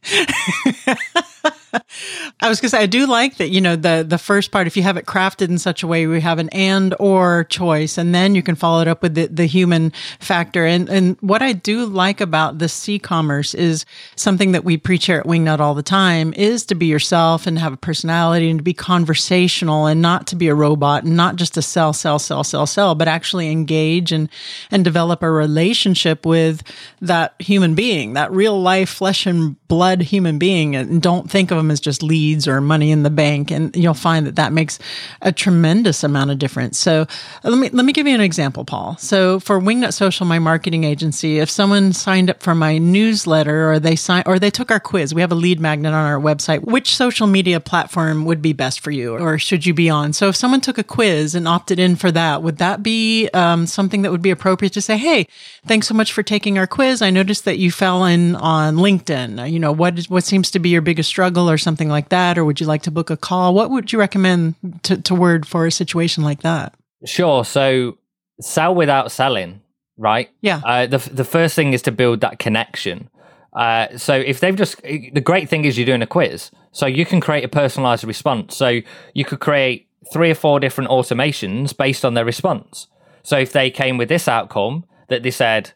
I 2.41 2.49
was 2.49 2.61
gonna 2.61 2.71
say 2.71 2.79
I 2.79 2.87
do 2.87 3.07
like 3.07 3.37
that. 3.37 3.51
You 3.51 3.61
know, 3.61 3.77
the 3.77 4.05
the 4.07 4.19
first 4.19 4.51
part. 4.51 4.67
If 4.67 4.77
you 4.77 4.83
have 4.83 4.97
it 4.97 5.07
crafted 5.07 5.49
in 5.49 5.59
such 5.59 5.83
a 5.83 5.87
way, 5.87 6.07
we 6.07 6.21
have 6.21 6.39
an 6.39 6.49
and 6.51 6.95
or 6.99 7.45
choice, 7.45 7.99
and 7.99 8.15
then 8.15 8.35
you 8.35 8.43
can 8.43 8.55
follow 8.55 8.81
it 8.81 8.89
up 8.89 9.03
with 9.03 9.15
the, 9.15 9.27
the 9.27 9.47
human 9.47 9.93
factor. 10.19 10.67
And 10.67 10.89
and 10.89 11.17
what 11.21 11.43
I 11.43 11.53
do 11.53 11.87
like 11.87 12.21
about 12.21 12.59
the 12.59 12.69
c-commerce 12.69 13.55
is 13.55 13.85
something 14.17 14.53
that 14.53 14.65
we 14.65 14.77
preach 14.77 15.07
here 15.07 15.19
at 15.19 15.27
Wingnut 15.27 15.61
all 15.61 15.75
the 15.75 15.83
time 15.83 16.33
is 16.35 16.65
to 16.67 16.75
be 16.75 16.87
yourself 16.87 17.47
and 17.47 17.59
have 17.59 17.73
a 17.73 17.77
personality 17.77 18.51
and 18.51 18.59
to 18.59 18.65
be 18.65 18.75
conversational 18.75 19.87
and 19.87 20.03
not 20.03 20.27
to 20.29 20.37
be 20.37 20.49
a 20.49 20.55
robot 20.55 21.05
and 21.05 21.17
not 21.17 21.37
just 21.37 21.55
to 21.55 21.63
sell, 21.63 21.93
sell, 21.93 22.19
sell, 22.19 22.45
sell, 22.45 22.67
sell, 22.67 22.95
but 22.95 23.09
actually 23.09 23.51
engage 23.51 24.13
and 24.13 24.29
and 24.71 24.85
develop 24.85 25.23
a 25.23 25.31
relationship 25.31 26.27
with 26.27 26.63
that 27.01 27.35
human 27.39 27.75
being, 27.75 28.15
that 28.15 28.33
real 28.33 28.61
life 28.61 28.89
flesh 28.89 29.27
and 29.27 29.57
blood 29.69 30.03
human 30.03 30.39
being, 30.39 30.75
and 30.75 31.01
don't 31.01 31.31
think 31.31 31.51
of 31.51 31.60
them 31.61 31.71
as 31.71 31.81
just 31.81 32.03
leads 32.03 32.49
or 32.49 32.61
money 32.61 32.91
in 32.91 33.03
the 33.03 33.11
bank. 33.11 33.51
And 33.51 33.75
you'll 33.77 33.95
find 33.95 34.27
that 34.27 34.37
that 34.37 34.53
makes 34.53 34.79
a 35.23 35.33
tremendous 35.33 36.03
amount 36.03 36.31
of 36.31 36.39
difference. 36.39 36.79
So 36.79 37.07
let 37.43 37.59
me 37.59 37.69
let 37.71 37.85
me 37.85 37.93
give 37.93 38.07
you 38.07 38.15
an 38.15 38.21
example, 38.21 38.65
Paul. 38.65 38.97
So 38.99 39.41
for 39.41 39.61
Wingnut 39.61 39.95
Social, 39.95 40.27
my 40.27 40.39
marketing 40.39 40.85
agency, 40.85 41.39
if 41.39 41.51
someone 41.51 41.93
signed 41.93 42.31
up 42.31 42.43
for 42.43 42.55
my 42.55 42.79
newsletter 42.79 43.71
or 43.71 43.79
they 43.79 43.97
sign 43.97 44.23
or 44.27 44.39
they 44.39 44.51
took 44.51 44.71
our 44.71 44.81
quiz, 44.81 45.15
we 45.15 45.21
have 45.21 45.33
a 45.33 45.37
lead 45.37 45.61
magnet 45.61 45.93
on 45.93 46.07
our 46.07 46.21
website. 46.21 46.65
Which 46.65 46.97
social 46.97 47.27
media 47.27 47.61
platform 47.61 48.25
would 48.25 48.43
be 48.43 48.53
best 48.53 48.81
for 48.81 48.91
you, 48.91 49.17
or 49.17 49.39
should 49.39 49.67
you 49.67 49.75
be 49.75 49.91
on? 49.91 50.13
So 50.13 50.29
if 50.29 50.37
someone 50.37 50.61
took 50.61 50.79
a 50.79 50.85
quiz 50.85 51.35
and 51.35 51.47
opted 51.47 51.79
in 51.79 51.97
for 51.97 52.11
that, 52.13 52.43
would 52.43 52.59
that 52.59 52.83
be 52.83 53.29
um, 53.35 53.67
something 53.67 54.03
that 54.03 54.11
would 54.11 54.23
be 54.23 54.31
appropriate 54.31 54.73
to 54.75 54.81
say, 54.81 54.97
"Hey, 54.97 55.27
thanks 55.67 55.89
so 55.89 55.95
much 55.95 56.13
for 56.13 56.23
taking 56.23 56.59
our 56.59 56.67
quiz. 56.67 57.03
I 57.03 57.11
noticed 57.11 57.45
that 57.45 57.59
you 57.59 57.71
fell 57.71 58.05
in 58.05 58.37
on 58.37 58.77
LinkedIn. 58.77 59.51
You 59.51 59.59
know 59.59 59.73
what 59.73 59.99
is, 59.99 60.09
what 60.09 60.25
seems 60.25 60.51
to 60.53 60.59
be 60.59 60.71
your 60.71 60.81
biggest 60.81 61.09
struggle, 61.09 61.50
or 61.51 61.59
something 61.59 61.89
like 61.89 62.09
that, 62.11 62.39
or 62.39 62.45
would 62.45 62.61
you 62.61 62.67
like 62.67 62.83
to 62.83 62.91
book 62.91 63.11
a 63.11 63.17
call? 63.17 63.55
What 63.55 63.71
would 63.71 63.93
you 63.93 63.99
recommend 63.99 64.55
to, 64.85 65.01
to 65.03 65.15
word 65.15 65.47
for 65.47 65.67
a 65.67 65.73
situation 65.73 66.25
like 66.25 66.43
that?" 66.43 66.75
Sure. 67.05 67.45
So 67.45 67.99
sell 68.41 68.75
without 68.75 69.13
selling, 69.13 69.61
right? 69.97 70.31
Yeah. 70.41 70.61
Uh, 70.65 70.87
the 70.87 70.99
the 70.99 71.25
first 71.25 71.55
thing 71.55 71.73
is 71.73 71.83
to 71.83 71.93
build 71.93 72.21
that 72.21 72.39
connection. 72.39 73.11
Uh, 73.53 73.97
so 73.97 74.15
if 74.15 74.41
they've 74.41 74.57
just 74.57 74.81
the 74.83 75.21
great 75.21 75.49
thing 75.49 75.65
is 75.65 75.77
you're 75.77 75.87
doing 75.87 76.03
a 76.03 76.07
quiz, 76.07 76.51
so 76.73 76.87
you 76.87 77.05
can 77.05 77.21
create 77.21 77.45
a 77.45 77.49
personalized 77.49 78.05
response. 78.05 78.57
So 78.57 78.81
you 79.15 79.25
could 79.25 79.41
create 79.41 79.89
three 80.13 80.31
or 80.31 80.35
four 80.35 80.61
different 80.61 80.91
automations 80.91 81.77
based 81.77 82.05
on 82.05 82.15
their 82.15 82.25
response. 82.25 82.87
So 83.23 83.39
if 83.39 83.53
they 83.53 83.71
came 83.71 83.99
with 83.99 84.09
this 84.09 84.29
outcome 84.29 84.85
that 85.09 85.23
they 85.23 85.31
said, 85.31 85.73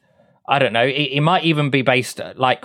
I 0.48 0.58
don't 0.58 0.72
know, 0.72 0.84
it, 0.86 1.10
it 1.12 1.20
might 1.20 1.44
even 1.44 1.70
be 1.70 1.82
based 1.82 2.20
like 2.36 2.64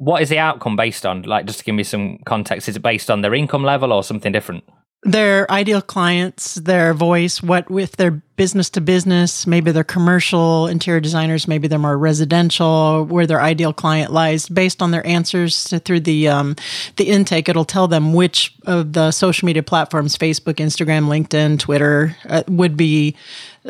what 0.00 0.22
is 0.22 0.30
the 0.30 0.38
outcome 0.38 0.76
based 0.76 1.04
on? 1.04 1.22
Like 1.22 1.46
just 1.46 1.58
to 1.58 1.64
give 1.64 1.74
me 1.74 1.84
some 1.84 2.18
context, 2.24 2.68
is 2.68 2.76
it 2.76 2.82
based 2.82 3.10
on 3.10 3.20
their 3.20 3.34
income 3.34 3.62
level 3.62 3.92
or 3.92 4.02
something 4.02 4.32
different? 4.32 4.64
their 5.02 5.50
ideal 5.50 5.80
clients, 5.80 6.56
their 6.56 6.92
voice, 6.92 7.42
what 7.42 7.66
if 7.70 7.92
they're 7.92 8.22
business 8.36 8.68
to 8.70 8.80
business, 8.80 9.46
maybe 9.46 9.70
they're 9.70 9.84
commercial 9.84 10.66
interior 10.66 11.00
designers, 11.00 11.48
maybe 11.48 11.68
they're 11.68 11.78
more 11.78 11.96
residential, 11.96 13.04
where 13.06 13.26
their 13.26 13.40
ideal 13.40 13.72
client 13.72 14.12
lies. 14.12 14.48
Based 14.48 14.82
on 14.82 14.90
their 14.90 15.06
answers 15.06 15.64
to, 15.64 15.78
through 15.78 16.00
the 16.00 16.28
um, 16.28 16.54
the 16.96 17.04
intake, 17.04 17.48
it'll 17.48 17.64
tell 17.64 17.88
them 17.88 18.12
which 18.12 18.54
of 18.66 18.92
the 18.92 19.10
social 19.10 19.46
media 19.46 19.62
platforms, 19.62 20.18
Facebook, 20.18 20.54
Instagram, 20.54 21.06
LinkedIn, 21.06 21.58
Twitter, 21.58 22.14
uh, 22.28 22.42
would 22.48 22.76
be 22.76 23.16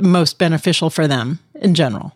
most 0.01 0.39
beneficial 0.39 0.91
for 0.91 1.07
them 1.07 1.39
in 1.55 1.75
general. 1.75 2.13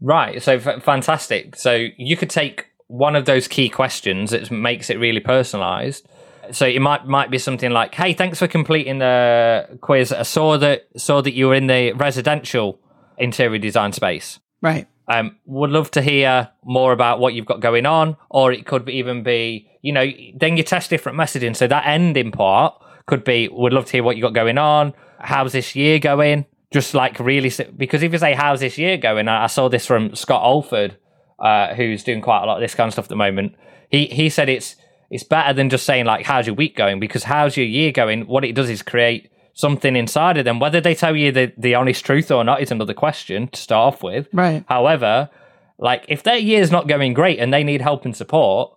Right. 0.00 0.42
So 0.42 0.54
f- 0.54 0.82
fantastic. 0.82 1.54
So 1.54 1.86
you 1.96 2.16
could 2.16 2.30
take 2.30 2.66
one 2.88 3.16
of 3.16 3.24
those 3.24 3.48
key 3.48 3.68
questions 3.68 4.30
that 4.30 4.50
makes 4.50 4.90
it 4.90 4.98
really 4.98 5.20
personalized. 5.20 6.08
So 6.52 6.66
it 6.66 6.80
might 6.80 7.06
might 7.06 7.30
be 7.30 7.38
something 7.38 7.72
like, 7.72 7.94
"Hey, 7.94 8.12
thanks 8.12 8.38
for 8.38 8.46
completing 8.46 8.98
the 8.98 9.78
quiz. 9.80 10.12
I 10.12 10.22
saw 10.22 10.56
that 10.58 10.86
saw 10.96 11.20
that 11.20 11.34
you 11.34 11.48
were 11.48 11.54
in 11.54 11.66
the 11.66 11.92
residential 11.92 12.78
interior 13.18 13.58
design 13.58 13.92
space. 13.92 14.38
Right. 14.62 14.86
Um, 15.08 15.36
would 15.46 15.70
love 15.70 15.90
to 15.92 16.02
hear 16.02 16.48
more 16.64 16.92
about 16.92 17.18
what 17.18 17.34
you've 17.34 17.46
got 17.46 17.60
going 17.60 17.86
on." 17.86 18.16
Or 18.30 18.52
it 18.52 18.66
could 18.66 18.88
even 18.88 19.24
be, 19.24 19.68
you 19.82 19.92
know, 19.92 20.06
then 20.36 20.56
you 20.56 20.62
test 20.62 20.90
different 20.90 21.18
messaging. 21.18 21.56
So 21.56 21.66
that 21.66 21.84
ending 21.86 22.30
part 22.30 22.74
could 23.06 23.24
be, 23.24 23.48
"Would 23.48 23.72
love 23.72 23.86
to 23.86 23.92
hear 23.92 24.04
what 24.04 24.16
you 24.16 24.22
got 24.22 24.34
going 24.34 24.58
on. 24.58 24.94
How's 25.18 25.52
this 25.52 25.74
year 25.74 25.98
going?" 25.98 26.46
Just 26.72 26.94
like 26.94 27.18
really, 27.18 27.52
because 27.76 28.02
if 28.04 28.12
you 28.12 28.18
say, 28.18 28.34
"How's 28.34 28.60
this 28.60 28.78
year 28.78 28.96
going?" 28.96 29.26
I 29.26 29.44
I 29.44 29.46
saw 29.46 29.68
this 29.68 29.86
from 29.86 30.14
Scott 30.14 30.42
Alford, 30.42 30.96
uh, 31.38 31.74
who's 31.74 32.04
doing 32.04 32.20
quite 32.20 32.42
a 32.42 32.46
lot 32.46 32.56
of 32.56 32.60
this 32.60 32.74
kind 32.74 32.88
of 32.88 32.92
stuff 32.92 33.06
at 33.06 33.08
the 33.08 33.16
moment. 33.16 33.54
He 33.90 34.06
he 34.06 34.28
said 34.28 34.48
it's 34.48 34.76
it's 35.10 35.22
better 35.22 35.52
than 35.52 35.70
just 35.70 35.86
saying 35.86 36.04
like 36.06 36.26
how's 36.26 36.46
your 36.46 36.56
week 36.56 36.76
going? 36.76 37.00
Because 37.00 37.24
how's 37.24 37.56
your 37.56 37.66
year 37.66 37.92
going? 37.92 38.26
What 38.26 38.44
it 38.44 38.54
does 38.54 38.70
is 38.70 38.82
create 38.82 39.30
something 39.54 39.96
inside 39.96 40.36
of 40.36 40.44
them. 40.44 40.60
Whether 40.60 40.80
they 40.80 40.94
tell 40.94 41.16
you 41.16 41.32
the, 41.32 41.52
the 41.56 41.74
honest 41.74 42.04
truth 42.04 42.30
or 42.30 42.44
not 42.44 42.60
is 42.60 42.70
another 42.70 42.94
question 42.94 43.48
to 43.48 43.60
start 43.60 43.94
off 43.94 44.02
with. 44.02 44.28
Right. 44.32 44.64
however 44.68 45.30
like 45.78 46.06
if 46.08 46.22
their 46.22 46.38
year's 46.38 46.70
not 46.70 46.88
going 46.88 47.12
great 47.12 47.38
and 47.38 47.52
they 47.52 47.62
need 47.62 47.82
help 47.82 48.06
and 48.06 48.16
support 48.16 48.72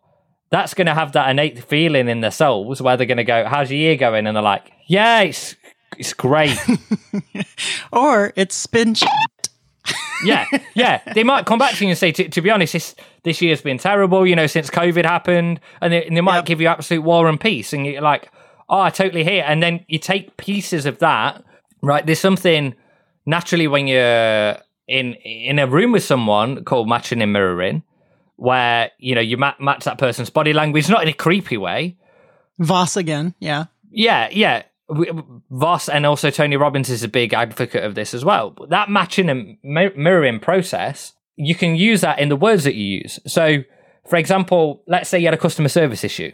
that's 0.49 0.73
going 0.73 0.87
to 0.87 0.93
have 0.93 1.13
that 1.13 1.29
innate 1.29 1.63
feeling 1.63 2.09
in 2.09 2.19
their 2.19 2.31
souls 2.31 2.81
where 2.81 2.97
they're 2.97 3.05
going 3.05 3.17
to 3.17 3.23
go 3.23 3.45
how's 3.45 3.69
your 3.71 3.79
year 3.79 3.95
going? 3.95 4.27
And 4.27 4.35
they're 4.35 4.43
like 4.43 4.71
yeah 4.87 5.21
it's 5.21 5.55
it's 5.97 6.13
great. 6.13 6.57
Or 7.91 8.31
it's 8.35 8.67
been 8.67 8.95
yeah, 10.23 10.45
yeah. 10.75 11.01
They 11.13 11.23
might 11.23 11.45
come 11.45 11.59
back 11.59 11.75
to 11.75 11.83
you 11.83 11.89
and 11.89 11.97
say, 11.97 12.11
to, 12.11 12.27
to 12.29 12.41
be 12.41 12.49
honest, 12.49 12.73
this 12.73 12.95
this 13.23 13.41
year's 13.41 13.61
been 13.61 13.77
terrible. 13.77 14.25
You 14.27 14.35
know, 14.35 14.47
since 14.47 14.69
COVID 14.69 15.05
happened, 15.05 15.59
and 15.81 15.93
they, 15.93 16.05
and 16.05 16.15
they 16.17 16.21
might 16.21 16.37
Yep. 16.37 16.45
give 16.45 16.61
you 16.61 16.67
absolute 16.67 17.01
war 17.01 17.27
and 17.27 17.39
peace, 17.39 17.73
and 17.73 17.85
you're 17.85 18.01
like, 18.01 18.29
oh, 18.69 18.79
I 18.79 18.89
totally 18.89 19.23
hear. 19.23 19.43
And 19.47 19.63
then 19.63 19.85
you 19.87 19.99
take 19.99 20.35
pieces 20.37 20.85
of 20.85 20.99
that. 20.99 21.43
Right, 21.81 22.05
there's 22.05 22.19
something 22.19 22.75
naturally 23.25 23.67
when 23.67 23.87
you're 23.87 24.57
in 24.87 25.13
in 25.23 25.59
a 25.59 25.67
room 25.67 25.91
with 25.93 26.03
someone 26.03 26.63
called 26.65 26.89
matching 26.89 27.21
and 27.21 27.31
mirroring, 27.31 27.83
where 28.35 28.91
you 28.99 29.15
know 29.15 29.21
you 29.21 29.37
ma- 29.37 29.53
match 29.59 29.85
that 29.85 29.97
person's 29.97 30.29
body 30.29 30.51
language, 30.51 30.89
not 30.89 31.03
in 31.03 31.07
a 31.07 31.13
creepy 31.13 31.55
way, 31.57 31.95
Voss 32.59 32.97
again. 32.97 33.33
Yeah. 33.39 33.65
yeah, 33.91 34.27
yeah. 34.31 34.63
Voss 35.51 35.89
and 35.89 36.05
also 36.05 36.29
Tony 36.31 36.57
Robbins 36.57 36.89
is 36.89 37.03
a 37.03 37.07
big 37.07 37.33
advocate 37.33 37.83
of 37.83 37.95
this 37.95 38.13
as 38.13 38.25
well. 38.25 38.55
That 38.69 38.89
matching 38.89 39.29
and 39.29 39.57
mirroring 39.63 40.39
process, 40.39 41.13
you 41.35 41.55
can 41.55 41.75
use 41.75 42.01
that 42.01 42.19
in 42.19 42.29
the 42.29 42.35
words 42.35 42.63
that 42.63 42.75
you 42.75 43.01
use. 43.01 43.19
So, 43.27 43.63
for 44.07 44.15
example, 44.15 44.83
let's 44.87 45.09
say 45.09 45.19
you 45.19 45.25
had 45.25 45.33
a 45.33 45.37
customer 45.37 45.69
service 45.69 46.03
issue. 46.03 46.31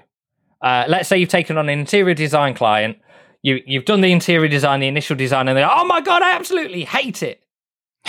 Uh, 0.61 0.85
let's 0.87 1.09
say 1.09 1.17
you've 1.17 1.29
taken 1.29 1.57
on 1.57 1.69
an 1.69 1.79
interior 1.79 2.13
design 2.13 2.53
client. 2.53 2.97
You 3.41 3.61
you've 3.65 3.85
done 3.85 4.01
the 4.01 4.11
interior 4.11 4.47
design, 4.47 4.79
the 4.79 4.87
initial 4.87 5.15
design, 5.15 5.47
and 5.47 5.57
they're 5.57 5.69
oh 5.69 5.85
my 5.85 6.01
god, 6.01 6.21
I 6.21 6.35
absolutely 6.35 6.85
hate 6.85 7.21
it. 7.21 7.43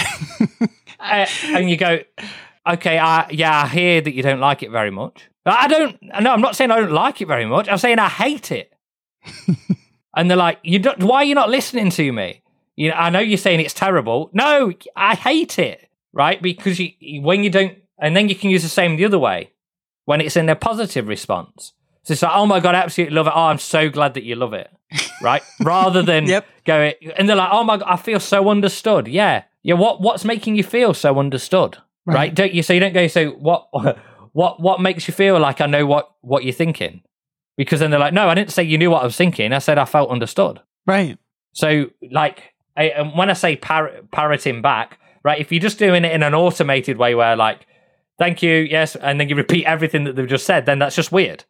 uh, 1.01 1.27
and 1.45 1.69
you 1.69 1.77
go, 1.77 1.99
okay, 2.67 2.99
I, 2.99 3.29
yeah, 3.31 3.65
I 3.65 3.69
hear 3.69 4.01
that 4.01 4.15
you 4.15 4.23
don't 4.23 4.41
like 4.41 4.63
it 4.63 4.71
very 4.71 4.91
much. 4.91 5.29
I 5.45 5.69
don't. 5.69 5.97
No, 6.03 6.33
I'm 6.33 6.41
not 6.41 6.57
saying 6.57 6.71
I 6.71 6.81
don't 6.81 6.93
like 6.93 7.21
it 7.21 7.27
very 7.27 7.47
much. 7.47 7.69
I'm 7.69 7.79
saying 7.79 7.99
I 7.99 8.09
hate 8.09 8.53
it. 8.53 8.73
and 10.17 10.29
they're 10.31 10.37
like, 10.37 10.59
"You 10.63 10.79
don't. 10.81 11.03
Why 11.03 11.19
are 11.19 11.25
you 11.25 11.35
not 11.35 11.51
listening 11.51 11.91
to 11.91 12.11
me? 12.13 12.43
You 12.75 12.91
know, 12.91 12.97
I 12.97 13.11
know 13.11 13.21
you're 13.21 13.39
saying 13.39 13.61
it's 13.61 13.75
terrible. 13.75 14.31
No, 14.33 14.73
I 14.97 15.15
hate 15.15 15.59
it. 15.59 15.89
Right? 16.13 16.41
Because 16.43 16.79
you, 16.81 16.91
when 17.23 17.45
you 17.45 17.51
don't, 17.51 17.77
and 18.01 18.17
then 18.17 18.29
you 18.31 18.35
can 18.35 18.51
use 18.51 18.63
the 18.63 18.69
same 18.71 18.97
the 18.97 19.05
other 19.05 19.19
way 19.19 19.53
when 20.07 20.21
it's 20.23 20.37
in 20.37 20.49
a 20.49 20.57
positive 20.57 21.07
response. 21.09 21.73
So 22.05 22.13
it's 22.13 22.23
like, 22.23 22.33
oh 22.35 22.47
my 22.47 22.61
god, 22.61 22.75
I 22.75 22.79
absolutely 22.83 23.15
love 23.17 23.27
it. 23.27 23.33
Oh, 23.37 23.43
I'm 23.47 23.59
so 23.59 23.91
glad 23.91 24.15
that 24.15 24.23
you 24.25 24.35
love 24.37 24.55
it. 24.55 24.71
right? 25.21 25.43
Rather 25.63 26.03
than 26.03 26.27
Yep. 26.27 26.47
going 26.65 26.95
and 27.19 27.29
they're 27.29 27.37
like, 27.37 27.51
"Oh 27.53 27.65
my 27.65 27.77
god, 27.77 27.87
I 27.89 27.97
feel 27.97 28.19
so 28.21 28.49
understood." 28.49 29.09
Yeah, 29.09 29.43
yeah. 29.63 29.75
What 29.75 30.01
what's 30.01 30.25
making 30.25 30.57
you 30.57 30.63
feel 30.65 30.95
so 30.95 31.19
understood? 31.19 31.77
Right? 32.07 32.15
Right. 32.15 32.35
Don't 32.35 32.53
you? 32.55 32.63
So 32.63 32.73
you 32.73 32.81
don't 32.81 32.95
go. 32.95 33.07
So 33.09 33.31
what? 33.33 33.69
What 34.33 34.61
what 34.61 34.83
makes 34.83 35.09
you 35.09 35.15
feel 35.15 35.39
like 35.41 35.63
I 35.63 35.67
know 35.67 35.87
what 35.87 36.11
what 36.21 36.45
you're 36.45 36.53
thinking? 36.53 37.01
Because 37.57 37.81
then 37.81 37.91
they're 37.91 38.01
like, 38.01 38.13
"No, 38.13 38.29
I 38.29 38.35
didn't 38.35 38.53
say 38.53 38.63
you 38.63 38.79
knew 38.79 38.91
what 38.91 39.03
I 39.03 39.05
was 39.05 39.17
thinking. 39.17 39.53
I 39.53 39.59
said 39.59 39.79
I 39.79 39.85
felt 39.85 40.11
understood." 40.11 40.61
Right. 40.87 41.19
So, 41.53 41.87
like, 42.13 42.55
I, 42.77 42.85
and 42.85 43.17
when 43.17 43.31
I 43.31 43.33
say 43.33 43.57
par- 43.57 43.93
parroting 44.13 44.61
back, 44.61 44.99
right, 45.25 45.41
if 45.41 45.51
you're 45.51 45.61
just 45.61 45.79
doing 45.79 46.05
it 46.05 46.13
in 46.13 46.23
an 46.23 46.35
automated 46.35 46.99
way 46.99 47.15
where, 47.15 47.35
like, 47.35 47.67
thank 48.19 48.43
you, 48.43 48.53
yes, 48.53 48.95
and 48.97 49.19
then 49.19 49.29
you 49.29 49.37
repeat 49.37 49.65
everything 49.65 50.05
that 50.05 50.17
they've 50.17 50.29
just 50.29 50.45
said, 50.45 50.67
then 50.67 50.79
that's 50.79 50.95
just 50.97 51.13
weird 51.13 51.45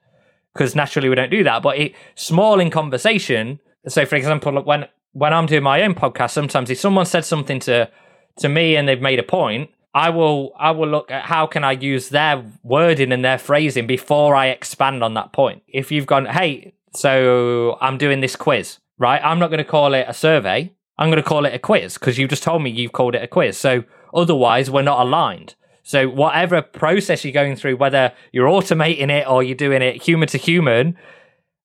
because 0.56 0.74
naturally 0.74 1.08
we 1.08 1.14
don't 1.14 1.30
do 1.30 1.44
that. 1.44 1.62
But 1.62 1.78
it 1.78 1.94
small 2.14 2.60
in 2.60 2.70
conversation. 2.70 3.60
So, 3.88 4.06
for 4.06 4.16
example, 4.16 4.52
look, 4.52 4.66
when 4.66 4.86
when 5.12 5.32
I'm 5.32 5.46
doing 5.46 5.62
my 5.62 5.82
own 5.82 5.94
podcast, 5.94 6.30
sometimes 6.30 6.70
if 6.70 6.78
someone 6.78 7.06
said 7.06 7.24
something 7.24 7.60
to 7.60 7.90
to 8.38 8.48
me 8.48 8.76
and 8.76 8.86
they've 8.86 9.00
made 9.00 9.18
a 9.18 9.22
point, 9.22 9.70
I 9.96 10.10
will 10.10 10.52
I 10.58 10.72
will 10.72 10.88
look 10.88 11.10
at 11.10 11.24
how 11.24 11.46
can 11.46 11.64
I 11.64 11.72
use 11.72 12.10
their 12.10 12.44
wording 12.62 13.12
and 13.12 13.24
their 13.24 13.38
phrasing 13.38 13.86
before 13.86 14.34
I 14.36 14.48
expand 14.48 15.02
on 15.02 15.14
that 15.14 15.32
point. 15.32 15.62
If 15.68 15.90
you've 15.90 16.04
gone, 16.04 16.26
hey, 16.26 16.74
so 16.94 17.78
I'm 17.80 17.96
doing 17.96 18.20
this 18.20 18.36
quiz, 18.36 18.76
right? 18.98 19.22
I'm 19.24 19.38
not 19.38 19.48
going 19.48 19.64
to 19.64 19.64
call 19.64 19.94
it 19.94 20.04
a 20.06 20.12
survey. 20.12 20.70
I'm 20.98 21.08
going 21.08 21.22
to 21.22 21.26
call 21.26 21.46
it 21.46 21.54
a 21.54 21.58
quiz 21.58 21.94
because 21.94 22.18
you 22.18 22.28
just 22.28 22.42
told 22.42 22.62
me 22.62 22.68
you've 22.68 22.92
called 22.92 23.14
it 23.14 23.22
a 23.22 23.26
quiz. 23.26 23.56
So 23.56 23.84
otherwise, 24.12 24.70
we're 24.70 24.82
not 24.82 25.00
aligned. 25.00 25.54
So 25.82 26.10
whatever 26.10 26.60
process 26.60 27.24
you're 27.24 27.32
going 27.32 27.56
through, 27.56 27.78
whether 27.78 28.12
you're 28.32 28.48
automating 28.48 29.10
it 29.10 29.26
or 29.26 29.42
you're 29.42 29.56
doing 29.56 29.80
it 29.80 30.02
human 30.02 30.28
to 30.28 30.36
human, 30.36 30.98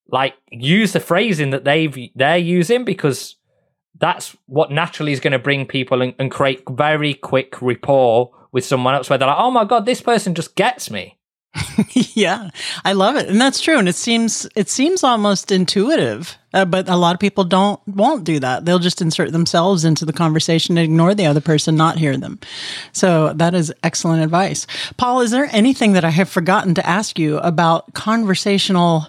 like 0.07 0.35
use 0.49 0.93
the 0.93 1.01
phrasing 1.01 1.49
that 1.49 1.65
they've 1.65 1.97
they're 2.15 2.37
using 2.37 2.85
because 2.85 3.35
that's 3.97 4.35
what 4.47 4.71
naturally 4.71 5.11
is 5.11 5.19
going 5.19 5.33
to 5.33 5.39
bring 5.39 5.65
people 5.65 6.01
and, 6.01 6.13
and 6.17 6.31
create 6.31 6.63
very 6.69 7.13
quick 7.13 7.61
rapport 7.61 8.31
with 8.51 8.65
someone 8.65 8.95
else 8.95 9.09
where 9.09 9.17
they're 9.17 9.27
like, 9.27 9.37
oh 9.39 9.51
my 9.51 9.65
god, 9.65 9.85
this 9.85 10.01
person 10.01 10.35
just 10.35 10.55
gets 10.55 10.89
me. 10.91 11.17
yeah, 11.93 12.49
I 12.85 12.93
love 12.93 13.17
it, 13.17 13.27
and 13.27 13.39
that's 13.39 13.59
true. 13.59 13.77
And 13.77 13.89
it 13.89 13.95
seems 13.95 14.47
it 14.55 14.69
seems 14.69 15.03
almost 15.03 15.51
intuitive, 15.51 16.37
uh, 16.53 16.63
but 16.63 16.87
a 16.87 16.95
lot 16.95 17.13
of 17.13 17.19
people 17.19 17.43
don't 17.43 17.79
won't 17.85 18.23
do 18.23 18.39
that. 18.39 18.63
They'll 18.63 18.79
just 18.79 19.01
insert 19.01 19.33
themselves 19.33 19.83
into 19.83 20.05
the 20.05 20.13
conversation 20.13 20.77
and 20.77 20.85
ignore 20.85 21.13
the 21.13 21.25
other 21.25 21.41
person, 21.41 21.75
not 21.75 21.97
hear 21.97 22.15
them. 22.15 22.39
So 22.93 23.33
that 23.33 23.53
is 23.53 23.73
excellent 23.83 24.23
advice, 24.23 24.65
Paul. 24.95 25.19
Is 25.21 25.31
there 25.31 25.49
anything 25.51 25.91
that 25.91 26.05
I 26.05 26.11
have 26.11 26.29
forgotten 26.29 26.73
to 26.75 26.87
ask 26.87 27.19
you 27.19 27.37
about 27.39 27.93
conversational 27.93 29.07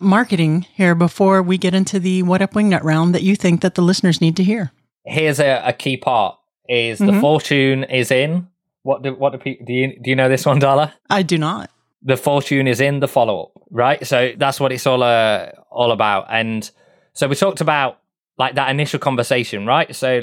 marketing 0.00 0.66
here 0.74 0.94
before 0.94 1.42
we 1.42 1.58
get 1.58 1.74
into 1.74 2.00
the 2.00 2.22
What 2.22 2.42
Up 2.42 2.52
Wingnut 2.54 2.82
round 2.82 3.14
that 3.14 3.22
you 3.22 3.36
think 3.36 3.60
that 3.60 3.74
the 3.74 3.82
listeners 3.82 4.20
need 4.20 4.36
to 4.36 4.44
hear? 4.44 4.72
Here's 5.04 5.38
a, 5.40 5.62
a 5.64 5.72
key 5.72 5.96
part: 5.96 6.36
is 6.68 6.98
the 6.98 7.18
fortune 7.20 7.84
is 7.84 8.10
in 8.10 8.48
what 8.82 9.02
do 9.02 9.14
what 9.14 9.32
do 9.32 9.38
people 9.38 9.66
do 9.66 9.72
you 9.72 9.98
do 10.00 10.10
you 10.10 10.16
know 10.16 10.28
this 10.28 10.46
one, 10.46 10.60
Darla? 10.60 10.92
I 11.08 11.22
do 11.22 11.38
not. 11.38 11.70
the 12.02 12.16
fortune 12.16 12.66
is 12.66 12.80
in 12.80 13.00
the 13.00 13.08
follow 13.08 13.44
up, 13.44 13.62
right? 13.70 14.06
So 14.06 14.32
that's 14.36 14.58
what 14.58 14.72
it's 14.72 14.86
all 14.86 15.02
uh, 15.02 15.50
all 15.70 15.92
about. 15.92 16.26
And 16.30 16.68
so 17.12 17.28
we 17.28 17.34
talked 17.36 17.60
about 17.60 17.98
like 18.38 18.54
that 18.54 18.70
initial 18.70 18.98
conversation, 18.98 19.66
right? 19.66 19.94
So 19.94 20.22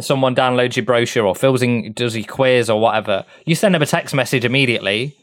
someone 0.00 0.34
downloads 0.34 0.76
your 0.76 0.84
brochure 0.84 1.24
or 1.26 1.34
fills 1.34 1.62
in 1.62 1.92
does 1.92 2.16
a 2.16 2.22
quiz 2.22 2.68
or 2.68 2.80
whatever. 2.80 3.24
You 3.46 3.54
send 3.54 3.74
them 3.74 3.82
a 3.82 3.86
text 3.86 4.14
message 4.14 4.44
immediately. 4.44 5.16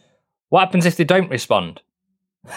What 0.49 0.61
happens 0.61 0.85
if 0.85 0.95
they 0.97 1.03
don't 1.03 1.29
respond? 1.29 1.81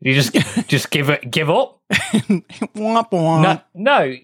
you 0.00 0.14
just 0.14 0.32
just 0.68 0.90
give 0.90 1.10
it 1.10 1.30
give 1.30 1.50
up? 1.50 1.80
Womp 1.92 3.10
womp. 3.10 3.42
No, 3.42 3.60
no. 3.74 4.14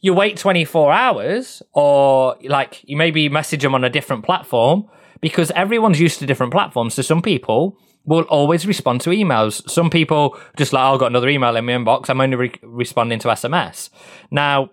You 0.00 0.14
wait 0.14 0.36
24 0.36 0.92
hours, 0.92 1.62
or 1.72 2.36
like 2.42 2.82
you 2.84 2.96
maybe 2.96 3.28
message 3.28 3.62
them 3.62 3.74
on 3.74 3.84
a 3.84 3.90
different 3.90 4.24
platform 4.24 4.88
because 5.20 5.52
everyone's 5.52 6.00
used 6.00 6.18
to 6.18 6.26
different 6.26 6.52
platforms. 6.52 6.94
So 6.94 7.02
some 7.02 7.22
people 7.22 7.78
will 8.04 8.22
always 8.22 8.66
respond 8.66 9.00
to 9.02 9.10
emails. 9.10 9.68
Some 9.70 9.90
people 9.90 10.36
just 10.56 10.72
like, 10.72 10.82
oh, 10.82 10.94
I've 10.94 10.98
got 11.00 11.06
another 11.06 11.28
email 11.28 11.54
in 11.56 11.64
my 11.64 11.72
inbox. 11.72 12.10
I'm 12.10 12.20
only 12.20 12.36
re- 12.36 12.60
responding 12.62 13.20
to 13.20 13.28
SMS. 13.28 13.90
Now, 14.30 14.70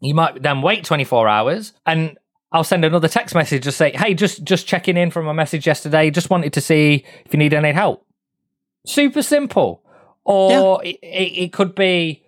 you 0.00 0.14
might 0.14 0.42
then 0.42 0.60
wait 0.60 0.84
24 0.84 1.28
hours 1.28 1.72
and 1.86 2.18
I'll 2.52 2.64
send 2.64 2.84
another 2.84 3.08
text 3.08 3.34
message 3.34 3.64
to 3.64 3.72
say, 3.72 3.92
hey, 3.92 4.12
just 4.12 4.44
just 4.44 4.66
checking 4.66 4.98
in 4.98 5.10
from 5.10 5.26
a 5.26 5.32
message 5.32 5.66
yesterday. 5.66 6.10
Just 6.10 6.28
wanted 6.28 6.52
to 6.52 6.60
see 6.60 7.06
if 7.24 7.32
you 7.32 7.38
need 7.38 7.54
any 7.54 7.72
help. 7.72 8.01
Super 8.84 9.22
simple. 9.22 9.82
Or 10.24 10.84
it, 10.84 10.98
it, 11.02 11.38
it 11.44 11.52
could 11.52 11.74
be 11.74 12.22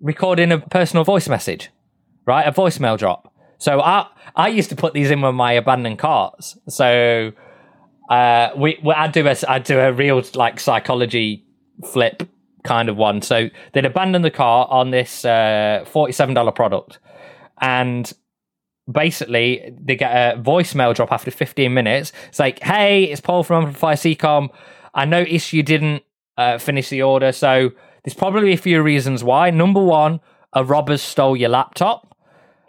recording 0.00 0.50
a 0.52 0.58
personal 0.58 1.04
voice 1.04 1.28
message, 1.28 1.70
right? 2.26 2.46
A 2.46 2.52
voicemail 2.52 2.98
drop. 2.98 3.32
So 3.58 3.80
I 3.80 4.06
I 4.36 4.48
used 4.48 4.70
to 4.70 4.76
put 4.76 4.94
these 4.94 5.10
in 5.10 5.20
with 5.20 5.34
my 5.34 5.52
abandoned 5.52 5.98
carts. 5.98 6.58
So 6.68 7.32
uh, 8.08 8.50
we, 8.56 8.78
we 8.82 8.92
I'd 8.92 9.12
do 9.12 9.26
a 9.26 9.36
I'd 9.48 9.64
do 9.64 9.78
a 9.78 9.92
real 9.92 10.22
like 10.34 10.60
psychology 10.60 11.44
flip 11.92 12.28
kind 12.62 12.88
of 12.88 12.96
one. 12.96 13.22
So 13.22 13.50
they'd 13.72 13.84
abandon 13.84 14.22
the 14.22 14.30
car 14.30 14.66
on 14.70 14.90
this 14.90 15.24
uh, 15.24 15.84
forty 15.86 16.12
seven 16.12 16.34
dollar 16.34 16.52
product, 16.52 16.98
and 17.60 18.12
basically 18.90 19.74
they 19.80 19.96
get 19.96 20.10
a 20.12 20.38
voicemail 20.38 20.94
drop 20.94 21.12
after 21.12 21.30
15 21.30 21.72
minutes. 21.72 22.12
It's 22.28 22.38
like, 22.38 22.62
hey, 22.62 23.04
it's 23.04 23.20
Paul 23.20 23.42
from 23.42 23.64
Amplify 23.64 23.94
CCOM. 23.94 24.50
I 24.94 25.04
noticed 25.04 25.52
you 25.52 25.62
didn't 25.62 26.02
uh, 26.36 26.58
finish 26.58 26.88
the 26.88 27.02
order, 27.02 27.32
so 27.32 27.70
there's 28.04 28.14
probably 28.14 28.52
a 28.52 28.56
few 28.56 28.82
reasons 28.82 29.24
why. 29.24 29.50
Number 29.50 29.82
one, 29.82 30.20
a 30.52 30.64
robber 30.64 30.96
stole 30.96 31.36
your 31.36 31.50
laptop. 31.50 32.16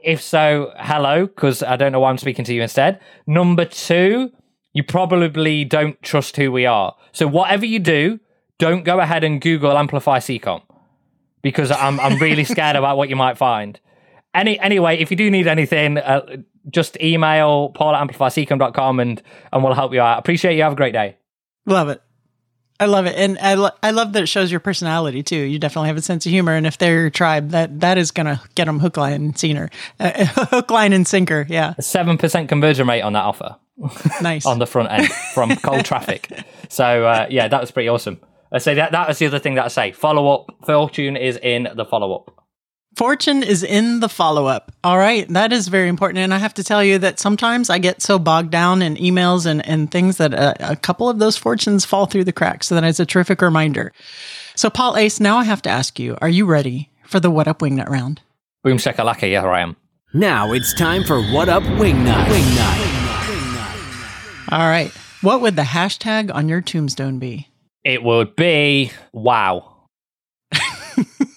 If 0.04 0.22
so, 0.22 0.72
hello, 0.78 1.26
because 1.26 1.64
I 1.64 1.76
don't 1.76 1.92
know 1.92 2.00
why 2.00 2.10
I'm 2.10 2.18
speaking 2.18 2.46
to 2.46 2.54
you 2.54 2.62
instead. 2.62 3.00
Number 3.26 3.66
two, 3.66 4.32
you 4.74 4.84
probably 4.84 5.66
don't 5.66 6.02
trust 6.02 6.38
who 6.38 6.52
we 6.52 6.66
are. 6.66 6.96
So 7.12 7.28
whatever 7.28 7.66
you 7.66 7.80
do, 7.80 8.20
don't 8.60 8.84
go 8.84 9.00
ahead 9.00 9.24
and 9.24 9.42
Google 9.42 9.78
Amplify 9.78 10.20
CCOM 10.20 10.62
because 11.42 11.72
I'm 11.72 12.00
I'm 12.00 12.20
really 12.20 12.44
scared 12.56 12.76
about 12.76 12.98
what 12.98 13.10
you 13.10 13.16
might 13.16 13.38
find. 13.38 13.80
Any 14.34 14.60
anyway, 14.60 14.98
if 14.98 15.12
you 15.12 15.18
do 15.18 15.32
need 15.32 15.48
anything, 15.48 15.98
uh, 15.98 16.38
just 16.70 17.00
email 17.02 17.70
paul 17.70 17.96
at 17.96 18.08
amplifycom.com 18.08 19.00
and 19.00 19.22
and 19.52 19.64
we'll 19.64 19.74
help 19.74 19.94
you 19.94 20.02
out. 20.02 20.20
Appreciate 20.20 20.56
you. 20.56 20.64
Have 20.64 20.74
a 20.74 20.76
great 20.76 20.94
day. 20.94 21.18
Love 21.66 21.90
it. 21.90 22.02
I 22.80 22.86
love 22.88 23.06
it, 23.06 23.16
and 23.16 23.38
I, 23.40 23.54
lo- 23.54 23.70
I 23.82 23.92
love 23.92 24.12
that 24.14 24.24
it 24.24 24.28
shows 24.28 24.52
your 24.52 24.60
personality 24.60 25.24
too. 25.24 25.38
You 25.38 25.60
definitely 25.60 25.88
have 25.88 25.98
a 25.98 26.02
sense 26.02 26.26
of 26.26 26.32
humor, 26.32 26.54
and 26.54 26.68
if 26.68 26.78
they're 26.78 27.02
your 27.02 27.10
tribe, 27.10 27.52
that 27.52 27.80
that 27.80 27.98
is 27.98 28.12
gonna 28.12 28.42
get 28.56 28.66
them 28.66 28.80
hook, 28.80 28.98
line, 28.98 29.14
and 29.14 29.38
sinker, 29.38 29.70
uh, 30.00 30.26
hook, 30.26 30.70
line, 30.72 30.92
and 30.92 31.08
sinker. 31.08 31.46
Yeah, 31.50 31.76
Seven 31.80 32.18
percent 32.18 32.50
conversion 32.50 32.88
rate 32.88 33.02
on 33.02 33.14
that 33.14 33.24
offer 33.24 33.56
nice. 34.22 34.46
on 34.46 34.60
the 34.60 34.68
front 34.68 34.92
end 34.92 35.10
from 35.34 35.56
cold 35.58 35.86
traffic. 35.86 36.30
So 36.70 37.06
uh, 37.06 37.28
yeah, 37.30 37.48
that 37.48 37.62
was 37.62 37.72
pretty 37.72 37.88
awesome. 37.90 38.20
I 38.52 38.58
say 38.60 38.74
that 38.76 38.92
that 38.92 39.08
was 39.08 39.20
the 39.20 39.28
other 39.28 39.40
thing 39.40 39.56
that 39.56 39.66
I 39.66 39.70
say. 39.70 39.92
Follow 39.92 40.28
up. 40.34 40.52
Fortune 40.66 41.16
is 41.18 41.38
in 41.42 41.70
the 41.76 41.86
follow 41.86 42.14
up. 42.16 42.45
Fortune 42.96 43.44
is 43.44 43.62
in 43.62 44.00
the 44.00 44.08
follow 44.08 44.46
up. 44.46 44.72
All 44.84 44.98
right. 44.98 45.28
That 45.28 45.52
is 45.52 45.68
very 45.68 45.90
important. 45.90 46.20
And 46.20 46.34
I 46.34 46.38
have 46.38 46.54
to 46.54 46.64
tell 46.64 46.82
you 46.82 46.98
that 47.00 47.20
sometimes 47.20 47.70
I 47.70 47.78
get 47.78 48.02
so 48.02 48.18
bogged 48.18 48.52
down 48.52 48.82
in 48.82 48.96
emails 48.96 49.46
and, 49.46 49.66
and 49.68 49.92
things 49.92 50.16
that 50.18 50.34
a, 50.34 50.72
a 50.72 50.76
couple 50.78 51.10
of 51.10 51.20
those 51.20 51.36
fortunes 51.36 51.84
fall 51.84 52.06
through 52.06 52.24
the 52.24 52.32
cracks. 52.32 52.68
So 52.68 52.76
that 52.76 52.86
is 52.86 53.00
a 53.00 53.06
terrific 53.06 53.42
reminder. 53.42 53.92
So, 54.56 54.70
Paul 54.70 54.96
Ace, 54.96 55.20
now 55.20 55.38
I 55.38 55.44
have 55.44 55.62
to 55.64 55.70
ask 55.70 56.00
you 56.00 56.18
are 56.22 56.30
you 56.30 56.46
ready 56.46 56.90
for 57.06 57.20
the 57.20 57.30
What 57.30 57.50
Up 57.50 57.60
Wingnut 57.60 57.90
round? 57.90 58.22
Boom 58.64 58.78
shakalaka, 58.78 59.30
yeah, 59.30 59.44
I 59.44 59.60
am. 59.60 59.76
Now 60.14 60.54
it's 60.54 60.74
time 60.74 61.04
for 61.04 61.22
What 61.22 61.50
Up 61.50 61.64
Wingnut. 61.64 62.26
Wingnut. 62.28 62.96
All 64.52 64.70
right. 64.70 64.92
What 65.22 65.42
would 65.42 65.58
the 65.58 65.64
hashtag 65.64 66.34
on 66.34 66.48
your 66.48 66.62
tombstone 66.62 67.20
be? 67.20 67.50
It 67.84 68.04
would 68.04 68.36
be 68.36 68.92
wow. 69.12 69.90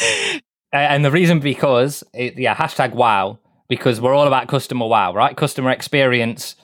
Uh, 0.72 0.76
and 0.76 1.04
the 1.04 1.10
reason 1.10 1.40
because 1.40 2.04
it, 2.14 2.38
yeah 2.38 2.54
hashtag 2.54 2.94
wow 2.94 3.36
because 3.68 4.00
we're 4.00 4.14
all 4.14 4.28
about 4.28 4.46
customer 4.46 4.86
wow 4.86 5.12
right? 5.12 5.36
Customer 5.36 5.70
experience 5.70 6.54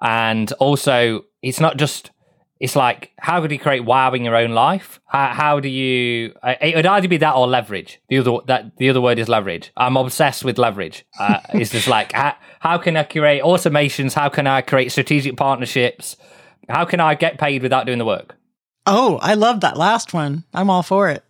and 0.00 0.50
also 0.52 1.26
it's 1.42 1.60
not 1.60 1.76
just 1.76 2.10
it's 2.58 2.74
like 2.74 3.10
how 3.18 3.40
could 3.40 3.50
you 3.50 3.58
create 3.58 3.84
wow 3.84 4.12
in 4.12 4.24
your 4.24 4.36
own 4.36 4.52
life? 4.52 5.00
How, 5.06 5.28
how 5.28 5.60
do 5.60 5.68
you 5.68 6.34
uh, 6.42 6.54
it 6.60 6.74
would 6.74 6.86
either 6.86 7.08
be 7.08 7.18
that 7.18 7.34
or 7.34 7.46
leverage. 7.46 8.00
The 8.08 8.18
other 8.18 8.38
that 8.46 8.76
the 8.78 8.88
other 8.88 9.00
word 9.00 9.18
is 9.18 9.28
leverage. 9.28 9.72
I'm 9.76 9.96
obsessed 9.96 10.42
with 10.42 10.56
leverage. 10.56 11.04
Uh, 11.18 11.40
it's 11.54 11.70
just 11.70 11.86
like 11.88 12.12
how, 12.12 12.36
how 12.60 12.78
can 12.78 12.96
i 12.96 13.02
create 13.02 13.42
automations? 13.42 14.14
How 14.14 14.30
can 14.30 14.46
i 14.46 14.62
create 14.62 14.90
strategic 14.90 15.36
partnerships? 15.36 16.16
How 16.68 16.86
can 16.86 17.00
i 17.00 17.14
get 17.14 17.38
paid 17.38 17.62
without 17.62 17.84
doing 17.84 17.98
the 17.98 18.06
work? 18.06 18.36
Oh, 18.86 19.18
I 19.20 19.34
love 19.34 19.60
that 19.60 19.76
last 19.76 20.14
one. 20.14 20.44
I'm 20.54 20.70
all 20.70 20.82
for 20.82 21.10
it. 21.10 21.24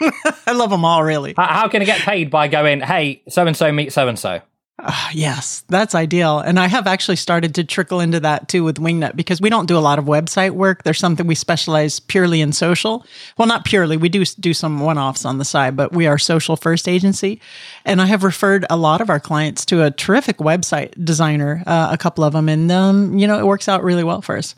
I 0.46 0.52
love 0.52 0.70
them 0.70 0.84
all, 0.84 1.02
really. 1.02 1.34
how, 1.36 1.46
how 1.46 1.68
can 1.68 1.82
i 1.82 1.84
get 1.84 2.00
paid 2.00 2.30
by 2.30 2.48
going 2.48 2.80
hey 2.80 3.22
so 3.28 3.46
and 3.46 3.56
so 3.56 3.70
meet 3.72 3.92
so 3.92 4.08
and 4.08 4.18
so 4.18 4.40
Uh, 4.78 5.08
yes, 5.14 5.64
that's 5.68 5.94
ideal. 5.94 6.38
And 6.38 6.60
I 6.60 6.66
have 6.66 6.86
actually 6.86 7.16
started 7.16 7.54
to 7.54 7.64
trickle 7.64 7.98
into 7.98 8.20
that 8.20 8.46
too 8.46 8.62
with 8.62 8.76
Wingnut 8.76 9.16
because 9.16 9.40
we 9.40 9.48
don't 9.48 9.64
do 9.64 9.78
a 9.78 9.80
lot 9.80 9.98
of 9.98 10.04
website 10.04 10.50
work. 10.50 10.82
There's 10.82 10.98
something 10.98 11.26
we 11.26 11.34
specialize 11.34 11.98
purely 11.98 12.42
in 12.42 12.52
social. 12.52 13.06
Well, 13.38 13.48
not 13.48 13.64
purely. 13.64 13.96
We 13.96 14.10
do 14.10 14.22
do 14.38 14.52
some 14.52 14.80
one 14.80 14.98
offs 14.98 15.24
on 15.24 15.38
the 15.38 15.46
side, 15.46 15.76
but 15.76 15.92
we 15.92 16.06
are 16.06 16.18
social 16.18 16.56
first 16.56 16.88
agency. 16.88 17.40
And 17.86 18.02
I 18.02 18.06
have 18.06 18.22
referred 18.22 18.66
a 18.68 18.76
lot 18.76 19.00
of 19.00 19.08
our 19.08 19.18
clients 19.18 19.64
to 19.66 19.82
a 19.82 19.90
terrific 19.90 20.38
website 20.38 20.92
designer, 21.02 21.62
uh, 21.66 21.88
a 21.90 21.96
couple 21.96 22.22
of 22.22 22.34
them. 22.34 22.50
And, 22.50 22.70
um, 22.70 23.16
you 23.16 23.26
know, 23.26 23.38
it 23.38 23.46
works 23.46 23.68
out 23.70 23.82
really 23.82 24.04
well 24.04 24.20
for 24.20 24.36
us. 24.36 24.54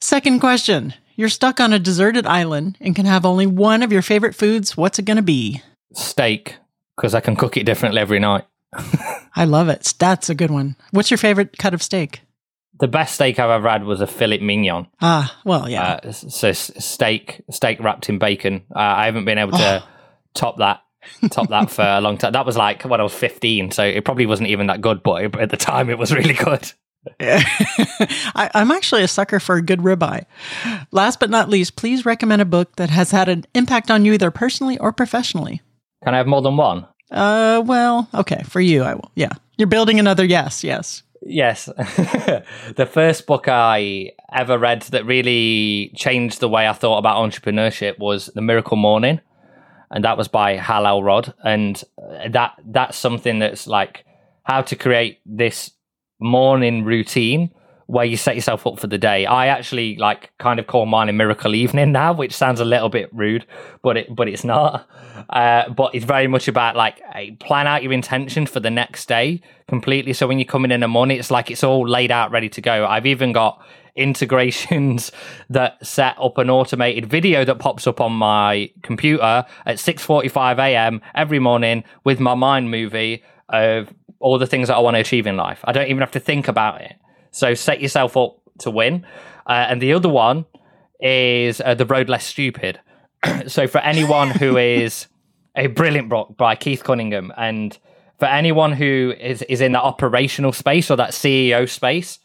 Second 0.00 0.40
question. 0.40 0.92
You're 1.22 1.28
stuck 1.28 1.60
on 1.60 1.72
a 1.72 1.78
deserted 1.78 2.26
island 2.26 2.76
and 2.80 2.96
can 2.96 3.06
have 3.06 3.24
only 3.24 3.46
one 3.46 3.84
of 3.84 3.92
your 3.92 4.02
favorite 4.02 4.34
foods. 4.34 4.76
What's 4.76 4.98
it 4.98 5.04
going 5.04 5.18
to 5.18 5.22
be? 5.22 5.62
Steak, 5.92 6.56
because 6.96 7.14
I 7.14 7.20
can 7.20 7.36
cook 7.36 7.56
it 7.56 7.62
differently 7.62 8.00
every 8.00 8.18
night. 8.18 8.44
I 9.36 9.44
love 9.44 9.68
it. 9.68 9.94
That's 10.00 10.28
a 10.30 10.34
good 10.34 10.50
one. 10.50 10.74
What's 10.90 11.12
your 11.12 11.18
favorite 11.18 11.56
cut 11.58 11.74
of 11.74 11.80
steak? 11.80 12.22
The 12.80 12.88
best 12.88 13.14
steak 13.14 13.38
I've 13.38 13.50
ever 13.50 13.68
had 13.68 13.84
was 13.84 14.00
a 14.00 14.08
filet 14.08 14.38
mignon. 14.38 14.88
Ah, 15.00 15.38
well, 15.44 15.68
yeah. 15.68 16.00
Uh, 16.02 16.10
so 16.10 16.48
s- 16.48 16.72
steak, 16.84 17.42
steak 17.52 17.78
wrapped 17.78 18.08
in 18.08 18.18
bacon. 18.18 18.64
Uh, 18.74 18.80
I 18.80 19.04
haven't 19.04 19.24
been 19.24 19.38
able 19.38 19.52
to 19.58 19.84
top 20.34 20.56
that, 20.58 20.80
top 21.30 21.50
that 21.50 21.70
for 21.70 21.84
a 21.84 22.00
long 22.00 22.18
time. 22.18 22.32
That 22.32 22.46
was 22.46 22.56
like 22.56 22.82
when 22.82 22.98
I 22.98 23.04
was 23.04 23.14
fifteen, 23.14 23.70
so 23.70 23.84
it 23.84 24.04
probably 24.04 24.26
wasn't 24.26 24.48
even 24.48 24.66
that 24.66 24.80
good, 24.80 25.04
but 25.04 25.38
at 25.38 25.50
the 25.50 25.56
time 25.56 25.88
it 25.88 25.98
was 25.98 26.12
really 26.12 26.34
good. 26.34 26.72
I, 27.20 28.50
I'm 28.54 28.70
actually 28.70 29.02
a 29.02 29.08
sucker 29.08 29.40
for 29.40 29.56
a 29.56 29.62
good 29.62 29.80
ribeye. 29.80 30.24
Last 30.90 31.20
but 31.20 31.30
not 31.30 31.48
least, 31.48 31.76
please 31.76 32.04
recommend 32.04 32.42
a 32.42 32.46
book 32.46 32.76
that 32.76 32.90
has 32.90 33.10
had 33.10 33.28
an 33.28 33.44
impact 33.54 33.90
on 33.90 34.04
you 34.04 34.12
either 34.12 34.30
personally 34.30 34.78
or 34.78 34.92
professionally. 34.92 35.60
Can 36.04 36.14
I 36.14 36.18
have 36.18 36.26
more 36.26 36.42
than 36.42 36.56
one? 36.56 36.86
Uh, 37.10 37.62
well, 37.64 38.08
okay, 38.14 38.42
for 38.44 38.60
you, 38.60 38.82
I 38.82 38.94
will. 38.94 39.10
Yeah, 39.14 39.32
you're 39.58 39.68
building 39.68 39.98
another 39.98 40.24
yes, 40.24 40.64
yes. 40.64 41.02
Yes. 41.24 41.66
the 41.66 42.88
first 42.90 43.26
book 43.26 43.46
I 43.48 44.12
ever 44.32 44.58
read 44.58 44.82
that 44.82 45.06
really 45.06 45.92
changed 45.94 46.40
the 46.40 46.48
way 46.48 46.66
I 46.66 46.72
thought 46.72 46.98
about 46.98 47.18
entrepreneurship 47.18 47.98
was 47.98 48.26
The 48.26 48.42
Miracle 48.42 48.76
Morning. 48.76 49.20
And 49.90 50.04
that 50.04 50.16
was 50.16 50.26
by 50.26 50.56
Hal 50.56 50.86
Elrod. 50.86 51.34
And 51.44 51.82
that 52.30 52.54
that's 52.64 52.96
something 52.96 53.38
that's 53.38 53.66
like 53.66 54.04
how 54.42 54.62
to 54.62 54.74
create 54.74 55.20
this 55.26 55.70
morning 56.22 56.84
routine 56.84 57.50
where 57.86 58.06
you 58.06 58.16
set 58.16 58.34
yourself 58.34 58.66
up 58.66 58.78
for 58.78 58.86
the 58.86 58.96
day. 58.96 59.26
I 59.26 59.48
actually 59.48 59.96
like 59.96 60.30
kind 60.38 60.58
of 60.58 60.66
call 60.66 60.86
mine 60.86 61.10
a 61.10 61.12
miracle 61.12 61.54
evening 61.54 61.92
now, 61.92 62.14
which 62.14 62.32
sounds 62.32 62.58
a 62.58 62.64
little 62.64 62.88
bit 62.88 63.10
rude, 63.12 63.44
but 63.82 63.96
it 63.96 64.14
but 64.14 64.28
it's 64.28 64.44
not. 64.44 64.88
Uh, 65.28 65.68
but 65.68 65.94
it's 65.94 66.04
very 66.04 66.26
much 66.26 66.48
about 66.48 66.74
like 66.74 67.02
plan 67.38 67.66
out 67.66 67.82
your 67.82 67.92
intention 67.92 68.46
for 68.46 68.60
the 68.60 68.70
next 68.70 69.08
day 69.08 69.42
completely. 69.68 70.12
So 70.14 70.26
when 70.26 70.38
you 70.38 70.46
come 70.46 70.64
in 70.64 70.72
in 70.72 70.80
the 70.80 70.88
morning, 70.88 71.18
it's 71.18 71.30
like 71.30 71.50
it's 71.50 71.62
all 71.62 71.86
laid 71.86 72.10
out, 72.10 72.30
ready 72.30 72.48
to 72.50 72.60
go. 72.62 72.86
I've 72.86 73.06
even 73.06 73.32
got 73.32 73.62
integrations 73.94 75.12
that 75.50 75.84
set 75.86 76.16
up 76.18 76.38
an 76.38 76.48
automated 76.48 77.06
video 77.06 77.44
that 77.44 77.58
pops 77.58 77.86
up 77.86 78.00
on 78.00 78.12
my 78.12 78.70
computer 78.82 79.44
at 79.66 79.76
6:45 79.76 80.58
a.m. 80.58 81.02
every 81.14 81.38
morning 81.38 81.84
with 82.04 82.20
my 82.20 82.34
mind 82.34 82.70
movie 82.70 83.22
of 83.48 83.92
all 84.22 84.38
the 84.38 84.46
things 84.46 84.68
that 84.68 84.76
I 84.76 84.78
want 84.78 84.94
to 84.94 85.00
achieve 85.00 85.26
in 85.26 85.36
life. 85.36 85.60
I 85.64 85.72
don't 85.72 85.88
even 85.88 86.00
have 86.00 86.12
to 86.12 86.20
think 86.20 86.48
about 86.48 86.80
it. 86.80 86.94
So 87.32 87.54
set 87.54 87.80
yourself 87.82 88.16
up 88.16 88.38
to 88.60 88.70
win. 88.70 89.04
Uh, 89.46 89.66
and 89.68 89.82
the 89.82 89.92
other 89.92 90.08
one 90.08 90.46
is 91.00 91.60
uh, 91.60 91.74
The 91.74 91.84
Road 91.84 92.08
Less 92.08 92.24
Stupid. 92.24 92.80
so 93.48 93.66
for 93.66 93.78
anyone 93.78 94.30
who 94.30 94.56
is 94.56 95.08
a 95.56 95.66
brilliant 95.66 96.08
book 96.08 96.36
by 96.36 96.54
Keith 96.54 96.84
Cunningham, 96.84 97.32
and 97.36 97.76
for 98.18 98.26
anyone 98.26 98.72
who 98.72 99.12
is, 99.20 99.42
is 99.42 99.60
in 99.60 99.72
that 99.72 99.82
operational 99.82 100.52
space 100.52 100.90
or 100.90 100.96
that 100.96 101.10
CEO 101.10 101.68
space, 101.68 102.20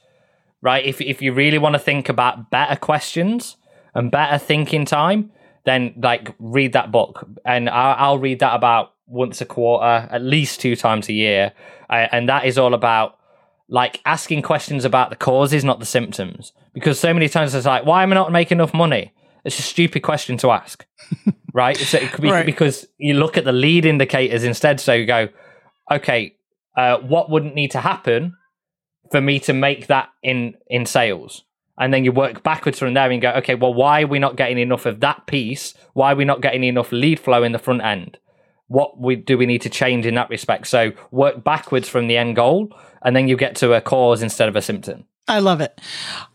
right? 0.62 0.86
If, 0.86 1.02
if 1.02 1.22
you 1.22 1.34
really 1.34 1.58
want 1.58 1.74
to 1.74 1.80
think 1.80 2.08
about 2.08 2.52
better 2.52 2.76
questions 2.76 3.58
and 3.96 4.12
better 4.12 4.38
thinking 4.38 4.86
time, 4.86 5.32
then 5.66 5.96
like 5.98 6.34
read 6.38 6.74
that 6.74 6.92
book. 6.92 7.28
And 7.44 7.68
I'll, 7.70 7.96
I'll 7.98 8.20
read 8.20 8.40
that 8.40 8.54
about 8.54 8.94
once 9.08 9.42
a 9.42 9.46
quarter, 9.46 10.08
at 10.12 10.22
least 10.22 10.60
two 10.62 10.76
times 10.76 11.10
a 11.10 11.14
year. 11.14 11.54
Uh, 11.90 12.08
and 12.12 12.28
that 12.30 12.46
is 12.46 12.58
all 12.58 12.74
about 12.74 13.18
like 13.70 14.02
asking 14.06 14.42
questions 14.42 14.86
about 14.86 15.10
the 15.10 15.16
causes, 15.16 15.64
not 15.64 15.80
the 15.80 15.86
symptoms. 15.86 16.54
Because 16.74 17.00
so 17.00 17.14
many 17.14 17.28
times 17.30 17.54
it's 17.56 17.66
like, 17.66 17.86
why 17.86 18.04
am 18.04 18.12
I 18.12 18.16
not 18.16 18.32
making 18.32 18.58
enough 18.58 18.74
money? 18.74 19.14
It's 19.44 19.60
a 19.60 19.62
stupid 19.64 20.02
question 20.04 20.38
to 20.38 20.52
ask, 20.52 20.86
right? 21.54 21.78
So 21.78 21.98
it 21.98 22.12
could 22.12 22.22
be 22.22 22.30
Right. 22.32 22.46
because 22.46 22.86
you 22.98 23.14
look 23.14 23.38
at 23.38 23.46
the 23.46 23.52
lead 23.54 23.86
indicators 23.86 24.44
instead. 24.44 24.80
So 24.80 24.94
you 24.94 25.06
go, 25.06 25.30
okay, 25.92 26.36
uh, 26.76 26.98
what 27.00 27.30
wouldn't 27.30 27.56
need 27.56 27.72
to 27.72 27.80
happen 27.80 28.36
for 29.12 29.22
me 29.22 29.40
to 29.42 29.54
make 29.54 29.88
that 29.88 30.10
in 30.22 30.56
in 30.68 30.86
sales? 30.86 31.44
And 31.80 31.94
then 31.94 32.04
you 32.04 32.12
work 32.12 32.42
backwards 32.44 32.80
from 32.80 32.94
there 32.96 33.10
and 33.12 33.22
go, 33.22 33.30
okay, 33.34 33.56
well, 33.56 33.74
why 33.74 34.02
are 34.02 34.08
we 34.08 34.20
not 34.20 34.36
getting 34.36 34.58
enough 34.58 34.86
of 34.86 35.00
that 35.02 35.28
piece? 35.28 35.74
Why 35.94 36.12
are 36.12 36.16
we 36.16 36.26
not 36.26 36.42
getting 36.42 36.64
enough 36.64 36.92
lead 36.92 37.20
flow 37.20 37.44
in 37.44 37.52
the 37.52 37.60
front 37.60 37.84
end? 37.84 38.18
What 38.68 39.00
we 39.00 39.16
do 39.16 39.38
we 39.38 39.46
need 39.46 39.62
to 39.62 39.70
change 39.70 40.06
in 40.06 40.16
that 40.16 40.30
respect? 40.30 40.68
So 40.68 40.92
work 41.12 41.44
backwards 41.44 41.88
from 41.88 42.08
the 42.08 42.18
end 42.18 42.36
goal, 42.36 42.76
and 43.02 43.16
then 43.16 43.28
you 43.28 43.38
get 43.38 43.56
to 43.58 43.74
a 43.74 43.82
cause 43.82 44.22
instead 44.22 44.50
of 44.50 44.56
a 44.56 44.62
symptom. 44.62 45.06
I 45.28 45.40
love 45.40 45.62
it. 45.62 45.80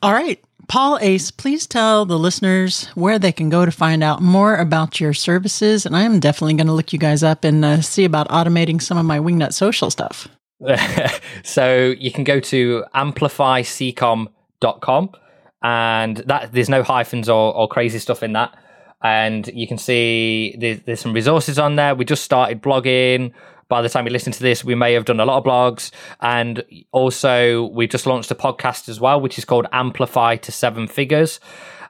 All 0.02 0.12
right. 0.12 0.42
Paul 0.68 0.98
Ace, 1.00 1.30
please 1.30 1.66
tell 1.66 2.06
the 2.06 2.18
listeners 2.18 2.86
where 2.94 3.18
they 3.18 3.32
can 3.32 3.48
go 3.48 3.66
to 3.66 3.72
find 3.72 4.02
out 4.02 4.22
more 4.22 4.56
about 4.56 5.00
your 5.00 5.12
services. 5.12 5.84
And 5.84 5.96
I 5.96 6.02
am 6.02 6.20
definitely 6.20 6.54
going 6.54 6.68
to 6.68 6.72
look 6.72 6.92
you 6.92 6.98
guys 6.98 7.22
up 7.22 7.44
and 7.44 7.64
uh, 7.64 7.80
see 7.80 8.04
about 8.04 8.28
automating 8.28 8.80
some 8.80 8.96
of 8.96 9.04
my 9.04 9.18
Wingnut 9.18 9.52
social 9.52 9.90
stuff. 9.90 10.28
so 11.42 11.94
you 11.98 12.12
can 12.12 12.24
go 12.24 12.40
to 12.40 12.84
amplifyccom.com 12.94 15.10
and 15.62 16.16
that 16.18 16.52
there's 16.52 16.68
no 16.68 16.82
hyphens 16.82 17.28
or, 17.28 17.54
or 17.54 17.68
crazy 17.68 17.98
stuff 17.98 18.22
in 18.22 18.34
that 18.34 18.54
and 19.02 19.46
you 19.48 19.66
can 19.66 19.78
see 19.78 20.56
there's, 20.58 20.80
there's 20.82 21.00
some 21.00 21.12
resources 21.12 21.58
on 21.58 21.76
there. 21.76 21.94
We 21.94 22.04
just 22.04 22.24
started 22.24 22.62
blogging. 22.62 23.32
By 23.68 23.82
the 23.82 23.88
time 23.88 24.06
you 24.06 24.12
listen 24.12 24.32
to 24.32 24.42
this 24.42 24.64
we 24.64 24.74
may 24.74 24.92
have 24.92 25.04
done 25.04 25.18
a 25.18 25.24
lot 25.24 25.38
of 25.38 25.44
blogs. 25.44 25.90
And 26.20 26.62
also 26.92 27.66
we've 27.68 27.88
just 27.88 28.06
launched 28.06 28.30
a 28.30 28.34
podcast 28.34 28.88
as 28.88 29.00
well 29.00 29.20
which 29.20 29.38
is 29.38 29.44
called 29.44 29.66
amplify 29.72 30.36
to 30.36 30.52
seven 30.52 30.86
figures. 30.86 31.40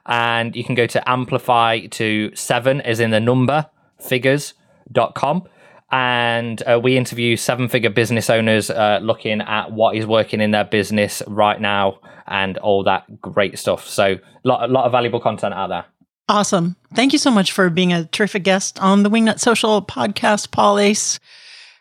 And 0.05 0.55
you 0.55 0.63
can 0.63 0.75
go 0.75 0.87
to 0.87 1.09
amplify 1.09 1.85
to 1.87 2.35
seven 2.35 2.81
as 2.81 2.99
in 2.99 3.11
the 3.11 3.19
number 3.19 3.69
figures.com 3.99 5.47
and 5.93 6.63
uh, 6.63 6.79
we 6.81 6.97
interview 6.97 7.37
seven 7.37 7.67
figure 7.67 7.91
business 7.91 8.27
owners 8.27 8.71
uh, 8.71 8.99
looking 9.03 9.41
at 9.41 9.71
what 9.71 9.95
is 9.95 10.07
working 10.07 10.41
in 10.41 10.49
their 10.49 10.63
business 10.63 11.21
right 11.27 11.61
now 11.61 11.99
and 12.25 12.57
all 12.57 12.83
that 12.83 13.21
great 13.21 13.59
stuff. 13.59 13.87
So, 13.87 14.17
lot, 14.43 14.67
a 14.67 14.73
lot 14.73 14.85
of 14.85 14.91
valuable 14.91 15.19
content 15.19 15.53
out 15.53 15.67
there. 15.67 15.85
Awesome. 16.29 16.75
Thank 16.95 17.11
you 17.11 17.19
so 17.19 17.31
much 17.31 17.51
for 17.51 17.69
being 17.69 17.91
a 17.91 18.05
terrific 18.05 18.43
guest 18.43 18.79
on 18.79 19.03
the 19.03 19.09
Wingnut 19.09 19.39
Social 19.39 19.81
podcast, 19.81 20.51
Paul 20.51 20.79
Ace. 20.79 21.19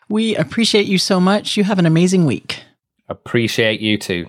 We 0.08 0.34
appreciate 0.36 0.86
you 0.86 0.98
so 0.98 1.20
much. 1.20 1.56
You 1.56 1.64
have 1.64 1.78
an 1.78 1.86
amazing 1.86 2.26
week. 2.26 2.62
Appreciate 3.08 3.80
you 3.80 3.98
too. 3.98 4.28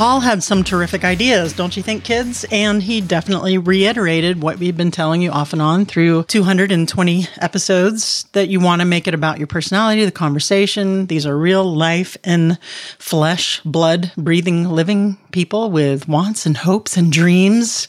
Paul 0.00 0.20
had 0.20 0.42
some 0.42 0.64
terrific 0.64 1.04
ideas, 1.04 1.52
don't 1.52 1.76
you 1.76 1.82
think, 1.82 2.04
kids? 2.04 2.46
And 2.50 2.82
he 2.82 3.02
definitely 3.02 3.58
reiterated 3.58 4.42
what 4.42 4.58
we've 4.58 4.74
been 4.74 4.90
telling 4.90 5.20
you 5.20 5.30
off 5.30 5.52
and 5.52 5.60
on 5.60 5.84
through 5.84 6.22
220 6.22 7.28
episodes 7.38 8.24
that 8.32 8.48
you 8.48 8.60
want 8.60 8.80
to 8.80 8.86
make 8.86 9.06
it 9.06 9.12
about 9.12 9.36
your 9.36 9.46
personality, 9.46 10.02
the 10.06 10.10
conversation. 10.10 11.04
These 11.04 11.26
are 11.26 11.36
real 11.36 11.70
life 11.70 12.16
and 12.24 12.58
flesh, 12.98 13.60
blood, 13.66 14.10
breathing, 14.16 14.70
living 14.70 15.18
people 15.32 15.70
with 15.70 16.08
wants 16.08 16.46
and 16.46 16.56
hopes 16.56 16.96
and 16.96 17.12
dreams 17.12 17.88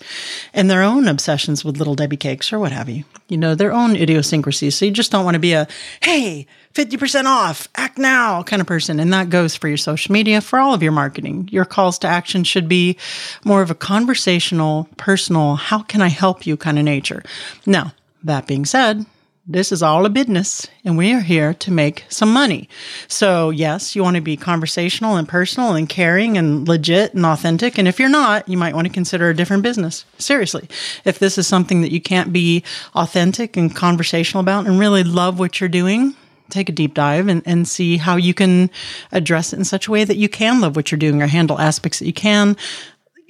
and 0.53 0.69
their 0.69 0.83
own 0.83 1.07
obsessions 1.07 1.63
with 1.63 1.77
little 1.77 1.95
Debbie 1.95 2.17
cakes 2.17 2.51
or 2.51 2.59
what 2.59 2.71
have 2.71 2.89
you. 2.89 3.03
You 3.29 3.37
know, 3.37 3.55
their 3.55 3.71
own 3.71 3.95
idiosyncrasies. 3.95 4.75
So 4.75 4.85
you 4.85 4.91
just 4.91 5.11
don't 5.11 5.25
want 5.25 5.35
to 5.35 5.39
be 5.39 5.53
a, 5.53 5.67
hey, 6.01 6.47
50% 6.73 7.25
off, 7.25 7.67
act 7.75 7.97
now 7.97 8.43
kind 8.43 8.61
of 8.61 8.67
person. 8.67 8.99
And 8.99 9.13
that 9.13 9.29
goes 9.29 9.55
for 9.55 9.67
your 9.67 9.77
social 9.77 10.11
media, 10.11 10.41
for 10.41 10.59
all 10.59 10.73
of 10.73 10.83
your 10.83 10.91
marketing. 10.91 11.49
Your 11.51 11.65
calls 11.65 11.99
to 11.99 12.07
action 12.07 12.43
should 12.43 12.67
be 12.67 12.97
more 13.43 13.61
of 13.61 13.71
a 13.71 13.75
conversational, 13.75 14.87
personal, 14.97 15.55
how 15.55 15.79
can 15.79 16.01
I 16.01 16.09
help 16.09 16.45
you 16.45 16.57
kind 16.57 16.79
of 16.79 16.85
nature. 16.85 17.23
Now, 17.65 17.93
that 18.23 18.47
being 18.47 18.65
said, 18.65 19.05
this 19.47 19.71
is 19.71 19.81
all 19.81 20.05
a 20.05 20.09
business 20.09 20.67
and 20.85 20.97
we 20.97 21.13
are 21.13 21.21
here 21.21 21.53
to 21.55 21.71
make 21.71 22.05
some 22.09 22.31
money. 22.31 22.69
So, 23.07 23.49
yes, 23.49 23.95
you 23.95 24.03
want 24.03 24.15
to 24.15 24.21
be 24.21 24.37
conversational 24.37 25.15
and 25.15 25.27
personal 25.27 25.73
and 25.73 25.89
caring 25.89 26.37
and 26.37 26.67
legit 26.67 27.13
and 27.13 27.25
authentic. 27.25 27.77
And 27.77 27.87
if 27.87 27.99
you're 27.99 28.09
not, 28.09 28.47
you 28.47 28.57
might 28.57 28.75
want 28.75 28.87
to 28.87 28.93
consider 28.93 29.29
a 29.29 29.35
different 29.35 29.63
business. 29.63 30.05
Seriously. 30.17 30.69
If 31.05 31.19
this 31.19 31.37
is 31.37 31.47
something 31.47 31.81
that 31.81 31.91
you 31.91 32.01
can't 32.01 32.31
be 32.31 32.63
authentic 32.93 33.57
and 33.57 33.75
conversational 33.75 34.41
about 34.41 34.67
and 34.67 34.79
really 34.79 35.03
love 35.03 35.39
what 35.39 35.59
you're 35.59 35.69
doing, 35.69 36.15
take 36.49 36.69
a 36.69 36.73
deep 36.73 36.93
dive 36.93 37.27
and, 37.27 37.41
and 37.45 37.67
see 37.67 37.97
how 37.97 38.17
you 38.17 38.33
can 38.33 38.69
address 39.11 39.53
it 39.53 39.59
in 39.59 39.65
such 39.65 39.87
a 39.87 39.91
way 39.91 40.03
that 40.03 40.17
you 40.17 40.29
can 40.29 40.61
love 40.61 40.75
what 40.75 40.91
you're 40.91 40.99
doing 40.99 41.21
or 41.21 41.27
handle 41.27 41.59
aspects 41.59 41.99
that 41.99 42.05
you 42.05 42.13
can 42.13 42.55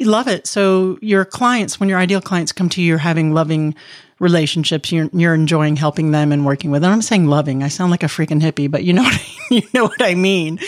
you 0.01 0.07
love 0.07 0.28
it. 0.28 0.47
So 0.47 0.97
your 1.01 1.24
clients, 1.24 1.80
when 1.80 1.88
your 1.88 1.99
ideal 1.99 2.22
clients 2.22 2.51
come 2.51 2.70
to 2.70 2.82
you, 2.82 2.88
you're 2.88 2.97
having 2.97 3.34
loving 3.34 3.76
relationships. 4.22 4.91
You're, 4.91 5.09
you're 5.11 5.34
enjoying 5.34 5.76
helping 5.76 6.11
them 6.11 6.32
and 6.32 6.45
working 6.45 6.69
with 6.69 6.84
them. 6.84 6.93
I'm 6.93 7.01
saying 7.01 7.26
loving. 7.26 7.63
I 7.63 7.67
sound 7.67 7.89
like 7.89 8.03
a 8.03 8.07
freaking 8.07 8.39
hippie, 8.39 8.69
but 8.69 8.84
you 8.84 8.93
know 8.93 9.01
what 9.03 9.15
I, 9.15 9.26
you 9.49 9.63
know 9.74 9.84
what 9.84 10.01
I 10.01 10.13
mean. 10.13 10.59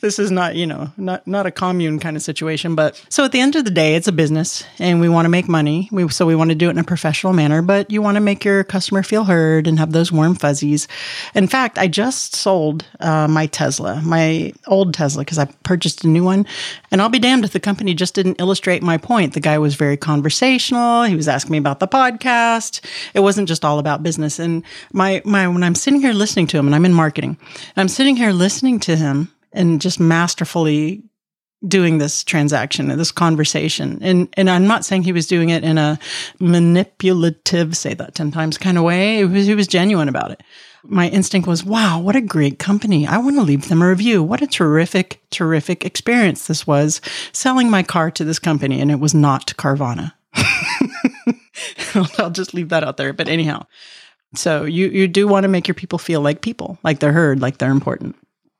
This 0.00 0.18
is 0.18 0.30
not, 0.30 0.56
you 0.56 0.66
know, 0.66 0.90
not 0.96 1.26
not 1.26 1.46
a 1.46 1.50
commune 1.50 1.98
kind 1.98 2.16
of 2.16 2.22
situation. 2.22 2.74
But 2.74 3.02
so 3.08 3.24
at 3.24 3.32
the 3.32 3.40
end 3.40 3.56
of 3.56 3.64
the 3.64 3.70
day, 3.70 3.94
it's 3.94 4.08
a 4.08 4.12
business, 4.12 4.64
and 4.78 5.00
we 5.00 5.08
want 5.08 5.26
to 5.26 5.30
make 5.30 5.48
money. 5.48 5.88
We 5.92 6.08
so 6.08 6.26
we 6.26 6.34
want 6.34 6.50
to 6.50 6.54
do 6.54 6.68
it 6.68 6.72
in 6.72 6.78
a 6.78 6.84
professional 6.84 7.32
manner, 7.32 7.62
but 7.62 7.90
you 7.90 8.02
want 8.02 8.16
to 8.16 8.20
make 8.20 8.44
your 8.44 8.64
customer 8.64 9.02
feel 9.02 9.24
heard 9.24 9.66
and 9.66 9.78
have 9.78 9.92
those 9.92 10.10
warm 10.10 10.34
fuzzies. 10.34 10.88
In 11.34 11.46
fact, 11.46 11.78
I 11.78 11.88
just 11.88 12.34
sold 12.34 12.84
uh, 13.00 13.28
my 13.28 13.46
Tesla, 13.46 14.02
my 14.02 14.52
old 14.66 14.94
Tesla, 14.94 15.22
because 15.22 15.38
I 15.38 15.46
purchased 15.62 16.04
a 16.04 16.08
new 16.08 16.24
one, 16.24 16.46
and 16.90 17.00
I'll 17.00 17.08
be 17.08 17.18
damned 17.18 17.44
if 17.44 17.52
the 17.52 17.60
company 17.60 17.94
just 17.94 18.14
didn't 18.14 18.40
illustrate 18.40 18.82
my 18.82 18.98
point. 18.98 19.34
The 19.34 19.40
guy 19.40 19.58
was 19.58 19.74
very 19.74 19.96
conversational. 19.96 21.04
He 21.04 21.16
was 21.16 21.28
asking 21.28 21.52
me 21.52 21.58
about 21.58 21.80
the 21.80 21.88
podcast. 21.88 22.80
It 23.14 23.20
wasn't 23.20 23.48
just 23.48 23.64
all 23.64 23.78
about 23.78 24.02
business. 24.02 24.38
And 24.38 24.62
my 24.92 25.22
my 25.24 25.48
when 25.48 25.62
I'm 25.62 25.74
sitting 25.74 26.00
here 26.00 26.12
listening 26.12 26.46
to 26.48 26.58
him, 26.58 26.66
and 26.66 26.74
I'm 26.74 26.84
in 26.84 26.94
marketing, 26.94 27.38
I'm 27.76 27.88
sitting 27.88 28.16
here 28.16 28.32
listening 28.32 28.80
to 28.80 28.96
him 28.96 29.32
and 29.52 29.80
just 29.80 30.00
masterfully 30.00 31.02
doing 31.66 31.98
this 31.98 32.22
transaction 32.24 32.90
and 32.90 33.00
this 33.00 33.12
conversation 33.12 33.98
and 34.02 34.28
and 34.34 34.50
I'm 34.50 34.66
not 34.66 34.84
saying 34.84 35.04
he 35.04 35.12
was 35.12 35.26
doing 35.26 35.48
it 35.48 35.64
in 35.64 35.78
a 35.78 35.98
manipulative 36.38 37.76
say 37.76 37.94
that 37.94 38.14
10 38.14 38.30
times 38.32 38.58
kind 38.58 38.76
of 38.76 38.84
way. 38.84 39.20
It 39.20 39.26
was 39.26 39.46
he 39.46 39.54
was 39.54 39.66
genuine 39.66 40.08
about 40.08 40.30
it. 40.30 40.42
My 40.82 41.08
instinct 41.08 41.48
was 41.48 41.64
wow 41.64 42.00
what 42.00 42.16
a 42.16 42.20
great 42.20 42.58
company. 42.58 43.06
I 43.06 43.18
want 43.18 43.36
to 43.36 43.42
leave 43.42 43.68
them 43.68 43.82
a 43.82 43.88
review. 43.88 44.22
What 44.22 44.42
a 44.42 44.46
terrific 44.46 45.22
terrific 45.30 45.84
experience 45.84 46.46
this 46.46 46.66
was 46.66 47.00
selling 47.32 47.70
my 47.70 47.82
car 47.82 48.10
to 48.10 48.24
this 48.24 48.38
company. 48.38 48.80
And 48.80 48.90
it 48.90 49.00
was 49.00 49.14
not 49.14 49.54
Carvana 49.56 50.12
I'll 52.18 52.30
just 52.30 52.54
leave 52.54 52.70
that 52.70 52.84
out 52.84 52.96
there 52.96 53.12
but 53.12 53.28
anyhow 53.28 53.66
so 54.34 54.64
you 54.64 54.88
you 54.88 55.08
do 55.08 55.28
want 55.28 55.44
to 55.44 55.48
make 55.48 55.68
your 55.68 55.74
people 55.74 55.98
feel 55.98 56.20
like 56.20 56.40
people 56.40 56.78
like 56.82 56.98
they're 56.98 57.12
heard 57.12 57.40
like 57.40 57.58
they're 57.58 57.70
important 57.70 58.16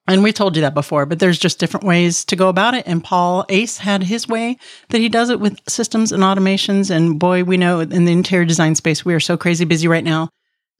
and 0.07 0.22
we 0.22 0.32
told 0.32 0.55
you 0.55 0.62
that 0.62 0.74
before, 0.74 1.07
but 1.07 1.18
there's 1.18 1.39
just 1.39 1.59
different 1.59 1.87
ways 1.87 2.26
to 2.26 2.37
go 2.37 2.49
about 2.49 2.74
it. 2.74 2.87
And 2.87 3.03
Paul 3.03 3.47
Ace 3.49 3.78
had 3.78 4.03
his 4.03 4.28
way 4.28 4.59
that 4.91 4.99
he 4.99 5.09
does 5.09 5.30
it 5.30 5.41
with 5.41 5.59
systems 5.66 6.12
and 6.12 6.22
automations. 6.22 6.91
And 6.91 7.18
boy, 7.18 7.43
we 7.43 7.57
know 7.57 7.80
in 7.80 8.05
the 8.05 8.12
interior 8.12 8.45
design 8.45 8.74
space, 8.74 9.05
we 9.05 9.14
are 9.14 9.20
so 9.20 9.39
crazy 9.39 9.64
busy 9.64 9.89
right 9.89 10.05
now 10.05 10.28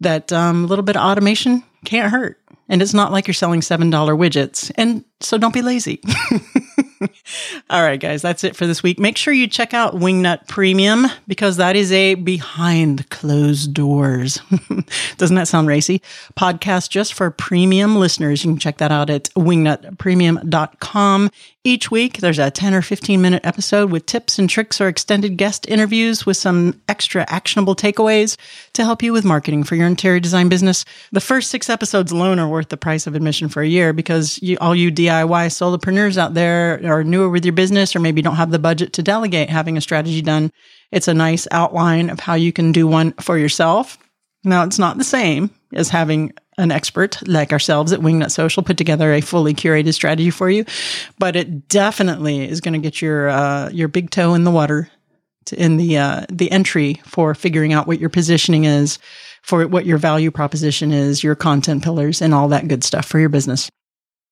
that 0.01 0.31
um, 0.31 0.65
a 0.65 0.67
little 0.67 0.83
bit 0.83 0.97
of 0.97 1.03
automation 1.03 1.63
can't 1.87 2.13
hurt. 2.13 2.39
And 2.69 2.83
it's 2.83 2.95
not 2.95 3.13
like 3.13 3.27
you're 3.27 3.35
selling 3.35 3.61
$7 3.61 3.91
widgets. 3.91 4.71
And 4.77 5.05
so 5.21 5.39
don't 5.39 5.55
be 5.55 5.63
lazy. 5.63 6.03
All 7.71 7.83
right, 7.83 8.01
guys, 8.01 8.23
that's 8.23 8.45
it 8.45 8.57
for 8.57 8.67
this 8.67 8.83
week. 8.83 8.99
Make 8.99 9.17
sure 9.17 9.33
you 9.33 9.47
check 9.47 9.75
out 9.75 9.95
Wingnut 9.95 10.49
Premium 10.49 11.07
because 11.27 11.57
that 11.57 11.77
is 11.77 11.93
a 11.93 12.15
behind 12.15 13.09
closed 13.11 13.75
doors. 13.75 14.41
Doesn't 15.17 15.37
that 15.37 15.49
sound 15.49 15.69
racy? 15.69 16.03
Podcast 16.37 16.91
just 16.91 17.15
for 17.15 17.31
premium 17.31 17.97
listeners. 17.97 18.45
You 18.45 18.53
can 18.53 18.59
check 18.59 18.79
that 18.79 18.93
out 18.93 19.11
at 19.11 19.25
wingnutpremium.com. 19.31 21.31
Each 21.67 21.91
week, 21.91 22.19
there's 22.19 22.39
a 22.39 22.51
10 22.51 22.75
or 22.75 22.83
15 22.83 23.23
minute 23.23 23.41
episode 23.43 23.91
with 23.91 24.05
tips 24.05 24.39
and 24.39 24.51
tricks 24.51 24.83
or 24.83 24.89
extended 24.89 25.39
guest 25.39 25.67
interviews 25.67 26.27
with 26.27 26.37
some 26.37 26.79
extra 26.91 27.25
actionable 27.27 27.75
takeaways 27.75 28.37
to 28.75 28.85
help 28.85 29.03
you 29.03 29.15
with 29.15 29.25
marketing 29.25 29.65
for 29.65 29.75
your 29.75 29.87
interior 29.87 30.21
design 30.21 30.51
business. 30.51 30.85
The 31.11 31.23
first 31.23 31.51
six 31.51 31.71
episodes 31.71 32.13
alone 32.13 32.39
are 32.39 32.49
worth 32.49 32.69
the 32.69 32.77
price 32.77 33.07
of 33.07 33.15
admission 33.15 33.49
for 33.49 33.63
a 33.63 33.67
year 33.67 33.95
because 33.95 34.39
you, 34.43 34.59
all 34.61 34.75
you 34.75 34.93
DIY 34.93 35.47
solopreneurs 35.47 36.19
out 36.19 36.35
there 36.35 36.79
are 36.95 37.05
newer 37.05 37.29
with 37.29 37.45
your 37.45 37.53
business 37.53 37.95
or 37.95 38.01
maybe 38.01 38.23
don't 38.23 38.37
have 38.37 38.51
the 38.51 38.59
budget 38.59 38.93
to 38.95 39.03
delegate 39.03 39.51
having 39.51 39.77
a 39.77 39.81
strategy 39.81 40.23
done. 40.23 40.53
It's 40.91 41.09
a 41.09 41.15
nice 41.15 41.49
outline 41.51 42.11
of 42.11 42.21
how 42.21 42.35
you 42.35 42.53
can 42.53 42.73
do 42.73 42.87
one 42.87 43.13
for 43.15 43.37
yourself. 43.37 43.99
Now, 44.45 44.65
it's 44.65 44.79
not 44.79 44.99
the 44.99 45.05
same 45.05 45.51
as 45.73 45.89
having 45.89 46.33
an 46.57 46.71
expert 46.71 47.27
like 47.27 47.53
ourselves 47.53 47.93
at 47.93 48.01
Wingnut 48.01 48.31
Social 48.31 48.63
put 48.63 48.77
together 48.77 49.13
a 49.13 49.21
fully 49.21 49.55
curated 49.55 49.95
strategy 49.95 50.31
for 50.31 50.49
you, 50.49 50.65
but 51.19 51.35
it 51.35 51.69
definitely 51.69 52.49
is 52.49 52.61
going 52.61 52.75
to 52.75 52.79
get 52.79 53.03
your 53.03 53.29
uh, 53.29 53.71
your 53.71 53.89
big 53.89 54.11
toe 54.11 54.35
in 54.35 54.45
the 54.45 54.51
water 54.51 54.89
to, 55.47 55.61
in 55.61 55.77
the 55.79 55.99
uh, 55.99 56.27
the 56.31 56.51
entry 56.53 57.01
for 57.05 57.35
figuring 57.35 57.73
out 57.73 57.87
what 57.87 57.99
your 57.99 58.11
positioning 58.11 58.65
is, 58.65 58.99
for 59.43 59.67
what 59.67 59.87
your 59.87 59.99
value 59.99 60.31
proposition 60.31 60.93
is, 60.93 61.25
your 61.25 61.35
content 61.35 61.83
pillars, 61.83 62.23
and 62.23 62.33
all 62.33 62.49
that 62.49 62.69
good 62.69 62.85
stuff 62.85 63.07
for 63.07 63.19
your 63.19 63.31
business. 63.31 63.69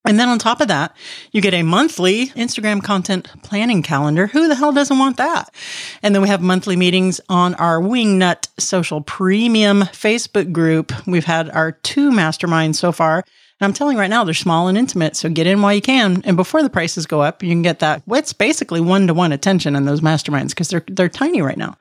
And 0.05 0.19
then 0.19 0.29
on 0.29 0.39
top 0.39 0.61
of 0.61 0.69
that, 0.69 0.97
you 1.31 1.41
get 1.41 1.55
a 1.55 1.63
monthly 1.63 2.27
Instagram 2.29 2.83
content 2.83 3.29
planning 3.43 3.83
calendar. 3.83 4.27
Who 4.27 4.49
the 4.49 4.57
hell 4.57 4.73
doesn't 4.73 4.99
want 4.99 5.17
that? 5.19 5.55
And 6.03 6.15
then 6.15 6.23
we 6.23 6.29
have 6.29 6.41
monthly 6.41 6.75
meetings 6.75 7.21
on 7.29 7.55
our 7.55 7.81
Wingnut 7.81 8.49
Social 8.59 9.01
Premium 9.01 9.83
Facebook 9.83 10.53
group. 10.53 10.93
We've 11.07 11.25
had 11.25 11.51
our 11.51 11.73
two 11.73 12.11
masterminds 12.11 12.77
so 12.77 12.91
far. 12.91 13.19
And 13.19 13.67
I'm 13.69 13.73
telling 13.73 13.97
you 13.97 14.01
right 14.01 14.11
now, 14.11 14.25
they're 14.25 14.35
small 14.35 14.67
and 14.67 14.77
intimate. 14.77 15.15
So 15.15 15.29
get 15.29 15.47
in 15.47 15.63
while 15.63 15.73
you 15.73 15.81
can. 15.81 16.21
And 16.25 16.37
before 16.37 16.65
the 16.65 16.71
prices 16.71 17.07
go 17.07 17.23
up, 17.23 17.45
you 17.45 17.51
can 17.51 17.63
get 17.63 17.79
that. 17.79 18.03
What's 18.05 18.33
basically 18.33 18.81
one 18.81 19.07
to 19.07 19.15
one 19.15 19.31
attention 19.31 19.77
in 19.77 19.85
those 19.85 20.01
masterminds 20.01 20.49
because 20.49 20.69
they're, 20.69 20.85
they're 20.89 21.09
tiny 21.09 21.43
right 21.43 21.57
now. 21.57 21.77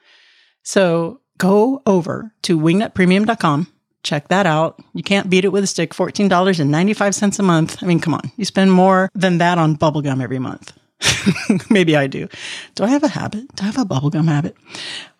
So 0.61 1.21
go 1.39 1.81
over 1.87 2.31
to 2.43 2.59
wingnutpremium.com 2.59 3.67
check 4.03 4.27
that 4.29 4.45
out. 4.45 4.79
You 4.93 5.03
can't 5.03 5.29
beat 5.29 5.45
it 5.45 5.49
with 5.49 5.63
a 5.63 5.67
stick. 5.67 5.93
$14.95 5.93 7.39
a 7.39 7.43
month. 7.43 7.81
I 7.81 7.85
mean, 7.85 7.99
come 7.99 8.13
on. 8.13 8.31
You 8.37 8.45
spend 8.45 8.71
more 8.71 9.09
than 9.13 9.37
that 9.39 9.57
on 9.57 9.75
bubblegum 9.75 10.21
every 10.21 10.39
month. 10.39 10.73
Maybe 11.69 11.95
I 11.95 12.07
do. 12.07 12.27
Do 12.75 12.83
I 12.83 12.87
have 12.87 13.03
a 13.03 13.07
habit? 13.07 13.55
Do 13.55 13.63
I 13.63 13.65
have 13.67 13.77
a 13.77 13.85
bubblegum 13.85 14.27
habit? 14.27 14.55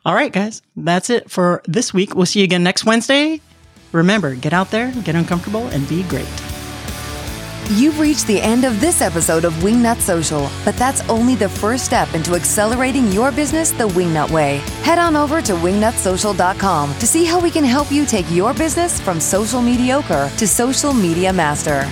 All 0.06 0.14
right, 0.14 0.32
guys. 0.32 0.62
That's 0.76 1.10
it 1.10 1.30
for 1.30 1.62
this 1.66 1.94
week. 1.94 2.16
We'll 2.16 2.26
see 2.26 2.40
you 2.40 2.46
again 2.46 2.64
next 2.64 2.86
Wednesday. 2.86 3.42
Remember, 3.92 4.36
get 4.36 4.54
out 4.54 4.72
there, 4.72 4.92
get 5.04 5.16
uncomfortable, 5.16 5.68
and 5.68 5.88
be 5.88 6.04
great. 6.04 6.61
You've 7.70 7.99
reached 7.99 8.28
the 8.28 8.41
end 8.41 8.66
of 8.66 8.82
this 8.82 9.01
episode 9.01 9.45
of 9.45 9.53
Wingnut 9.55 9.99
Social, 10.01 10.49
but 10.66 10.76
that's 10.76 11.01
only 11.09 11.36
the 11.36 11.47
first 11.47 11.86
step 11.86 12.14
into 12.14 12.34
accelerating 12.36 13.12
your 13.12 13.32
business 13.32 13.72
the 13.72 13.88
Wingnut 13.88 14.30
way. 14.30 14.57
Head 14.84 14.97
on 14.97 15.16
over 15.16 15.41
to 15.41 15.53
wingnutsocial.com 15.53 16.93
to 16.95 17.07
see 17.07 17.24
how 17.24 17.39
we 17.39 17.49
can 17.49 17.64
help 17.64 17.91
you 17.91 18.05
take 18.05 18.30
your 18.30 18.53
business 18.53 18.99
from 18.99 19.20
social 19.20 19.62
mediocre 19.62 20.30
to 20.38 20.47
social 20.47 20.93
media 20.93 21.32
master. 21.32 21.89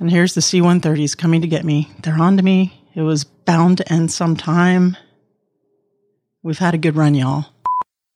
And 0.00 0.10
here's 0.10 0.32
the 0.32 0.40
C 0.40 0.62
130s 0.62 1.16
coming 1.16 1.42
to 1.42 1.46
get 1.46 1.62
me. 1.62 1.88
They're 2.02 2.18
on 2.18 2.38
to 2.38 2.42
me. 2.42 2.79
It 2.94 3.02
was 3.02 3.24
bound 3.24 3.78
to 3.78 3.92
end 3.92 4.10
sometime. 4.10 4.96
We've 6.42 6.58
had 6.58 6.74
a 6.74 6.78
good 6.78 6.96
run, 6.96 7.14
y'all. 7.14 7.46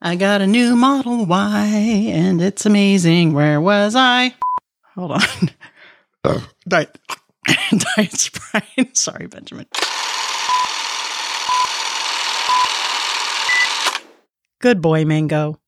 I 0.03 0.17
got 0.17 0.41
a 0.41 0.47
new 0.47 0.75
Model 0.75 1.27
Y 1.27 2.11
and 2.13 2.43
it's 2.43 2.67
amazing. 2.67 3.33
Where 3.33 3.61
was 3.61 3.95
I? 3.95 4.35
Hold 4.95 5.13
on. 5.13 6.41
Diet, 6.67 6.99
Diet 7.47 8.13
Sprite. 8.13 8.97
Sorry, 8.97 9.27
Benjamin. 9.27 9.67
Good 14.61 14.81
boy, 14.81 15.05
Mango. 15.05 15.61